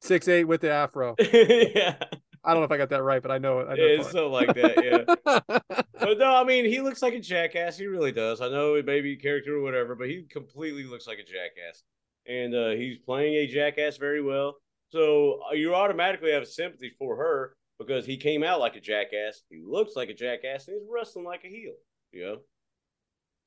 [0.00, 1.94] six eight with the afro yeah,
[2.42, 3.68] I don't know if I got that right, but I know it.
[3.68, 4.82] I know it's so like that.
[4.82, 5.04] Yeah,
[6.00, 7.76] but no, I mean he looks like a jackass.
[7.78, 8.40] He really does.
[8.40, 11.82] I know it may be character or whatever, but he completely looks like a jackass,
[12.30, 14.54] and uh, he's playing a jackass very well.
[14.90, 19.42] So uh, you automatically have sympathy for her because he came out like a jackass.
[19.50, 21.74] He looks like a jackass, and he's wrestling like a heel.
[22.12, 22.36] You know.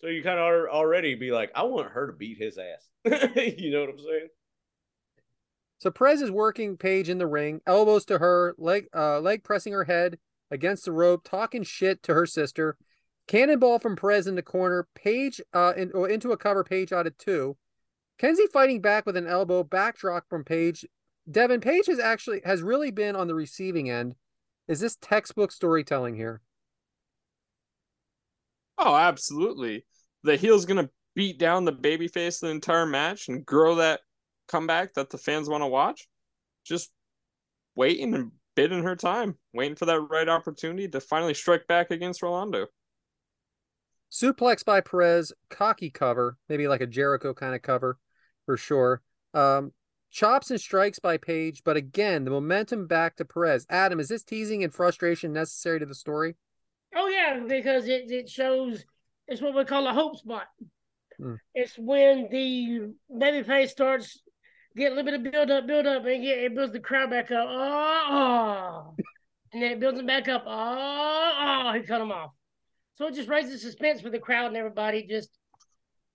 [0.01, 2.89] So you kind of already be like, I want her to beat his ass.
[3.57, 4.27] you know what I'm saying?
[5.79, 9.73] so Perez is working Page in the ring, elbows to her, leg uh, leg pressing
[9.73, 10.17] her head
[10.51, 12.77] against the rope, talking shit to her sister.
[13.27, 14.87] Cannonball from Perez in the corner.
[14.95, 16.63] Page uh, in, into a cover.
[16.63, 17.55] Page out of two.
[18.17, 19.63] Kenzie fighting back with an elbow.
[19.63, 20.85] Backdrop from Page.
[21.29, 24.15] Devyn Page has actually has really been on the receiving end.
[24.67, 26.41] Is this textbook storytelling here?
[28.77, 29.85] Oh, absolutely.
[30.23, 34.01] The heel's gonna beat down the babyface the entire match and grow that
[34.47, 36.07] comeback that the fans want to watch.
[36.65, 36.91] Just
[37.75, 42.21] waiting and bidding her time, waiting for that right opportunity to finally strike back against
[42.21, 42.67] Rolando.
[44.13, 47.97] Suplex by Perez, cocky cover, maybe like a Jericho kind of cover
[48.45, 49.01] for sure.
[49.33, 49.71] Um,
[50.11, 53.65] chops and strikes by Page, but again, the momentum back to Perez.
[53.71, 56.35] Adam, is this teasing and frustration necessary to the story?
[56.95, 58.85] Oh yeah, because it, it shows
[59.27, 60.45] it's what we call a hope spot.
[61.17, 61.35] Hmm.
[61.55, 64.21] It's when the babyface starts
[64.77, 67.09] getting a little bit of build up, build up, and get, it builds the crowd
[67.09, 67.47] back up.
[67.49, 68.95] Oh, oh.
[69.53, 70.43] and then it builds them back up.
[70.45, 72.29] Oh, oh, he cut them off.
[72.95, 75.05] So it just raises suspense for the crowd and everybody.
[75.07, 75.29] Just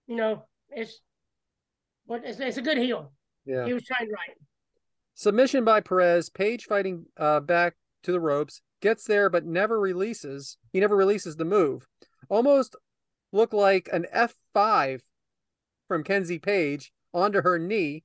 [0.06, 1.00] you know, it's
[2.06, 3.12] what it's, it's a good heel.
[3.44, 3.66] Yeah.
[3.66, 4.36] He was trying right.
[5.14, 7.74] Submission by Perez, Page fighting uh, back
[8.04, 10.56] to the ropes, gets there but never releases.
[10.72, 11.86] He never releases the move.
[12.28, 12.76] Almost
[13.32, 15.00] looked like an F5
[15.88, 18.04] from Kenzie Page onto her knee.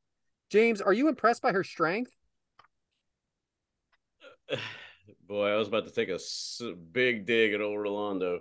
[0.50, 2.12] James, are you impressed by her strength?
[5.28, 6.20] Boy, I was about to take a
[6.91, 8.40] big dig at old Rolando.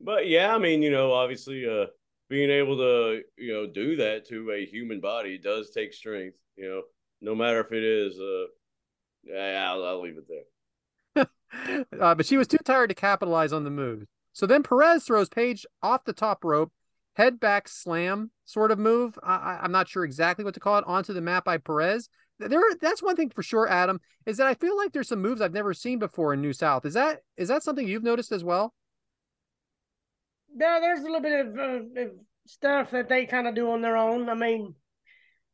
[0.00, 1.86] But yeah, I mean, you know, obviously, uh,
[2.28, 6.36] being able to, you know, do that to a human body does take strength.
[6.56, 6.82] You know,
[7.20, 11.26] no matter if it is, uh, I'll, I'll leave it there.
[12.00, 14.04] uh, but she was too tired to capitalize on the move.
[14.32, 16.72] So then Perez throws Page off the top rope,
[17.14, 19.18] head back slam sort of move.
[19.22, 22.08] I, I'm not sure exactly what to call it onto the mat by Perez.
[22.38, 25.40] There, that's one thing for sure, Adam, is that I feel like there's some moves
[25.40, 26.86] I've never seen before in New South.
[26.86, 28.72] Is that is that something you've noticed as well?
[30.58, 32.10] Yeah, there's a little bit of, uh, of
[32.46, 34.28] stuff that they kind of do on their own.
[34.28, 34.74] I mean,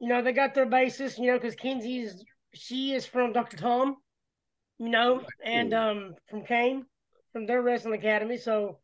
[0.00, 2.24] you know, they got their basis, you know, because Kenzie's
[2.54, 3.56] she is from Dr.
[3.56, 3.96] Tom,
[4.78, 6.86] you know, and um from Kane,
[7.32, 8.38] from their wrestling academy.
[8.38, 8.78] So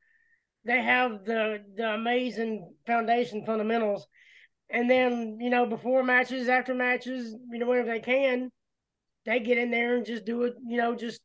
[0.65, 4.07] they have the the amazing foundation fundamentals.
[4.71, 8.51] And then, you know, before matches, after matches, you know, whenever they can,
[9.27, 11.21] they get in there and just do it, you know, just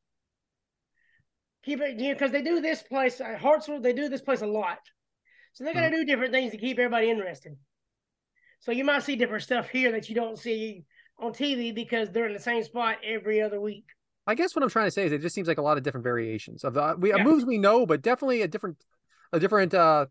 [1.68, 4.41] keep it, you know, because they do this place, uh, Hartsville, they do this place
[4.41, 4.80] a lot.
[5.53, 7.57] So they're going to do different things to keep everybody interested.
[8.61, 10.85] So you might see different stuff here that you don't see
[11.19, 13.85] on TV because they're in the same spot every other week.
[14.26, 15.84] I guess what I'm trying to say is it just seems like a lot of
[15.84, 17.23] different variations of the we Yeah.
[17.23, 18.77] moves we know, but definitely a different,
[19.34, 19.73] a different.
[19.73, 20.06] uh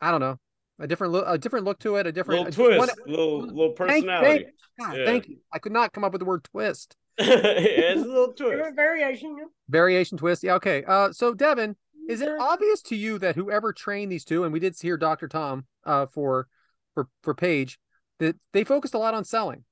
[0.00, 0.38] I don't know,
[0.78, 3.38] a different look, a different look to it, a different little a- twist, one- little
[3.40, 4.44] little Thank- personality.
[4.44, 4.46] Thank,
[4.90, 5.04] God, Yeah.
[5.06, 5.38] thank you.
[5.52, 6.96] I could not come up with the word twist.
[7.26, 8.52] yeah, it's a little twist.
[8.52, 9.36] Different variation.
[9.38, 9.44] yeah.
[9.68, 10.42] Variation twist.
[10.42, 10.54] Yeah.
[10.54, 10.84] Okay.
[10.86, 11.12] Uh.
[11.12, 11.74] So Devyn,
[12.08, 15.28] is it obvious to you that whoever trained these two, and we did hear Dr.
[15.28, 16.48] Tom, uh, for,
[16.94, 17.78] for for Page,
[18.18, 19.64] that they focused a lot on selling.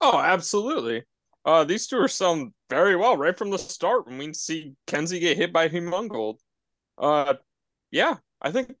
[0.00, 1.04] Oh, absolutely.
[1.44, 5.20] Uh, these two are selling very well right from the start when we see Kenzie
[5.20, 6.38] get hit by Humongold.
[6.98, 7.34] Uh,
[7.90, 8.74] yeah, I think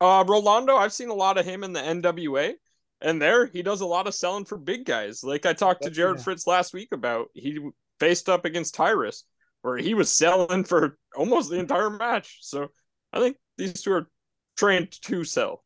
[0.00, 2.54] uh Rolando, I've seen a lot of him in the NWA,
[3.00, 5.22] and there he does a lot of selling for big guys.
[5.22, 5.94] Like I talked to Yeah.
[5.94, 7.58] Jared Fritz last week about, he
[8.00, 9.24] faced up against Tyrus,
[9.62, 12.38] where he was selling for almost the entire match.
[12.42, 12.68] So
[13.12, 14.08] I think these two are
[14.56, 15.64] trained to sell.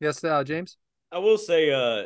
[0.00, 0.76] Yes, uh, James.
[1.12, 2.04] I will say, uh,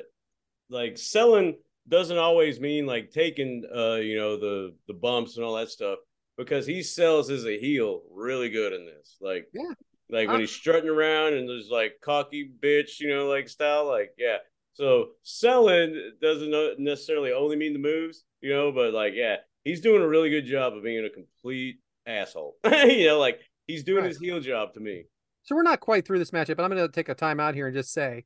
[0.70, 1.56] like selling
[1.88, 5.98] doesn't always mean like taking, uh, you know, the the bumps and all that stuff
[6.36, 9.16] because he sells as a heel really good in this.
[9.20, 9.72] Like, Yeah.
[10.10, 13.86] Like when Uh, he's strutting around and there's like cocky bitch, you know, like style,
[13.86, 14.38] like yeah.
[14.74, 20.02] So selling doesn't necessarily only mean the moves, you know, but like yeah, he's doing
[20.02, 22.56] a really good job of being a complete asshole.
[22.64, 24.08] you know, like he's doing Right.
[24.08, 25.04] his heel job to me.
[25.44, 27.54] So we're not quite through this matchup, but I'm going to take a time out
[27.54, 28.24] here and just say,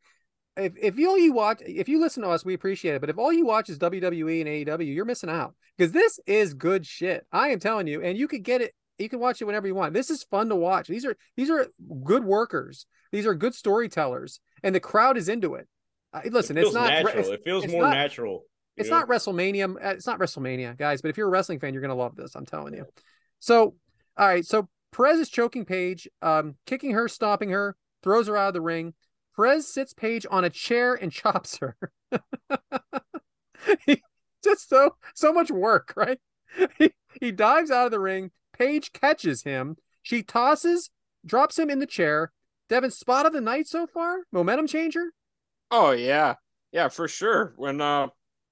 [0.56, 3.00] if if you all you watch, if you listen to us, we appreciate it.
[3.00, 6.54] But if all you watch is WWE and AEW, you're missing out because this is
[6.54, 7.26] good shit.
[7.32, 8.74] I am telling you, and you could get it.
[9.02, 9.92] You can watch it whenever you want.
[9.94, 10.88] This is fun to watch.
[10.88, 11.66] These are these are
[12.04, 12.86] good workers.
[13.10, 15.68] These are good storytellers, and the crowd is into it.
[16.12, 17.18] Uh, listen, it it's not natural.
[17.18, 18.44] it's, it feels more not- natural.
[18.76, 18.98] it's know?
[19.00, 19.74] not WrestleMania.
[19.76, 21.02] uh, It's not WrestleMania, guys.
[21.02, 22.34] But if you're a wrestling fan, you're gonna love this.
[22.34, 22.86] I'm telling you.
[23.40, 23.74] So,
[24.16, 24.44] all right.
[24.46, 28.60] So Perez is choking Page, um, kicking her, stomping her, throws her out of the
[28.60, 28.94] ring.
[29.36, 31.76] Perez sits Page on a chair and chops her.
[33.86, 34.02] He-
[34.42, 36.18] Just so so much work, right?
[36.78, 38.30] He, he dives out of the ring.
[38.56, 39.76] Page catches him.
[40.02, 40.90] She tosses,
[41.24, 42.32] drops him in the chair.
[42.70, 44.18] Devyn, spot of the night so far?
[44.32, 45.12] Momentum changer?
[45.70, 46.34] Oh yeah.
[46.72, 47.54] Yeah, for sure.
[47.56, 48.08] When uh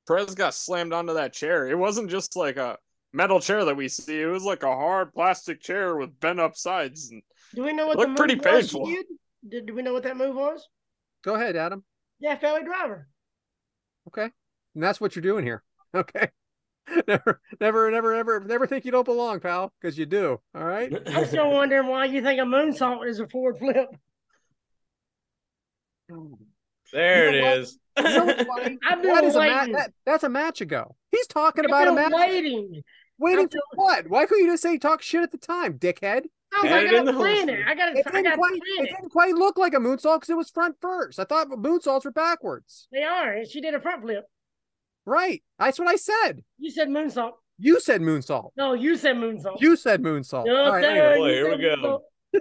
[0.07, 2.77] Perez got slammed onto that chair, it wasn't just like a
[3.13, 4.21] metal chair that we see.
[4.21, 7.11] It was like a hard plastic chair with bent up sides.
[7.11, 7.23] And
[7.55, 8.87] Do we know what Looked the pretty painful.
[8.87, 9.07] did?
[9.49, 10.67] Did, do we know what that move was?
[11.23, 11.85] Go ahead, Adam.
[12.19, 13.09] Yeah, Valley Driver.
[14.09, 14.29] Okay.
[14.75, 15.63] And that's what you're doing here.
[15.93, 16.29] Okay.
[17.07, 20.41] Never, never, never, never, never think you don't belong, pal, because you do.
[20.55, 20.93] All right.
[21.09, 23.87] I'm still wondering why you think a moonsault is a forward flip.
[26.93, 27.59] there You know it what?
[27.59, 27.79] is.
[27.99, 28.79] You know what's funny?
[28.89, 30.97] I've been That is a ma- that- that's a match ago.
[31.13, 32.13] He's talking I've about a match.
[32.13, 32.83] waiting.
[33.19, 34.09] Waiting I've for been- what?
[34.11, 36.25] Why couldn't you just say talk shit at the time, dickhead?
[36.53, 37.61] I was Had like, I the gotta plan it.
[37.67, 38.53] I gotta, It I didn't gotta quite.
[38.55, 38.97] It it.
[38.97, 41.21] didn't quite look like a moonsault because it was front first.
[41.21, 42.89] I thought moonsaults were backwards.
[42.91, 43.35] They are.
[43.35, 44.25] and She did a front flip.
[45.07, 45.43] Right.
[45.59, 46.43] That's what I said.
[46.59, 47.33] You said moonsault.
[47.59, 48.51] You said moonsault.
[48.57, 49.61] No, you said moonsault.
[49.61, 50.47] You said moonsault.
[50.47, 50.85] No, All right.
[50.85, 51.77] Anyway, Boy, here we go.
[51.77, 52.41] moonsault.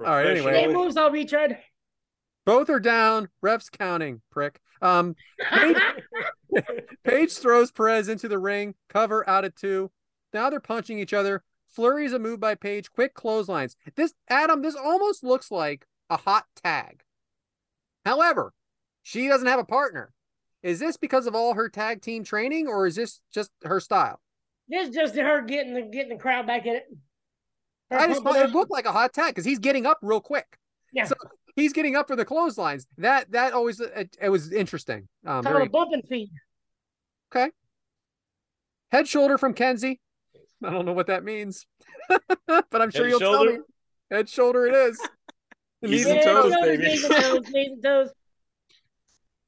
[0.06, 0.52] All right, anyway.
[0.54, 1.10] Hey, Professional.
[1.10, 1.58] moonsault, Richard.
[2.46, 3.28] both are down.
[3.44, 4.22] Refs counting.
[4.30, 4.60] Prick.
[4.80, 5.16] Um.
[7.04, 9.90] Page throws Perez into the ring, cover out at two.
[10.32, 11.42] Now they're punching each other.
[11.68, 13.76] Flurries a move by Page, quick clotheslines.
[13.96, 17.02] This, Adam, this almost looks like a hot tag.
[18.06, 18.52] However,
[19.02, 20.12] she doesn't have a partner.
[20.62, 24.20] Is this because of all her tag team training or is this just her style?
[24.68, 26.84] This just her getting the getting the crowd back in it.
[27.90, 29.98] Her I just pumping thought it looked like a hot tag because he's getting up
[30.02, 30.58] real quick.
[30.92, 31.04] Yeah.
[31.04, 31.14] So
[31.56, 32.86] he's getting up for the clotheslines.
[32.98, 35.08] That that always it, it was interesting.
[35.24, 36.30] Um, called very a bumping feed.
[38.90, 40.00] Head shoulder from Kenzie.
[40.64, 41.66] I don't know what that means,
[42.08, 43.58] but I'm sure Head you'll tell me.
[44.10, 44.98] Head shoulder it is.
[45.82, 46.84] The Knees knees and toes, toes, baby.
[46.84, 48.10] Knees and toes, knees and toes.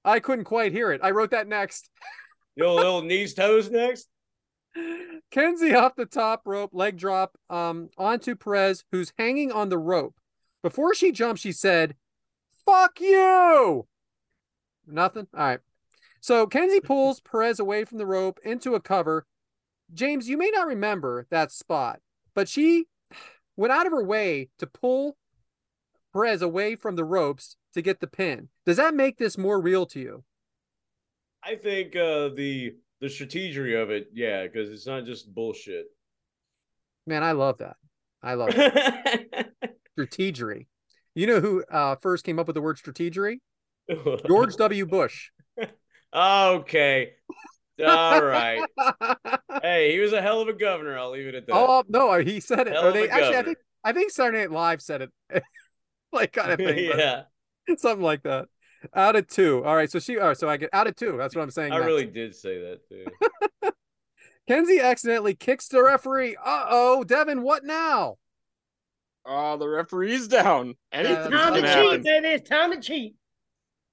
[0.05, 1.01] I couldn't quite hear it.
[1.03, 1.91] I wrote that next.
[2.57, 4.09] Your little knees toes next.
[5.31, 10.15] Kenzie off the top rope, leg drop um, onto Perez, who's hanging on the rope.
[10.63, 11.95] Before she jumped, she said,
[12.67, 13.87] Fuck you.
[14.87, 15.27] Nothing?
[15.35, 15.61] All right.
[16.21, 19.27] So Kenzie pulls Perez away from the rope into a cover.
[19.93, 22.01] James, you may not remember that spot,
[22.35, 22.87] but she
[23.57, 25.17] went out of her way to pull
[26.13, 28.49] Perez away from the ropes to get the pin.
[28.67, 30.25] Does that make this more real to you?
[31.43, 35.87] I think uh, the the strategery of it, yeah, because it's not just bullshit.
[37.07, 37.77] Man, I love that.
[38.23, 39.53] I love it.
[39.99, 40.67] strategery.
[41.15, 43.39] You know who uh, first came up with the word strategery?
[44.27, 44.87] George W.
[44.87, 45.31] Bush.
[46.15, 47.13] okay.
[47.85, 48.63] All right.
[49.63, 50.99] hey, he was a hell of a governor.
[50.99, 51.55] I'll leave it at that.
[51.55, 52.75] Oh no, he said it.
[52.75, 55.43] Hell Or of they, actually, I think I think Saturday Night Live said it,
[56.13, 56.91] like kind of thing.
[56.97, 57.23] yeah,
[57.77, 58.47] something like that.
[58.95, 59.65] Out of two.
[59.65, 59.91] All right.
[59.91, 60.19] So she.
[60.19, 60.37] All right.
[60.37, 61.17] So I get out of two.
[61.19, 61.73] That's what I'm saying.
[61.73, 61.87] I next.
[61.87, 63.71] really did say that too.
[64.49, 66.37] Kenzie accidentally kicks the referee.
[66.37, 67.43] Uh oh, Devyn.
[67.43, 68.17] What now?
[69.27, 70.75] Oh, the referee's down.
[70.93, 72.29] Anything's Yeah, Time to gonna cheat, baby.
[72.29, 73.15] It's time to cheat.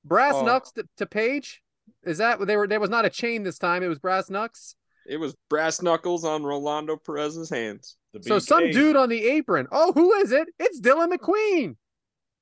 [0.06, 0.45] Brass Oh.
[0.45, 1.61] knucks to, to Page.
[2.03, 2.68] Is that they were?
[2.68, 3.84] There was not a chain this time.
[3.84, 4.76] It was brass knucks.
[5.06, 7.98] It was brass knuckles on Rolando Perez's hands.
[8.22, 9.68] So some dude on the apron.
[9.72, 10.48] Oh, who is it?
[10.60, 11.76] It's Dylan McQueen.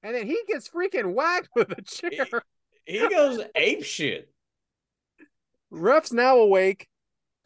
[0.05, 2.43] And then he gets freaking whacked with a chair.
[2.85, 4.29] he goes ape shit.
[5.71, 6.87] Ref's now awake.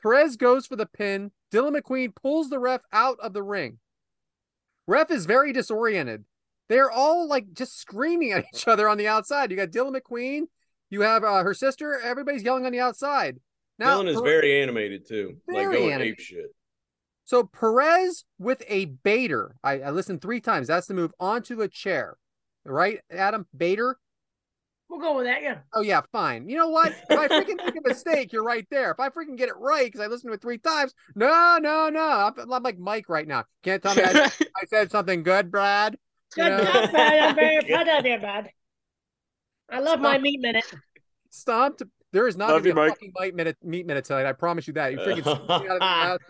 [0.03, 1.31] Perez goes for the pin.
[1.53, 3.79] Dylan McQueen pulls the ref out of the ring.
[4.87, 6.25] Ref is very disoriented.
[6.67, 9.51] They're all like just screaming at each other on the outside.
[9.51, 10.41] You got Dylan McQueen.
[10.89, 11.97] You have uh, her sister.
[12.01, 13.39] Everybody's yelling on the outside.
[13.77, 16.13] Now, Dylan is Per- very animated too, like Very going animated.
[16.15, 16.55] ape shit.
[17.23, 19.55] So Perez with a baiter.
[19.63, 20.67] I, I listened three times.
[20.67, 22.17] That's the move onto a chair.
[22.69, 23.45] Right, Adam?
[23.55, 23.97] Bader.
[24.89, 25.59] We'll go with that, yeah.
[25.75, 26.49] Oh yeah, fine.
[26.49, 26.91] You know what?
[27.09, 28.89] If I freaking make a mistake, you're right there.
[28.89, 31.89] If I freaking get it right because I listened to it three times, no, no,
[31.89, 32.01] no.
[32.01, 33.45] I'm, I'm like Mike right now.
[33.63, 35.95] Can't tell me I, I said something good, Brad.
[36.33, 36.63] Good Yeah.
[36.63, 37.19] job, Brad.
[37.19, 38.49] I'm very proud of you, Brad.
[39.69, 40.65] I love my meat minute.
[41.29, 41.83] Stomped.
[42.11, 42.89] There is not Love gonna be you, a Mike.
[42.89, 44.25] fucking meat minute meat minute tonight.
[44.25, 44.91] I promise you that.
[44.91, 46.21] You freaking out of the last.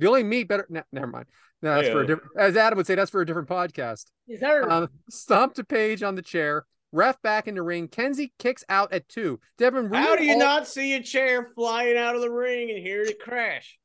[0.00, 0.66] The only meat better.
[0.68, 1.26] No, never mind.
[1.62, 2.30] No, that's for a different.
[2.38, 4.06] As Adam would say, that's for a different podcast.
[4.26, 4.68] Yes, sir.
[4.68, 6.64] Um, stomp to Page on the chair.
[6.92, 7.86] Ref back in the ring.
[7.86, 9.38] Kenzie kicks out at two.
[9.58, 12.70] Devyn, were How do you all- not see a chair flying out of the ring
[12.70, 13.78] and hear it crash?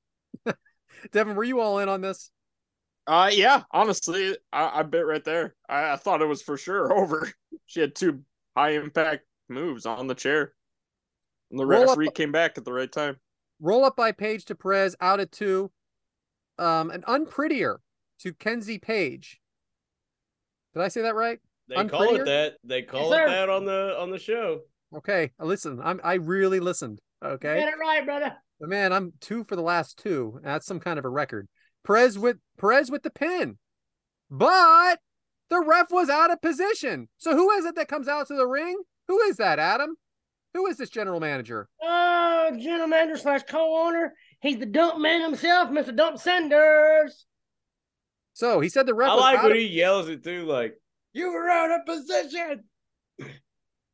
[1.11, 2.31] Devyn, were you all in on this?
[3.07, 5.53] Uh, yeah, honestly, I, I bet right there.
[5.69, 7.29] I, I thought it was for sure over.
[7.67, 8.21] She had two
[8.57, 10.53] high impact moves on the chair.
[11.51, 13.17] And the Roll up- referee came back at the right time.
[13.61, 15.71] Roll up by Page to Perez out at two.
[16.57, 17.77] Um, an unprettier
[18.19, 19.39] to Kenzie Page.
[20.73, 21.39] Did I say that right?
[21.67, 22.55] They I'm call it that.
[22.63, 23.23] They call sir.
[23.23, 24.61] it that on the on the show.
[24.95, 25.81] Okay, listen.
[25.83, 26.99] I'm I really listened.
[27.23, 27.59] Okay.
[27.59, 28.35] Get it right, brother.
[28.59, 30.39] But man, I'm two for the last two.
[30.43, 31.47] That's some kind of a record.
[31.85, 33.57] Perez with Perez with the pin,
[34.29, 34.99] but
[35.49, 37.09] the ref was out of position.
[37.17, 38.77] So who is it that comes out to the ring?
[39.07, 39.95] Who is that, Adam?
[40.53, 41.67] Who is this general manager?
[41.81, 44.13] Oh, general manager slash co-owner.
[44.45, 45.95] He's the dump man himself, Mr.
[45.95, 47.25] Dump Sanders.
[48.33, 50.79] So he said the ref I like when of- he yells it too, like
[51.13, 52.63] you were out of position.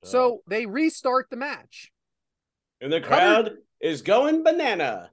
[0.04, 1.92] So they restart the match.
[2.82, 5.12] and the crowd is going banana.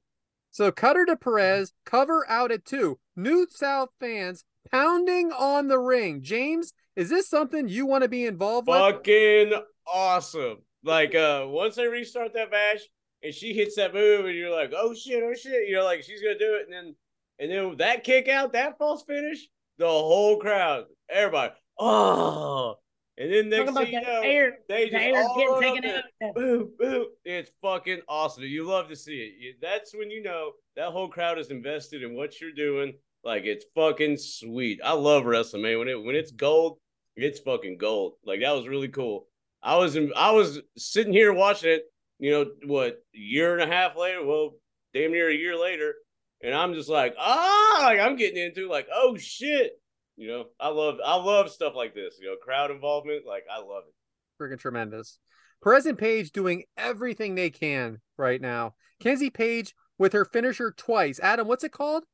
[0.51, 2.98] So Cutter to Perez, cover out at two.
[3.15, 6.23] New South fans pounding on the ring.
[6.23, 8.78] James, is this something you want to be involved with?
[8.78, 9.52] Fucking
[9.86, 10.62] awesome.
[10.82, 12.81] Like uh once they restart that match
[13.23, 16.03] and she hits that move and you're like, oh shit, oh shit, you know, like
[16.03, 16.95] she's gonna do it, and then
[17.39, 22.77] and then that kick out, that false finish, the whole crowd, everybody, oh
[23.19, 26.35] and then next thing you know, air, they the just air all getting taken out.
[26.36, 27.07] boom, boom.
[27.24, 28.45] It's fucking awesome.
[28.45, 29.32] You love to see it.
[29.40, 32.95] You- That's when you know that whole crowd is invested in what you're doing.
[33.24, 34.81] Like it's fucking sweet.
[34.85, 35.81] I love wrestling, man.
[35.81, 36.78] When it when it's gold,
[37.16, 38.12] it's fucking gold.
[38.24, 39.27] Like that was really cool.
[39.65, 41.82] I was in, I was sitting here watching it.
[42.19, 43.03] You know what?
[43.12, 44.53] Year and a half later, well,
[44.93, 45.95] damn near a year later,
[46.43, 49.73] and I'm just like, ah, like I'm getting into like, oh shit.
[50.16, 52.16] You know, I love I love stuff like this.
[52.20, 53.24] You know, crowd involvement.
[53.27, 54.43] Like I love it.
[54.43, 55.19] Freaking tremendous.
[55.62, 58.74] Perez and Page doing everything they can right now.
[59.01, 61.20] Kenzie Page with her finisher twice.
[61.20, 62.05] Adam, what's it called?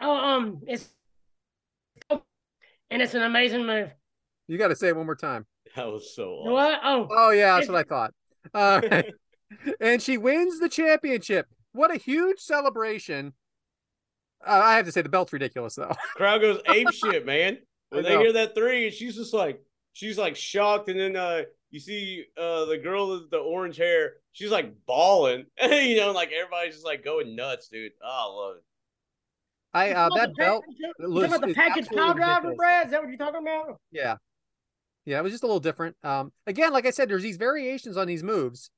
[0.00, 0.88] Oh, um, it's
[2.10, 3.90] and it's an amazing move.
[4.48, 5.46] You got to say it one more time.
[5.76, 6.52] That was so awesome.
[6.52, 6.80] What?
[6.82, 8.14] Oh, Oh yeah, that's what I thought.
[8.54, 9.12] All right.
[9.80, 11.46] and she wins the championship.
[11.72, 13.34] What a huge celebration!
[14.44, 15.92] Uh, I have to say the belt's ridiculous though.
[16.14, 17.58] crowd goes ape shit, man.
[17.90, 19.60] When they hear that three, and she's just like,
[19.92, 24.14] she's like shocked, and then uh, you see uh the girl with the orange hair,
[24.32, 27.92] she's like bawling, you know, like everybody's just like going nuts, dude.
[28.02, 28.62] Oh, I love it.
[29.74, 30.64] I uh, that belt.
[30.68, 32.56] You was- talking about the package absolutely pile driver, ridiculous.
[32.56, 32.86] Brad?
[32.86, 33.80] Is that what you're talking about?
[33.92, 34.16] Yeah.
[35.06, 35.96] Yeah, it was just a little different.
[36.02, 38.70] Um, again, like I said, there's these variations on these moves.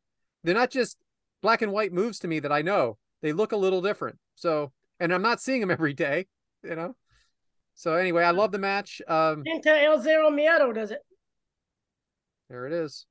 [0.45, 0.99] They're not just
[1.43, 2.99] black and white moves to me that I know.
[3.23, 4.19] They look a little different.
[4.35, 6.27] So, and I'm not seeing them every day,
[6.63, 6.95] you know.
[7.75, 9.01] So anyway, I love the match.
[9.09, 11.01] Um, Into El Zero Miedo, does it?
[12.51, 13.07] there it is.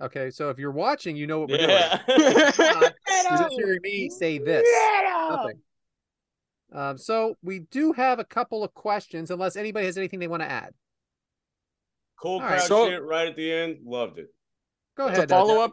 [0.00, 1.70] Okay, so if you're watching, you know what we're doing.
[1.70, 2.00] Yeah.
[2.08, 4.66] You're just hearing me say this.
[4.66, 5.30] Miedo!
[5.30, 5.60] Nothing.
[6.72, 10.42] Um, so we do have a couple of questions, unless anybody has anything they want
[10.42, 10.72] to add.
[12.20, 13.78] Cool All crowd right, so- shit right at the end.
[13.84, 14.28] Loved it.
[14.96, 15.30] Go ahead.
[15.32, 15.64] uh, follow Devyn.
[15.64, 15.72] up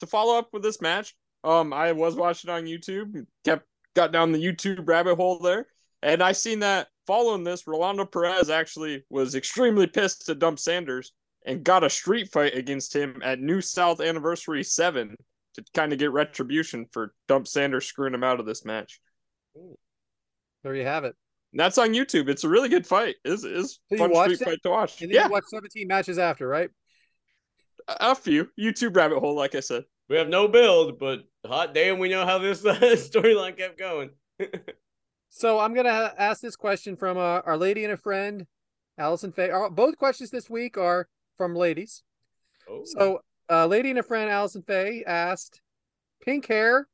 [0.00, 1.14] to follow up with this match
[1.44, 3.64] um i was watching on youtube kept
[3.94, 5.66] got down the youtube rabbit hole there
[6.02, 11.12] and i seen that following this rolando perez actually was extremely pissed at dump sanders
[11.46, 15.16] and got a street fight against him at new south anniversary 7
[15.54, 19.00] to kind of get retribution for dump sanders screwing him out of this match
[20.62, 21.14] There you have it.
[21.56, 24.44] And that's on youtube it's a really good fight it's, it's So fun street it?
[24.44, 26.70] fight to watch And then yeah you watch 17 matches after, right?
[27.88, 31.74] a a few youtube rabbit hole like i said We have no build, but hot
[31.74, 34.10] damn, we know how this uh, storyline kept going.
[35.28, 38.46] So I'm gonna ask this question from uh, our lady and a friend,
[38.96, 39.50] Allison Faye.
[39.70, 42.02] Both questions this week are from ladies.
[42.70, 42.82] Oh.
[42.84, 43.20] So,
[43.50, 45.60] uh, lady and a friend, Allison Faye asked,
[46.24, 46.88] "Pink hair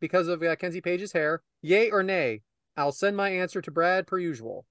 [0.00, 2.42] because of uh, Kenzie Page's hair, yay or nay?"
[2.76, 4.64] I'll send my answer to Brad per usual.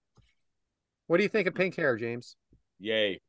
[1.07, 2.35] What do you think of pink hair, James?
[2.79, 3.19] yay.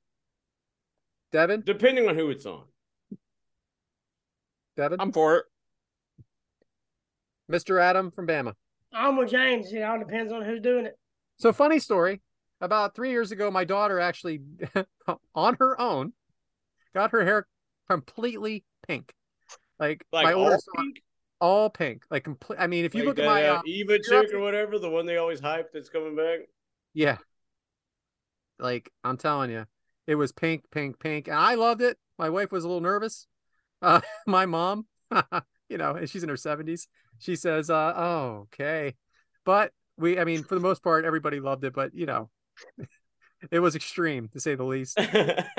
[1.32, 1.64] Devyn?
[1.64, 2.64] Depending on who it's on.
[4.78, 4.96] Devyn?
[5.00, 5.44] i'm for it
[7.50, 7.80] Mr.
[7.80, 8.54] Adam from Bama.
[8.94, 9.72] I'm with James.
[9.72, 10.98] It all depends on who's doing it.
[11.38, 12.22] So funny story.
[12.60, 14.40] About three years ago, my daughter actually,
[15.34, 16.12] on her own,
[16.94, 17.46] got her hair
[17.90, 19.12] completely pink.
[19.78, 21.02] Like, Like my all older son, pink?
[21.42, 22.04] All pink.
[22.10, 22.58] Like complete.
[22.60, 24.90] I mean, if you Like look at my, uh, uh, Eva chick or whatever, the
[24.90, 26.40] one they always hype that's coming back.
[26.94, 27.18] yeah,
[28.58, 29.66] like I'm telling you,
[30.06, 31.98] it was pink, pink, pink, and I loved it.
[32.18, 33.26] My wife was a little nervous.
[33.84, 34.86] Uh, my mom,
[35.68, 36.86] you know, and she's in her seventies.
[37.18, 38.94] She says, uh, "Oh, okay,"
[39.44, 41.74] but we, I mean, for the most part, everybody loved it.
[41.74, 42.30] But you know,
[43.50, 44.98] it was extreme to say the least.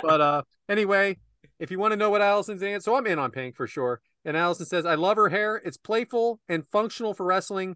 [0.02, 1.18] But uh anyway,
[1.60, 4.00] if you want to know what Allison's in, so I'm in on Pink for sure.
[4.26, 5.58] And Allison says, I love her hair.
[5.58, 7.76] It's playful and functional for wrestling.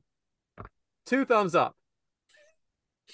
[1.06, 1.76] Two thumbs up.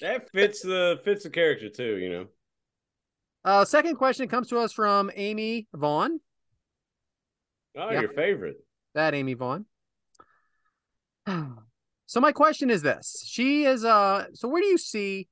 [0.02, 2.26] that fits the fits the character too, you know.
[3.46, 6.20] Uh second question comes to us from Amy Vaughn.
[7.78, 8.58] Oh, your favorite.
[8.94, 9.66] That Amy Vaughn.
[12.06, 13.24] So my question is this.
[13.28, 15.28] She is uh so where do you see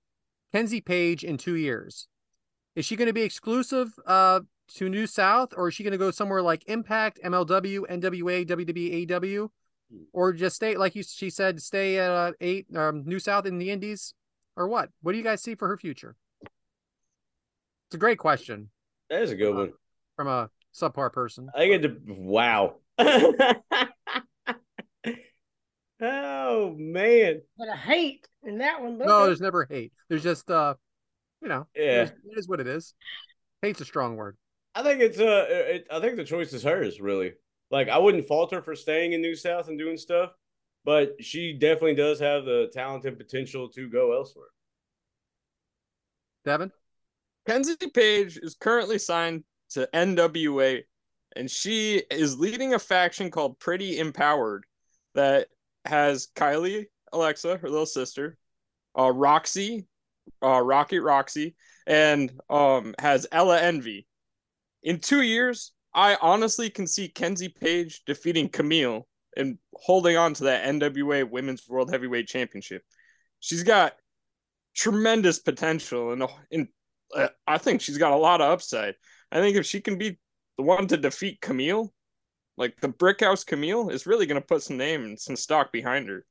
[0.51, 2.07] Kenzie Page in two years?
[2.75, 4.39] Is she going to be exclusive uh
[4.75, 9.07] to New South or is she going to go somewhere like Impact, MLW, NWA, WWE,
[9.07, 9.49] AEW?
[10.13, 13.57] Or just stay like you she said, stay at uh, eight um New South in
[13.57, 14.13] the Indies?
[14.55, 14.89] Or what?
[15.01, 16.15] What do you guys see for her future?
[17.87, 18.69] It's a great question
[19.09, 19.73] That is a good one.
[20.15, 21.49] from a subpar person.
[21.53, 22.75] I get to wow.
[26.01, 27.41] oh man.
[27.57, 28.97] But I hate in that one.
[28.97, 29.25] But No, okay.
[29.27, 29.91] there's never hate.
[30.09, 30.75] There's just uh
[31.41, 32.03] you know, Yeah.
[32.03, 32.93] it is what it is.
[33.61, 34.37] Hate's a strong word.
[34.73, 37.33] I think it's uh it, I think the choice is hers, really.
[37.69, 40.31] Like I wouldn't fault her for staying in New South and doing stuff,
[40.85, 44.47] but she definitely does have the talent and potential to go elsewhere.
[46.45, 46.71] Devyn?
[47.47, 50.83] Kenzie Page is currently signed to NWA,
[51.35, 54.65] and she is leading a faction called Pretty Empowered
[55.15, 55.47] that
[55.85, 58.37] has Kylie, Alexa, her little sister,
[58.97, 59.87] uh, Roxy,
[60.43, 61.55] uh, Rocket Roxy,
[61.87, 64.07] and um, has Ella Envy.
[64.83, 70.45] In two years, I honestly can see Kenzie Page defeating Camille and holding on to
[70.45, 72.83] that NWA Women's World Heavyweight Championship.
[73.39, 73.93] She's got
[74.75, 76.67] tremendous potential, and
[77.15, 78.95] uh, I think she's got a lot of upside.
[79.31, 80.19] I think if she can be
[80.57, 81.93] the one to defeat Camille,
[82.57, 86.09] like the Brickhouse Camille, is really going to put some name and some stock behind
[86.09, 86.25] her.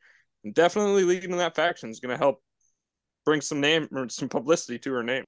[0.45, 2.43] And definitely leading that faction is going to help
[3.25, 5.25] bring some name or some publicity to her name.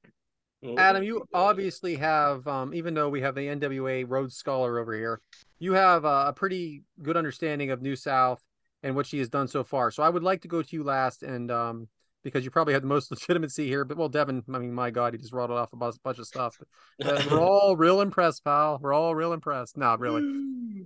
[0.77, 5.21] Adam, you obviously have, um, even though we have the NWA Rhodes Scholar over here,
[5.59, 8.43] you have uh, a pretty good understanding of New South
[8.83, 9.91] and what she has done so far.
[9.91, 11.89] So I would like to go to you last, and um,
[12.23, 13.85] because you probably have the most legitimacy here.
[13.85, 16.59] But well, Devyn, I mean, my God, he just rattled off a bunch, of stuff.
[17.03, 18.79] Uh, we're all real impressed, pal.
[18.81, 19.77] We're all real impressed.
[19.77, 20.23] No, really.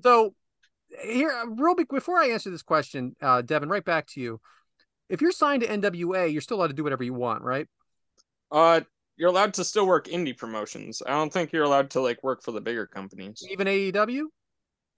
[0.03, 0.35] So
[1.03, 4.41] here, uh, real big before I answer this question, uh, Devyn, right back to you.
[5.09, 7.69] If you're signed to NWA, you're still allowed to do whatever you want, right?
[8.51, 8.81] Uh,
[9.17, 11.03] you're allowed to still work indie promotions.
[11.07, 13.43] I don't think you're allowed to like work for the bigger companies.
[13.51, 14.25] Even AEW?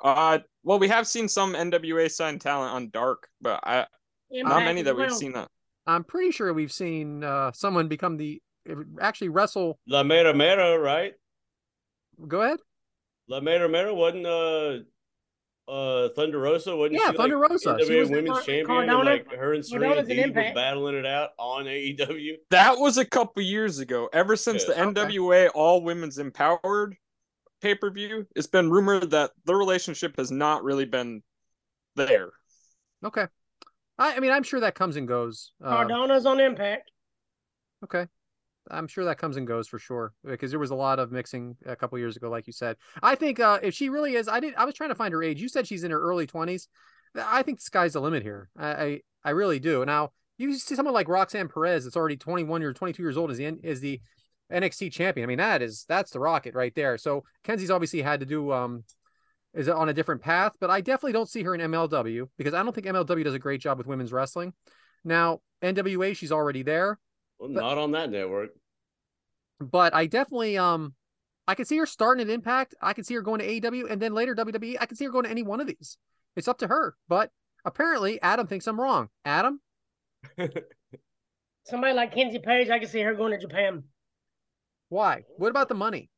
[0.03, 3.87] Uh, well, we have seen some NWA signed talent on Dark, but I
[4.31, 5.49] not many as that we've seen that.
[5.87, 8.41] I'm pretty sure we've seen uh, someone become the
[9.01, 9.79] actually wrestle.
[9.89, 11.15] La Mera Mera, right?
[12.27, 12.59] Go ahead.
[13.29, 14.79] La Mera Mera wasn't uh
[15.69, 17.79] uh Thunder Rosa, wasn't Yeah, she Thunder like, Rosa.
[17.87, 19.11] She was- women's Car- champion and Cardona?
[19.11, 22.37] like her and Serena Cardona's an Deeb were battling it out on AEW.
[22.51, 24.09] That was a couple years ago.
[24.13, 24.75] Ever since Yeah.
[24.75, 26.97] the NWA All Women's Empowered
[27.61, 31.23] pay per view, it's been rumored that the relationship has not really been
[31.97, 32.31] there.
[33.05, 33.27] Okay.
[33.99, 35.53] I, I mean, I'm sure that comes and goes.
[35.63, 36.91] Uh, Cardona's on Impact.
[37.85, 38.07] okay.
[38.71, 41.57] I'm sure that comes and goes for sure because there was a lot of mixing
[41.67, 42.77] a couple years ago, like you said.
[43.03, 44.55] I think uh, if she really is, I did.
[44.57, 45.41] I was trying to find her age.
[45.41, 46.67] You said she's in her early 20s.
[47.17, 48.51] I think the sky's the limit here.
[48.57, 49.85] I, I, I really do.
[49.85, 53.39] Now you see someone like Roxanne Perez that's already 21 or 22 years old as
[53.39, 54.01] the is the
[54.53, 55.25] NXT champion.
[55.25, 56.97] I mean, that is that's the rocket right there.
[56.97, 58.85] So Kenzie's obviously had to do um
[59.55, 62.63] is on a different path, but I definitely don't see her in MLW because I
[62.63, 64.53] don't think MLW does a great job with women's wrestling.
[65.05, 66.99] Now NWA, she's already there.
[67.39, 68.51] Well, But- not on that network.
[69.61, 70.95] but I definitely um
[71.47, 72.75] I can see her starting at Impact.
[72.83, 74.77] I can see her going to AEW and then later WWE.
[74.81, 75.97] I can see her going to any one of these.
[76.37, 76.95] It's up to her.
[77.09, 77.31] But
[77.65, 79.09] apparently Adam thinks I'm wrong.
[79.25, 79.61] Adam,
[81.65, 83.85] Somebody like Kenzie Page, I can see her going to Japan.
[84.89, 85.25] why?
[85.37, 86.11] What about the money?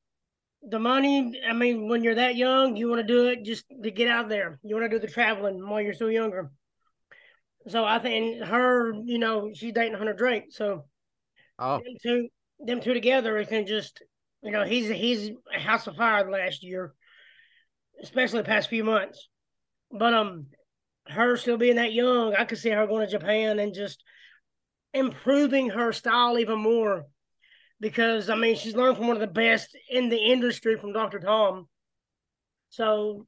[0.63, 3.91] The money, I mean, when you're that young, you want to do it just to
[3.91, 4.59] get out there.
[4.63, 6.51] You want to do the traveling while you're still younger.
[7.69, 10.47] So I think her, you know, she's dating Hunter Drake.
[10.51, 10.85] So
[11.61, 12.28] Oh, them two,
[12.59, 14.03] them two together, it can just,
[14.43, 16.95] you know, he's he's a house of fire last year,
[18.03, 19.28] especially the past few months.
[19.93, 20.47] But um,
[21.07, 24.03] her still being that young, I could see her going to Japan and just
[24.95, 27.05] improving her style even more.
[27.78, 31.20] Because I mean, she's learned from one of the best in the industry from Dr.
[31.20, 31.69] Tom.
[32.70, 33.27] So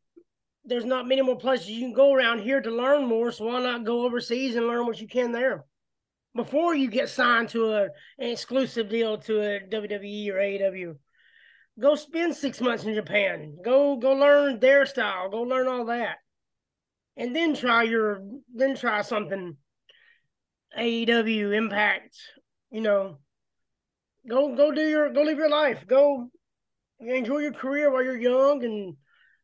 [0.64, 3.32] there's not many more places you can go around here to learn more.
[3.32, 5.64] So why not go overseas and learn what you can there?
[6.34, 10.96] Before you get signed to a, an exclusive deal to a WWE or AEW.
[11.80, 13.56] Go spend six months in Japan.
[13.64, 15.30] Go go learn their style.
[15.30, 16.18] Go learn all that,
[17.16, 18.22] and then try your
[18.54, 19.56] then try something.
[20.78, 22.16] AEW Impact.
[22.70, 23.18] You know,
[24.28, 25.86] go go do your go live your life.
[25.86, 26.30] Go
[27.00, 28.96] enjoy your career while you're young and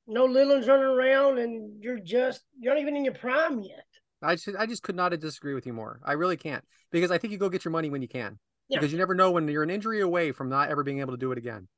[0.06, 3.84] no little ones running around and you're just you're not even in your prime yet.
[4.22, 6.00] I just I just could not disagree with you more.
[6.04, 8.38] I really can't because I think you go get your money when you can.
[8.68, 8.78] Yeah.
[8.78, 11.18] Because you never know when you're an injury away from not ever being able to
[11.18, 11.68] do it again.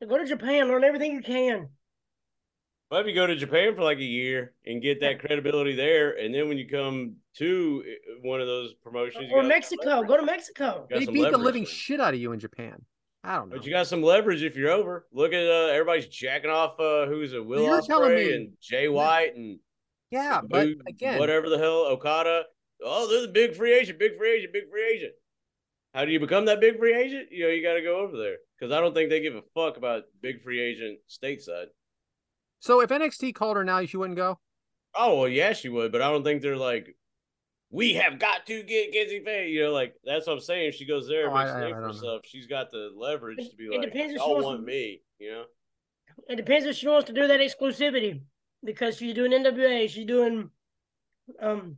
[0.00, 1.68] So go to Japan, learn everything you can.
[2.90, 6.12] Well, if you go to Japan for like a year and get that credibility there,
[6.18, 10.02] and then when you come to uh, one of those promotions, Or Mexico.
[10.04, 10.86] Go to Mexico.
[10.88, 12.84] They some beat the living shit out of you in Japan.
[13.24, 13.56] I don't know.
[13.56, 15.06] But you got some leverage if you're over.
[15.12, 16.78] Look at uh, everybody's jacking off.
[16.78, 19.58] Uh, who's a Will You're telling Ospreay me- and Jay White and
[20.10, 22.44] yeah, but Boo- again, whatever the hell Okada.
[22.84, 25.12] Oh, they're the big free agent, big free agent, big free agent.
[25.94, 27.28] How do you become that big free agent?
[27.30, 29.42] You know, you got to go over there because I don't think they give a
[29.54, 31.66] fuck about big free agent stateside.
[32.60, 34.38] so if NXT called her now, she wouldn't go.
[34.94, 36.96] Oh well, yeah, she would, but I don't think they're like,
[37.70, 39.52] we have got to get Kenzie Page.
[39.54, 40.68] You know, like that's what I'm saying.
[40.68, 41.94] If she goes there, Oh, makes I- a I- name I for don't know.
[41.94, 42.22] herself.
[42.26, 44.66] She's got the leverage to be it like, depends if she y'all wants want to-
[44.66, 45.02] me.
[45.18, 45.44] You know,
[46.28, 48.20] It depends if she wants to do that exclusivity
[48.66, 49.88] because she's doing NWA.
[49.88, 50.50] She's doing,
[51.40, 51.76] um,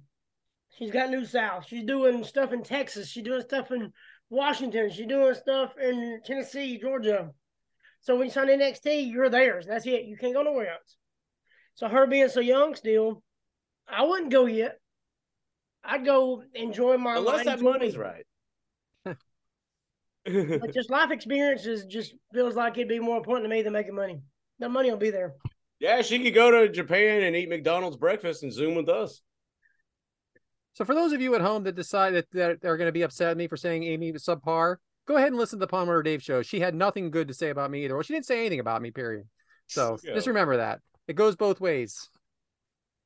[0.76, 1.66] she's got New South.
[1.66, 3.08] She's doing stuff in Texas.
[3.08, 3.92] She's doing stuff in
[4.30, 4.90] Washington.
[4.90, 7.30] She's doing stuff in Tennessee, Georgia.
[8.00, 9.66] So when you sign NXT, you're theirs.
[9.66, 10.06] That's it.
[10.06, 10.96] You can't go nowhere else.
[11.74, 13.22] So her being so young still,
[13.88, 14.80] I wouldn't go yet.
[15.84, 17.58] I'd go enjoy my unless life.
[17.58, 18.24] that money's right.
[19.04, 23.94] But just life experiences just feels like it'd be more important to me than making
[23.94, 24.20] money.
[24.58, 25.34] The money will be there.
[25.80, 29.20] Yeah, she could go to Japan and eat McDonald's breakfast and Zoom with us.
[30.74, 33.30] So for those of you at home that decide that they're going to be upset
[33.30, 34.76] at me for saying Amy was subpar,
[35.06, 36.42] go ahead and listen to the Palmer Dave show.
[36.42, 37.94] She had nothing good to say about me either.
[37.94, 38.90] Well, she didn't say anything about me.
[38.92, 39.24] Period.
[39.66, 40.14] So Yeah.
[40.14, 42.08] just remember that it goes both ways.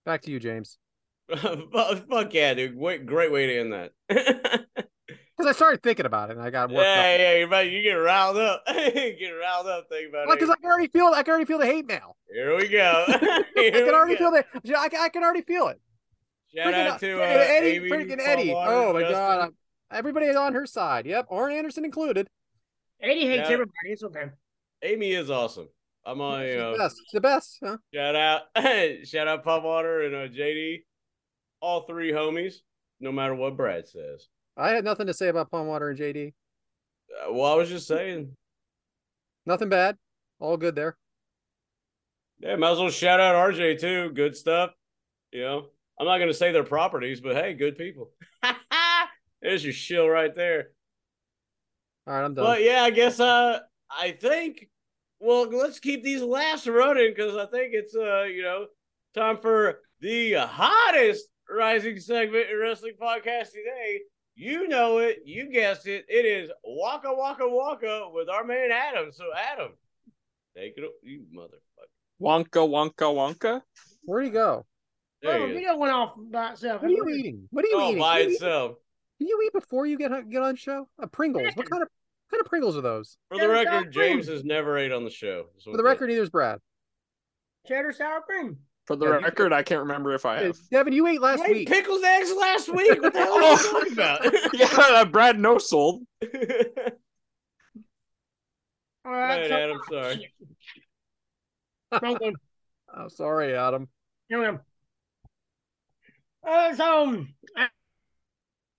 [0.04, 0.78] Back to you, James.
[1.34, 2.76] Fuck yeah, dude!
[3.06, 4.66] Great way to end that.
[5.42, 6.84] yeah, Because I started thinking about it and I got worked up.
[6.86, 8.62] yeah, you're about, you get riled up.
[8.66, 9.88] get riled up.
[9.88, 10.52] Think about Because it.
[10.52, 12.16] I can already feel I can already feel the hate mail.
[12.32, 13.04] Here we go.
[13.08, 14.44] I can already feel the
[14.78, 15.80] I can, I can already feel it.
[16.54, 18.52] Shout Freaking- out to uh, Eddie, Amy, freaking Eddie.
[18.54, 19.16] Oh my Justin.
[19.16, 19.50] god,
[19.90, 21.06] everybody is on her side.
[21.06, 22.28] Yep, Orrin Anderson included.
[23.00, 23.54] Eddie hates Yeah.
[23.54, 23.72] everybody.
[23.86, 24.26] It's okay.
[24.82, 25.68] Amy is awesome.
[26.04, 26.42] I'm on.
[26.42, 27.00] She's You the know, best.
[27.12, 27.58] The best.
[27.64, 27.76] Huh?
[27.94, 28.42] shout out,
[29.06, 30.82] shout out, Pop Water and uh, JD,
[31.60, 32.54] all three homies.
[33.00, 34.28] No matter what Brad says.
[34.56, 36.34] I had nothing to say about Palm Water and JD.
[37.10, 38.36] Uh, well, I was just saying.
[39.46, 39.96] Nothing bad.
[40.38, 40.96] All good there.
[42.40, 44.10] Yeah, might as well shout out RJ too.
[44.10, 44.72] Good stuff.
[45.30, 45.66] You know,
[45.98, 48.10] I'm not gonna say their properties, but hey, good people.
[49.42, 50.70] There's your shill right there.
[52.06, 52.44] All right, I'm done.
[52.44, 53.60] But yeah, I guess uh
[53.90, 54.68] I think
[55.20, 58.66] well let's keep these laughs running because I think it's uh, you know,
[59.14, 64.00] time for the hottest rising segment in wrestling podcast today.
[64.34, 66.06] You know it, you guessed it.
[66.08, 69.12] It is Waka Waka Waka with our man Adam.
[69.12, 69.72] So Adam,
[70.56, 72.20] take it, you motherfucker.
[72.20, 73.60] Wonka, Wonka, Wonka.
[74.04, 74.64] Where'd he go?
[75.20, 75.54] There Oh, you go.
[75.54, 76.82] video went off by itself.
[76.82, 77.46] What are you eating?
[77.50, 77.98] What are you Oh, eating?
[78.00, 78.76] by you eat- itself.
[79.18, 80.88] Can you eat before you get on- get on show?
[81.00, 81.54] Uh, Pringles.
[81.54, 81.88] What kind of
[82.28, 83.18] what kind of Pringles are those?
[83.28, 83.92] For the Cheddar record, sour cream.
[83.92, 85.48] James has never ate on the show.
[85.58, 86.58] So For the record, neither's Brad.
[87.66, 88.58] Cheddar sour cream.
[88.86, 90.56] For the Yeah, you- record, I can't remember if I have.
[90.72, 91.68] Devyn, you ate last You ate week.
[91.68, 93.00] pickles eggs last week.
[93.02, 94.24] What the hell are you talking about?
[94.54, 96.02] yeah, uh, Brad no sold.
[99.04, 99.40] All right.
[99.40, 100.32] Right, so- Adam, sorry.
[102.02, 102.34] Wrong one.
[102.96, 103.88] Oh, sorry, Adam.
[104.28, 104.62] Here.
[106.46, 107.68] Uh, so um, I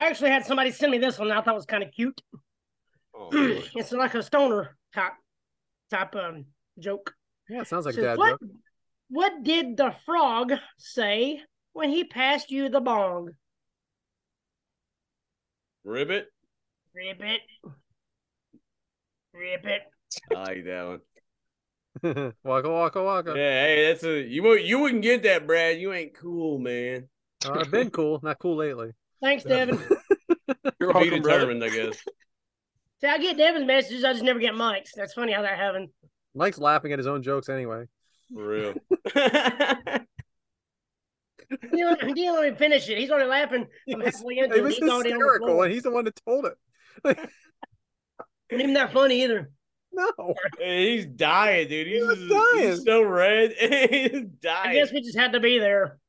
[0.02, 1.32] actually had somebody send me this one.
[1.32, 2.20] I thought it was kind of cute.
[3.16, 3.30] Oh,
[3.76, 5.14] it's like a stoner type
[5.90, 6.46] type um
[6.80, 7.14] joke.
[7.50, 8.50] Yeah, it sounds like a Says, dad what, joke.
[9.10, 11.42] What did the frog say
[11.74, 13.32] when he passed you the bong?
[15.84, 16.28] Ribbit.
[16.96, 17.42] Ribbit.
[19.34, 19.82] Ribbit.
[20.36, 21.02] I like that one.
[22.44, 23.34] waka waka waka.
[23.36, 24.56] Yeah, hey, that's a you.
[24.58, 25.80] You wouldn't get that, Brad.
[25.80, 27.08] You ain't cool, man.
[27.46, 28.92] Uh, I've been cool, not cool lately.
[29.22, 29.80] Thanks, Devyn.
[30.80, 31.40] You're To be welcome, brother.
[31.46, 31.98] determined, I guess.
[33.02, 34.04] See, I get Devyn's messages.
[34.04, 34.92] I just never get Mike's.
[34.96, 35.90] That's funny how that happened.
[36.36, 37.86] Mike's laughing at his own jokes anyway.
[38.34, 38.74] For real.
[41.50, 42.98] He didn't, he didn't let me finish it.
[42.98, 43.68] He's already laughing.
[43.88, 44.64] I'm It was, halfway into it it.
[44.64, 46.58] was He's already on the hysterical, and he's the one that told it.
[48.52, 49.52] Ain't even that funny either.
[49.96, 51.86] No, Hey, he's dying, dude.
[51.86, 52.70] He's, was just- dying.
[52.72, 53.52] he's so red.
[53.52, 54.70] he's dying.
[54.70, 56.00] I guess we just had to be there.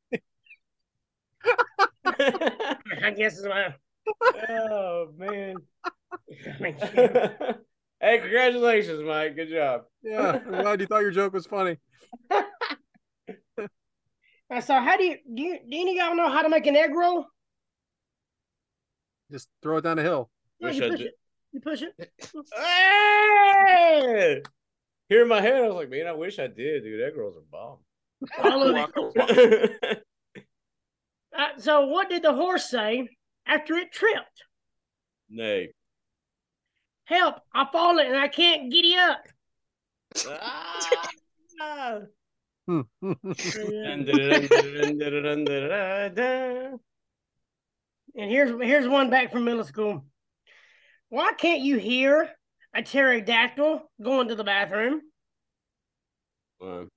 [2.06, 3.74] I guess it's my.
[4.48, 5.56] oh man.
[8.04, 9.36] I mean, hey, congratulations, Mike.
[9.36, 9.82] Good job.
[10.02, 11.78] yeah, I'm glad you thought your joke was funny.
[14.60, 15.42] So how do you do?
[15.42, 17.26] You, do any of y'all know how to make an egg roll?
[19.32, 20.30] Just throw it down the hill.
[20.60, 21.06] Yeah, Wish you I push did.
[21.08, 21.14] it.
[21.52, 22.12] You push it.
[22.56, 24.42] Hey!
[25.08, 27.00] Here in my head, I was like, man, I wish I did, dude.
[27.02, 27.78] Egg rolls are bomb.
[28.44, 28.78] All of it.
[28.78, 29.96] Waka, waka.
[31.36, 33.08] Uh, so what did the horse say
[33.46, 34.44] after it tripped?
[35.28, 35.72] Nay.
[37.04, 37.36] Help!
[37.52, 39.24] I fallen and I can't giddy up.
[40.26, 42.02] Ah!
[48.16, 50.04] And here's here's one back from middle school.
[51.08, 52.30] Why can't you hear
[52.74, 55.02] a pterodactyl going to the bathroom?
[56.62, 56.88] Um,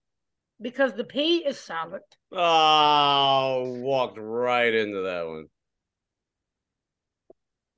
[0.61, 2.03] Because the P is silent.
[2.31, 5.47] Oh, walked right into that one.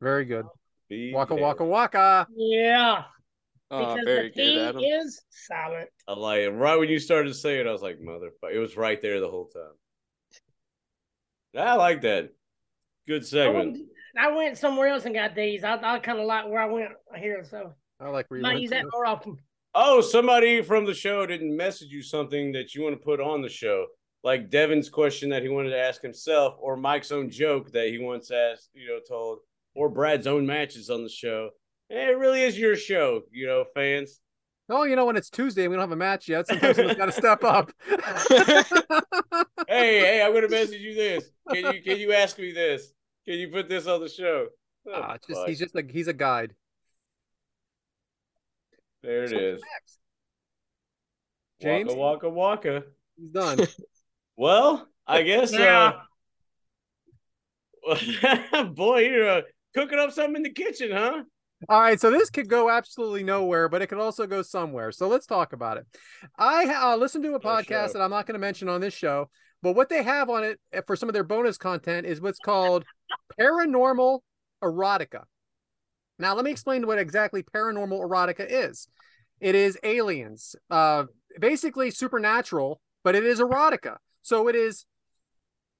[0.02, 0.46] Very good.
[0.90, 1.48] Be Waka careful.
[1.48, 2.28] waka waka.
[2.36, 3.04] Yeah,
[3.72, 4.82] Oh, because very the P good, Adam.
[4.82, 5.90] is silent.
[6.08, 6.50] I like it.
[6.50, 8.52] Right when you started saying it, I was like, motherfucker.
[8.54, 9.74] It was right there the whole time.
[11.58, 12.30] I like that.
[13.08, 13.72] Good I segment.
[13.74, 13.78] went,
[14.18, 15.64] I went somewhere else and got these.
[15.64, 18.50] I, I kind of like where I went here, so I like where you might
[18.54, 19.38] went use that more often.
[19.76, 23.42] Oh, somebody from the show didn't message you something that you want to put on
[23.42, 23.86] the show.
[24.24, 28.00] Like Devyn's question that he wanted to ask himself, or Mike's own joke that he
[28.00, 29.40] once asked, you know, told,
[29.80, 31.52] or Brad's own matches on the show.
[31.90, 34.20] Eh, It really is your show, you know, fans.
[34.68, 36.46] Oh, you know, when it's Tuesday, we don't have a match yet.
[36.48, 37.72] Sometimes someone's got to step up.
[39.68, 41.30] Hey, hey, I'm gonna message you this.
[41.52, 42.92] Can you can you ask me this?
[43.26, 44.48] Can you put this on the show?
[44.88, 46.56] Oh, Ah, just he's just like he's a guide.
[49.04, 49.62] there it So what's is.
[49.62, 50.00] next?
[51.62, 51.94] James?
[51.94, 52.84] Waka waka waka.
[53.18, 53.60] He's done.
[54.38, 56.02] Well, I guess Yeah.
[57.86, 59.42] uh boy, you're uh,
[59.74, 61.24] cooking up something in the kitchen, huh?
[61.68, 64.94] All right, so this could go absolutely nowhere, but it could also go somewhere.
[64.94, 65.86] So let's talk about it.
[66.38, 67.94] I uh, listened to a podcast show.
[67.94, 69.30] that I'm not going to mention on this show,
[69.62, 72.86] but what they have on it for some of their bonus content is what's called
[73.38, 74.20] paranormal
[74.64, 75.24] erotica.
[76.18, 78.88] Now, let me explain what exactly paranormal erotica is.
[79.42, 81.06] It is aliens, uh,
[81.40, 83.98] basically supernatural, but it is erotica.
[84.22, 84.86] So it is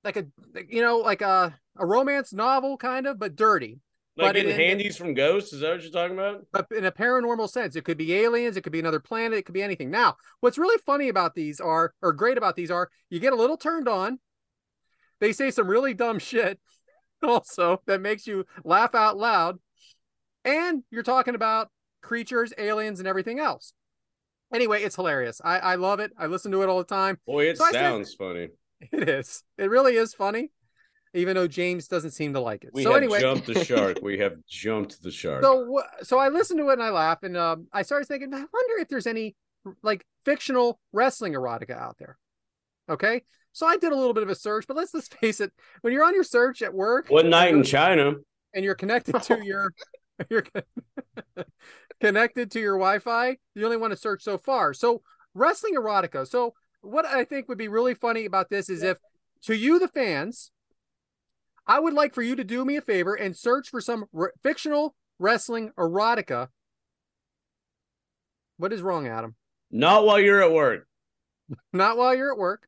[0.04, 0.26] like a,
[0.70, 3.80] you know, like a, a romance novel kind of, but dirty.
[4.18, 5.54] Like But getting it- handies from ghosts?
[5.54, 6.46] Is that what you're talking about?
[6.52, 7.76] but in a paranormal sense.
[7.76, 9.90] It could be aliens, it could be another planet, it could be anything.
[9.90, 13.38] Now, what's really funny about these are, or great about these are, you get a
[13.38, 14.20] little turned on.
[15.22, 16.60] They say some really dumb shit
[17.24, 19.60] also that makes you laugh out loud.
[20.46, 21.70] and you're talking about
[22.02, 23.74] creatures, aliens, and everything else.
[24.54, 25.40] Anyway, it's hilarious.
[25.44, 26.12] I, I love it.
[26.18, 27.20] I listen to it all the time.
[27.28, 28.48] Boy, it So I said- sounds funny.
[28.92, 29.44] It is.
[29.58, 30.52] It really is funny,
[31.14, 32.72] even though James doesn't seem to like it.
[32.74, 34.00] We so have anyway, jumped the shark.
[34.02, 35.44] We have jumped the shark.
[35.44, 38.38] so so I listened to it and I laugh, and um, I started thinking, I
[38.38, 39.36] wonder if there's any
[39.84, 42.18] like fictional wrestling erotica out there.
[42.90, 45.52] Okay, so I did a little bit of a search, but let's let's face it,
[45.82, 48.14] when you're on your search at work, One night in China.
[48.54, 49.74] and you're connected to your
[50.30, 50.46] you're
[52.00, 54.74] connected to your Wi-Fi, you only want to search so far.
[54.74, 55.02] So
[55.34, 56.28] wrestling erotica.
[56.28, 58.98] So what I think would be really funny about this is if
[59.44, 60.52] to you the fans,
[61.68, 64.34] I would like for you to do me a favor and search for some r-
[64.42, 66.48] fictional wrestling erotica.
[68.58, 69.36] What is wrong, Adam?
[69.72, 70.88] Not while you're at work.
[71.74, 72.68] Not while you're at work.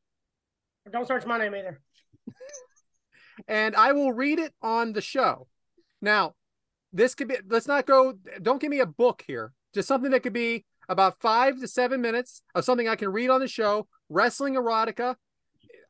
[0.90, 1.80] Don't search my name either.
[3.48, 5.46] and I will read it on the show.
[6.00, 6.34] Now,
[6.92, 9.52] this could be, let's not go, don't give me a book here.
[9.72, 13.30] Just something that could be about five to seven minutes of something I can read
[13.30, 13.88] on the show.
[14.12, 15.16] Wrestling erotica.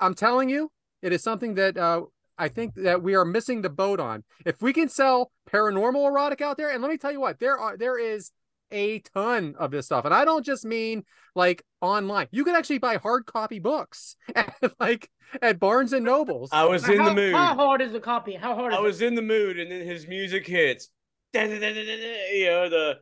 [0.01, 0.71] I'm telling you,
[1.03, 2.03] it is something that uh,
[2.39, 4.25] I think that we are missing the boat on.
[4.47, 7.59] If we can sell paranormal erotic out there, and let me tell you what, there
[7.59, 8.31] are, there is
[8.71, 10.05] a ton of this stuff.
[10.05, 11.05] And I don't just mean
[11.35, 12.29] like online.
[12.31, 16.51] You can actually buy hard copy books at like at Barnes and Nobles.
[16.53, 17.35] I was Now, in how, the mood.
[17.35, 18.35] How hard is the copy?
[18.35, 20.89] How hard is I was in the mood, and then his music hits.
[21.35, 22.99] You know, the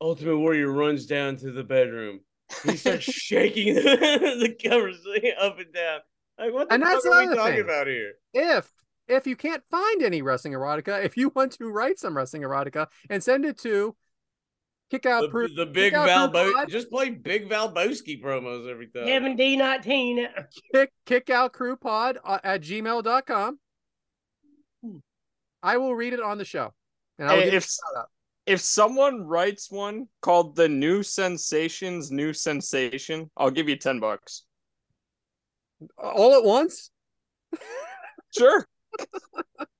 [0.00, 2.20] Ultimate Warrior runs down to the bedroom.
[2.62, 4.98] He starts shaking the, the covers
[5.40, 6.00] up and down.
[6.38, 7.64] Like, what the And fuck that's are we another talking thing.
[7.64, 8.12] about here?
[8.32, 8.70] if
[9.06, 12.86] if you can't find any wrestling erotica, if you want to write some wrestling erotica
[13.10, 13.94] and send it to
[14.90, 18.68] kick out The, proof the big Kick Out Proof Valbo just play big Valbowski promos
[18.70, 19.04] every time.
[19.04, 20.26] Kevin D nineteen.
[20.72, 23.58] kick kick out crew pod uh, at gmail.com.
[25.62, 26.72] I will read it on the show.
[27.18, 27.68] And I will Hey, give if
[28.48, 28.94] you a shout out.
[28.94, 34.44] if someone writes one called the New Sensations New Sensation, I'll give you ten bucks.
[35.98, 36.90] all at once.
[38.36, 38.66] Sure.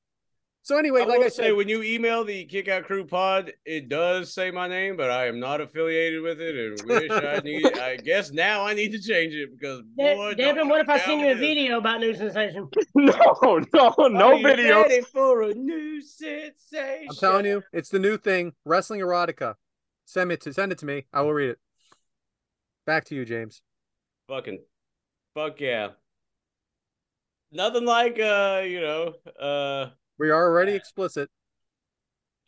[0.64, 3.04] So anyway, I like will I say, said, when you email the Kick Out Crew
[3.04, 7.10] Pod, it does say my name, but I am not affiliated with it, and wish
[7.10, 7.66] I need.
[7.78, 10.98] I guess now I need to change it because De- boy, Devyn, what if I
[11.00, 12.66] send you a video about new sensation?
[12.94, 17.08] No, no, no Are you ready for a new sensation.
[17.10, 19.56] I'm telling you, it's the new thing, wrestling erotica.
[20.06, 21.04] Send it to send it to me.
[21.12, 21.58] I will read it.
[22.86, 23.60] Back to you, James.
[24.28, 24.60] fucking,
[25.34, 25.88] fuck yeah.
[27.52, 31.28] Nothing like uh, you know, uh, We are already explicit.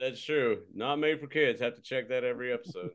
[0.01, 0.63] that's true.
[0.75, 1.61] Not made for kids.
[1.61, 2.91] Have to check that every episode.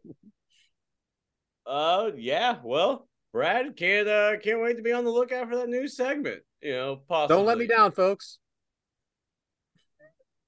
[1.65, 2.57] uh, yeah.
[2.63, 6.41] Well, Brad can't uh can't wait to be on the lookout for that new segment.
[6.61, 7.35] You know, possibly.
[7.35, 8.39] Don't let me down, folks.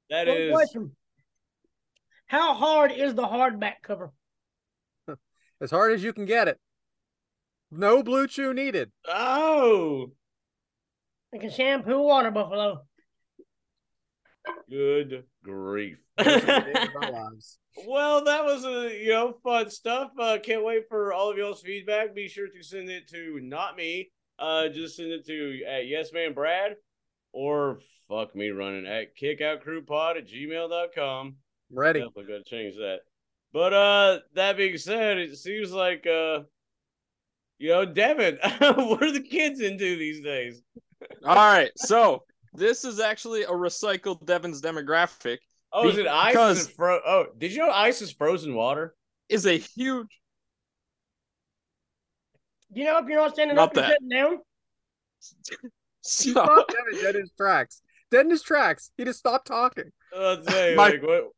[0.10, 0.52] That One is.
[0.52, 0.92] question.
[2.28, 4.12] How hard is the hardback cover?
[5.62, 6.60] As hard as you can get it.
[7.72, 8.92] No blue chew needed.
[9.08, 10.12] Oh,
[11.32, 12.86] Like a shampoo water buffalo.
[14.70, 16.00] Good grief.
[16.18, 17.60] Days of our lives.
[17.88, 20.12] Well, that was a you know fun stuff.
[20.20, 22.14] Uh, can't wait for all of y'all's feedback.
[22.16, 24.12] Be sure to send it to not me.
[24.40, 26.76] Uh, just send it to at Yes Man Brad
[27.32, 31.36] or fuck me running at kickoutcrewpod at gmail.com.
[31.72, 32.00] Ready.
[32.00, 33.00] Definitely gotta change that.
[33.52, 36.42] But uh, that being said, it seems like uh,
[37.58, 38.38] you know, Devyn,
[38.90, 40.62] what are the kids into these days?
[41.24, 45.38] All right, so this is actually a recycled Devyn's demographic.
[45.72, 46.36] Oh, is it ice?
[46.58, 48.96] Is it fro- oh, did you know ice is frozen water?
[49.30, 50.08] Is a huge
[52.74, 53.92] You know, if you're not standing Not up, you're that.
[53.94, 54.38] sitting down.
[55.62, 55.70] He
[56.02, 57.82] so, stopped Devyn dead in his tracks.
[58.12, 58.92] Dead in his tracks.
[58.98, 59.86] He just stopped talking.
[60.16, 61.30] Uh, Let's say, My- like, what,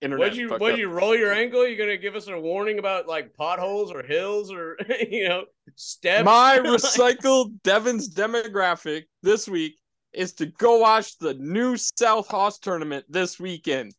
[0.00, 0.18] internet.
[0.18, 0.78] What'd you fucked what up.
[0.80, 1.64] you roll your ankle?
[1.64, 4.76] You're gonna give us a warning about like potholes or hills or
[5.08, 5.44] you know
[5.76, 6.24] steps?
[6.24, 9.76] My recycled Devyn's demographic this week
[10.14, 13.94] is to go watch the new South Hoss tournament this weekend.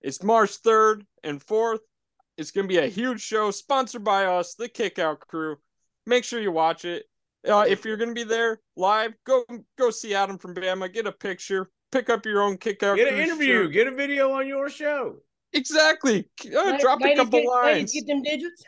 [0.00, 1.80] It's March 3rd and 4th.
[2.36, 5.56] It's going to be a huge show sponsored by us, the Kickout Crew.
[6.06, 7.04] Make sure you watch it.
[7.48, 9.44] Uh, if you're going to be there live, go
[9.76, 13.14] go see Adam from Bama, get a picture, pick up your own Kickout get an
[13.14, 13.72] Crew interview, shirt.
[13.72, 15.16] get a video on your show.
[15.52, 16.28] Exactly.
[16.46, 17.92] Uh, La- drop a couple get, lines.
[17.92, 18.64] Get them digits.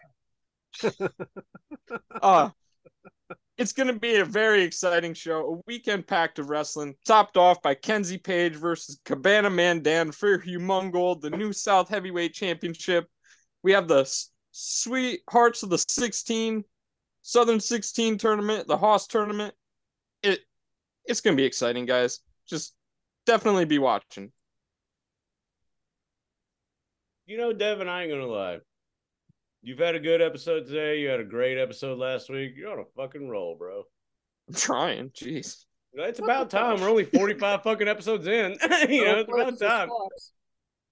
[2.23, 2.51] uh
[3.61, 5.47] it's going to be a very exciting show.
[5.47, 10.39] A weekend packed of wrestling, topped off by Kenzie Page versus Cabana Man Dan for
[10.39, 13.07] Humongold, the new South Heavyweight Championship.
[13.63, 16.65] We have the S- Sweet Hearts of the 16
[17.21, 19.55] Southern 16 tournament, the Hoss tournament.
[20.23, 20.41] It
[21.05, 22.21] it's going to be exciting, guys.
[22.49, 22.75] Just
[23.27, 24.33] definitely be watching.
[27.27, 28.61] You know, Devyn, I ain't gonna lie.
[29.63, 31.01] You've had a good episode today.
[31.01, 32.55] You had a great episode last week.
[32.57, 33.83] You're on a fucking roll, bro.
[34.49, 35.11] I'm trying.
[35.11, 35.65] Jeez.
[35.93, 36.81] It's about time.
[36.81, 38.53] We're only 45 fucking episodes in.
[38.89, 39.91] you know, it's about time.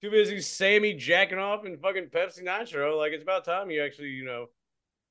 [0.03, 2.95] Too busy Sammy jacking off and fucking Pepsi Nitro.
[2.97, 4.45] Like, it's about time you actually, you know.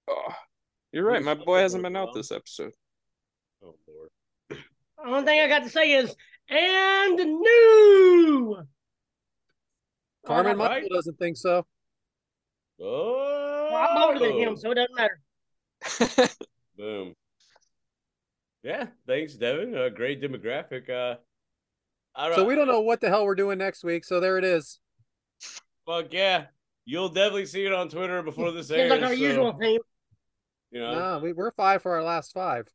[0.08, 0.32] Oh,
[0.92, 1.22] you're right.
[1.22, 2.72] My boy hasn't been out this episode.
[3.62, 4.10] Oh, Lord.
[4.50, 4.56] The
[5.04, 6.14] only thing I got to say is,
[6.48, 8.56] and new.
[10.26, 11.66] Carmen Well, Michael doesn't think so.
[12.80, 16.34] Oh, I'm older than him, so it doesn't matter.
[16.76, 17.14] Boom.
[18.62, 19.76] Yeah, thanks, Devyn.
[19.86, 20.90] A great demographic.
[20.90, 21.16] Uh,
[22.14, 24.04] I don't, So we don't know what the hell we're doing next week.
[24.04, 24.80] So there it is.
[25.86, 26.46] Fuck yeah,
[26.84, 28.90] you'll definitely see it on Twitter before this Seems airs.
[28.90, 29.80] like our so, usual theme.
[30.70, 32.66] You know, No, we, we're five for our last five.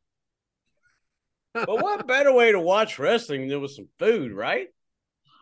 [1.53, 4.67] but what better way to watch wrestling than with some food, right?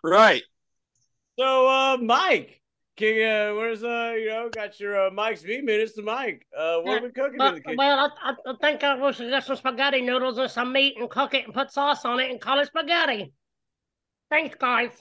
[0.04, 0.44] right.
[1.40, 2.61] So, uh, Mike,
[3.02, 6.46] can, uh, where's uh, you know, got your uh, Mike's V minutes to Mike.
[6.56, 7.78] Uh, what are we cooking in the kitchen?
[7.78, 11.34] well, I, I, think I wish get some spaghetti noodles and some meat and cook
[11.34, 13.34] it and put sauce on it and call it spaghetti.
[14.30, 14.92] Thanks, guys.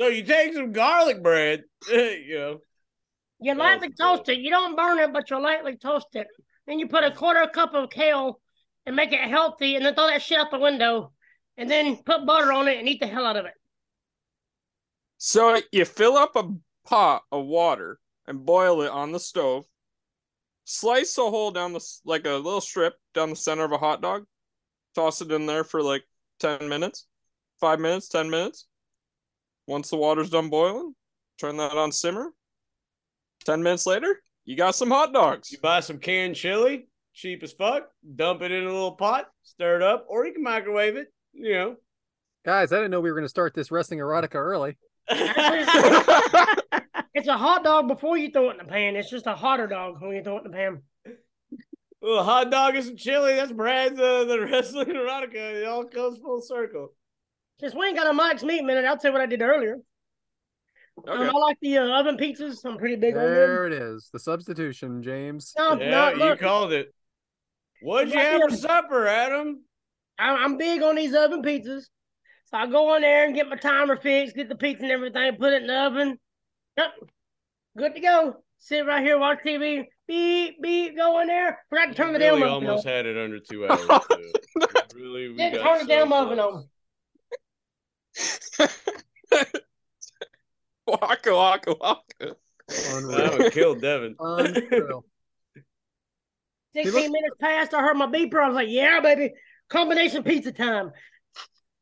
[0.00, 2.58] So you take some garlic bread, you know.
[3.40, 4.38] You lightly toast it.
[4.38, 6.26] You don't burn it, but you lightly toast it.
[6.66, 8.40] Then you put a quarter cup of kale
[8.84, 11.12] and make it healthy, and then throw that shit out the window,
[11.56, 13.52] and then put butter on it and eat the hell out of it.
[15.18, 16.48] So you fill up a
[16.86, 19.64] pot of water and boil it on the stove.
[20.64, 24.00] Slice a hole down the like a little strip down the center of a hot
[24.00, 24.24] dog.
[24.94, 26.04] Toss it in there for like
[26.40, 27.06] 10 minutes.
[27.60, 28.66] 5 minutes, 10 minutes.
[29.66, 30.94] Once the water's done boiling,
[31.38, 32.32] turn that on simmer.
[33.44, 35.50] 10 minutes later, you got some hot dogs.
[35.50, 39.76] You buy some canned chili, cheap as fuck, dump it in a little pot, stir
[39.76, 41.76] it up, or you can microwave it, you know.
[42.44, 44.78] Guys, I didn't know we were going to start this wrestling erotica early.
[47.14, 48.94] It's a hot dog before you throw it in the pan.
[48.94, 50.82] It's just a hotter dog when you throw it in the pan.
[52.00, 53.34] Well, hot dog and some chili.
[53.34, 55.34] That's Brad's uh, the wrestling erotica.
[55.62, 56.92] It all comes full circle.
[57.58, 59.78] Since we ain't got a Mike's meat minute, I'll tell you what I did earlier.
[61.08, 61.28] Um, Okay.
[61.28, 62.64] I like the uh, oven pizzas.
[62.64, 63.34] I'm pretty big on them.
[63.34, 64.10] There it is.
[64.12, 65.54] The substitution, James.
[65.58, 66.94] No, Yeah, no, you called it.
[67.82, 69.64] What'd you Yeah, have for supper, Adam?
[70.18, 71.84] I- I'm big on these oven pizzas.
[72.50, 75.36] So I go in there and get my timer fixed, get the pizza and everything,
[75.36, 76.18] put it in the oven.
[76.78, 76.90] Yep.
[77.76, 78.36] Good to go.
[78.58, 79.84] Sit right here, watch TV.
[80.06, 81.58] Beep, beep, go in there.
[81.68, 82.70] Forgot to turn the really damn oven on.
[82.70, 83.80] almost had it under two hours.
[84.94, 86.68] really, we Didn't got turn the so damn oven on.
[90.86, 92.36] waka waka waka.
[92.92, 93.16] Unreal.
[93.18, 94.14] That would kill Devyn.
[94.18, 95.04] Unreal.
[96.74, 97.74] 16 look- minutes passed.
[97.74, 98.42] I heard my beeper.
[98.42, 99.34] I was like, yeah, baby.
[99.68, 100.92] Combination pizza time.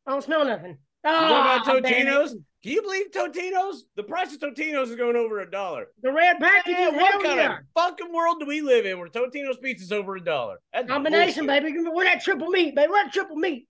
[0.06, 0.78] I don't smell nothing.
[1.04, 2.06] You know about Ah, damn it.
[2.08, 2.32] Totino's?
[2.62, 3.84] Can you believe Totino's?
[3.96, 5.86] The price of Totino's is going over a dollar.
[6.02, 7.58] The red package Yeah, is what kind yeah.
[7.58, 10.56] of fucking world do we live in where Totino's pizza's over a dollar?
[10.72, 11.62] That's Combination, bullshit.
[11.64, 11.78] baby.
[11.88, 12.88] We're that triple meat, baby.
[12.90, 13.68] We're that triple meat.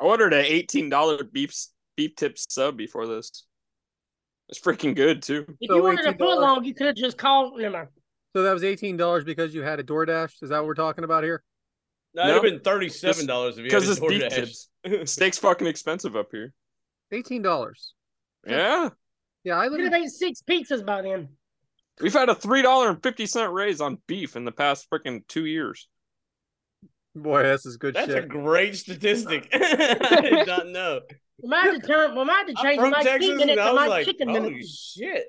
[0.00, 1.54] I ordered an eighteen dollar beef
[1.96, 3.44] beef tip sub before this.
[4.48, 5.44] It's freaking good too.
[5.60, 6.18] If So you wanted a $18.
[6.18, 7.58] foot long, you could have just called.
[7.60, 7.88] Never mind.
[8.34, 10.42] So that was eighteen dollars because you had a DoorDash.
[10.42, 11.44] Is that what we're talking about here?
[12.14, 14.34] No, it'd have been thirty-seven dollars if you Because had it's a beef DoorDash.
[14.84, 15.10] tips.
[15.12, 16.52] Steak's fucking expensive up here.
[17.10, 17.94] Eighteen dollars.
[18.46, 18.90] Yeah.
[19.44, 19.78] Yeah, I You live.
[19.80, 21.28] could In, have ate six pizzas by then.
[22.00, 25.26] We've had a three dollar and fifty cent raise on beef in the past freaking
[25.28, 25.88] two years.
[27.14, 28.08] boy, this is good shit.
[28.08, 29.48] That's a great statistic.
[29.52, 31.00] I did not know.
[31.42, 32.14] We might have to turn.
[32.16, 34.06] We might have to I'm change my Texas, meat minute I to was my like,
[34.06, 34.66] chicken "Holy minute.
[34.68, 35.24] shit!"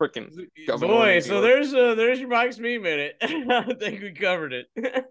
[0.00, 0.30] Freaking
[0.66, 3.16] Governor Boy, so there's uh, there's your Mike's me minute.
[3.22, 4.66] I think we covered it,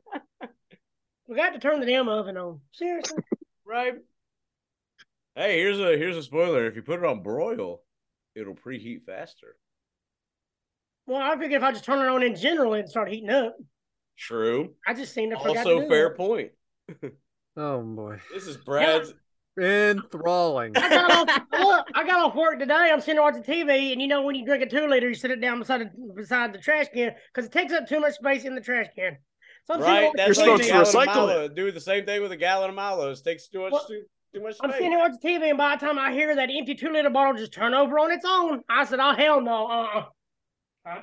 [1.28, 2.60] We got to turn the damn oven on.
[2.72, 3.24] Seriously.
[3.66, 3.96] right?
[5.36, 6.68] Hey, here's a here's a spoiler.
[6.68, 7.82] If you put it on broil,
[8.36, 9.56] it'll preheat faster.
[11.08, 13.56] Well, I figured if I just turn it on in general, it'd start heating up.
[14.18, 14.74] True.
[14.88, 16.18] I just seem to forgot to Also, do fair that.
[16.18, 16.52] point.
[17.58, 19.14] Oh boy, This is Brad's.
[19.60, 20.76] Enthralling.
[20.76, 21.42] I got off.
[21.60, 22.90] Look, I got off work today.
[22.92, 25.16] I'm sitting there watching TV, and you know when you drink a two liter, you
[25.16, 28.16] sit it down beside the, beside the trash can because it takes up too much
[28.16, 29.18] space in the trash can.
[29.66, 31.48] So I'm Right, that's You're like supposed to recycle Milo.
[31.48, 33.22] Do the same thing with a gallon of Milos.
[33.22, 34.04] Takes too much Well, too,
[34.34, 34.78] too much I'm space.
[34.80, 37.34] sitting here watching TV, and by the time I hear that empty two liter bottle
[37.34, 41.02] just turn over on its own, I said, "Oh hell no!" Uh-uh.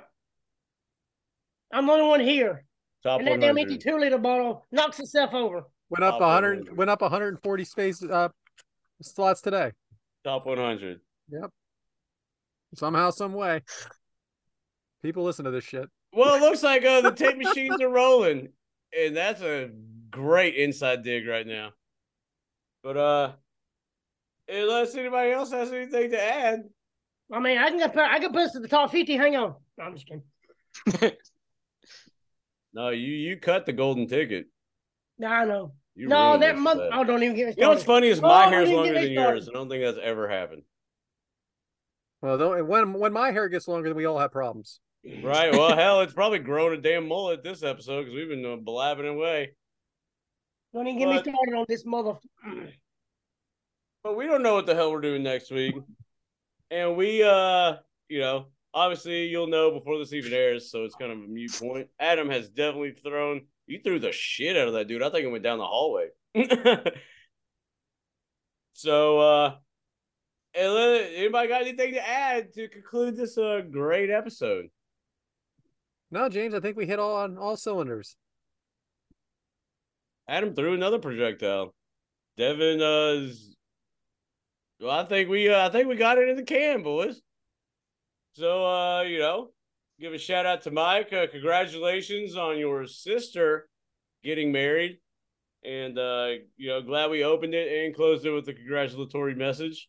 [1.73, 2.65] I'm the only one here,
[3.03, 5.63] Top and that damn empty two liter bottle knocks itself over.
[5.89, 6.59] Went up a hundred.
[6.59, 6.77] 100.
[6.77, 8.29] Went up 140 space uh,
[9.03, 9.73] slots today.
[10.25, 11.01] Top 100.
[11.31, 11.51] Yep.
[12.75, 13.63] Somehow, some way.
[15.03, 15.89] People listen to this shit.
[16.13, 18.49] Well, it looks like uh, the tape machines are rolling,
[18.99, 19.71] and that's a
[20.11, 21.71] great inside dig right now.
[22.83, 23.33] But uh,
[24.49, 26.65] unless anybody else has anything to add.
[27.33, 29.17] I mean, I can get put, I can put us to the top fifty.
[29.17, 31.17] Hang on, no, I'm just kidding.
[32.75, 34.47] No, you you cut the golden ticket.
[35.19, 35.75] No, I know.
[35.95, 36.81] You no, ruined that us month.
[36.81, 38.71] for Oh, don't even get me You know what's funny is Oh, my don't hair's
[38.71, 39.49] longer than yours.
[39.49, 40.63] I don't think that's ever happened.
[42.23, 44.81] Well, don't, when when my hair gets longer, then we all have problems.
[45.23, 45.53] Right.
[45.59, 49.09] Well, hell, it's probably grown a damn mullet this episode because we've been uh, blabbing
[49.09, 49.53] away.
[50.73, 52.15] Don't even get me started on this mother.
[54.05, 55.77] But we don't know what the hell we're doing next week.
[56.73, 57.75] And we, uh,
[58.09, 61.53] you know, obviously you'll know before this even airs, so it's kind of a mute
[61.57, 61.87] point.
[62.01, 65.03] Adam has definitely thrown, you threw the shit out of that dude.
[65.03, 66.09] I think it went down the hallway.
[68.73, 69.55] so, uh,
[70.55, 74.67] anybody got anything to add to conclude this uh, great episode?
[76.11, 78.17] No, James, I think we hit all on all cylinders.
[80.29, 81.75] Adam threw another projectile.
[82.39, 83.35] Devyn, uh,
[84.81, 87.21] well, I think we, uh, I think we got it in the can, boys.
[88.35, 89.51] So, uh, you know,
[90.01, 91.13] give a shout out to Mike.
[91.13, 93.69] Uh, congratulations on your sister
[94.25, 94.99] getting married,
[95.65, 99.89] and uh, you know, glad we opened it and closed it with a congratulatory message.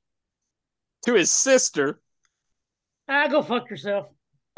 [1.05, 1.99] to his sister.
[3.07, 4.07] Ah, go fuck yourself.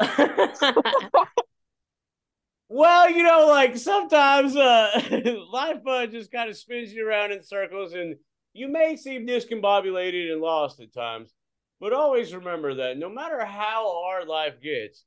[2.68, 4.90] Well, you know, like sometimes uh
[5.52, 8.16] life uh, just kind of spins you around in circles and
[8.52, 11.32] you may seem discombobulated and lost at times.
[11.78, 15.04] But always remember that no matter how hard life gets,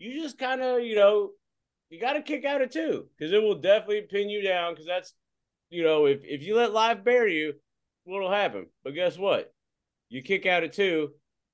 [0.00, 1.30] you just kind of, you know,
[1.90, 4.86] you got to kick out of two because it will definitely pin you down because
[4.86, 5.12] that's,
[5.68, 7.52] you know, if, if you let life bury you,
[8.04, 8.66] what'll happen?
[8.82, 9.52] But guess what?
[10.08, 11.10] You kick out of two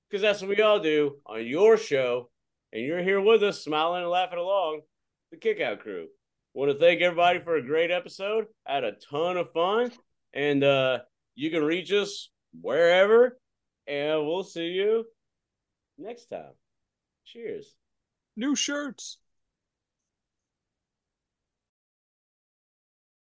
[0.09, 2.31] because that's what we all do on your show.
[2.73, 4.83] And you're here with us, smiling and laughing along
[5.31, 6.07] the Kickout Crew.
[6.55, 8.47] Want to thank everybody for a great episode.
[8.65, 9.91] Had a ton of fun,
[10.33, 11.01] and uh,
[11.35, 13.39] you can reach us wherever,
[13.87, 15.05] and we'll see you
[15.99, 16.53] next time.
[17.25, 17.77] Cheers.
[18.37, 19.19] New shirts.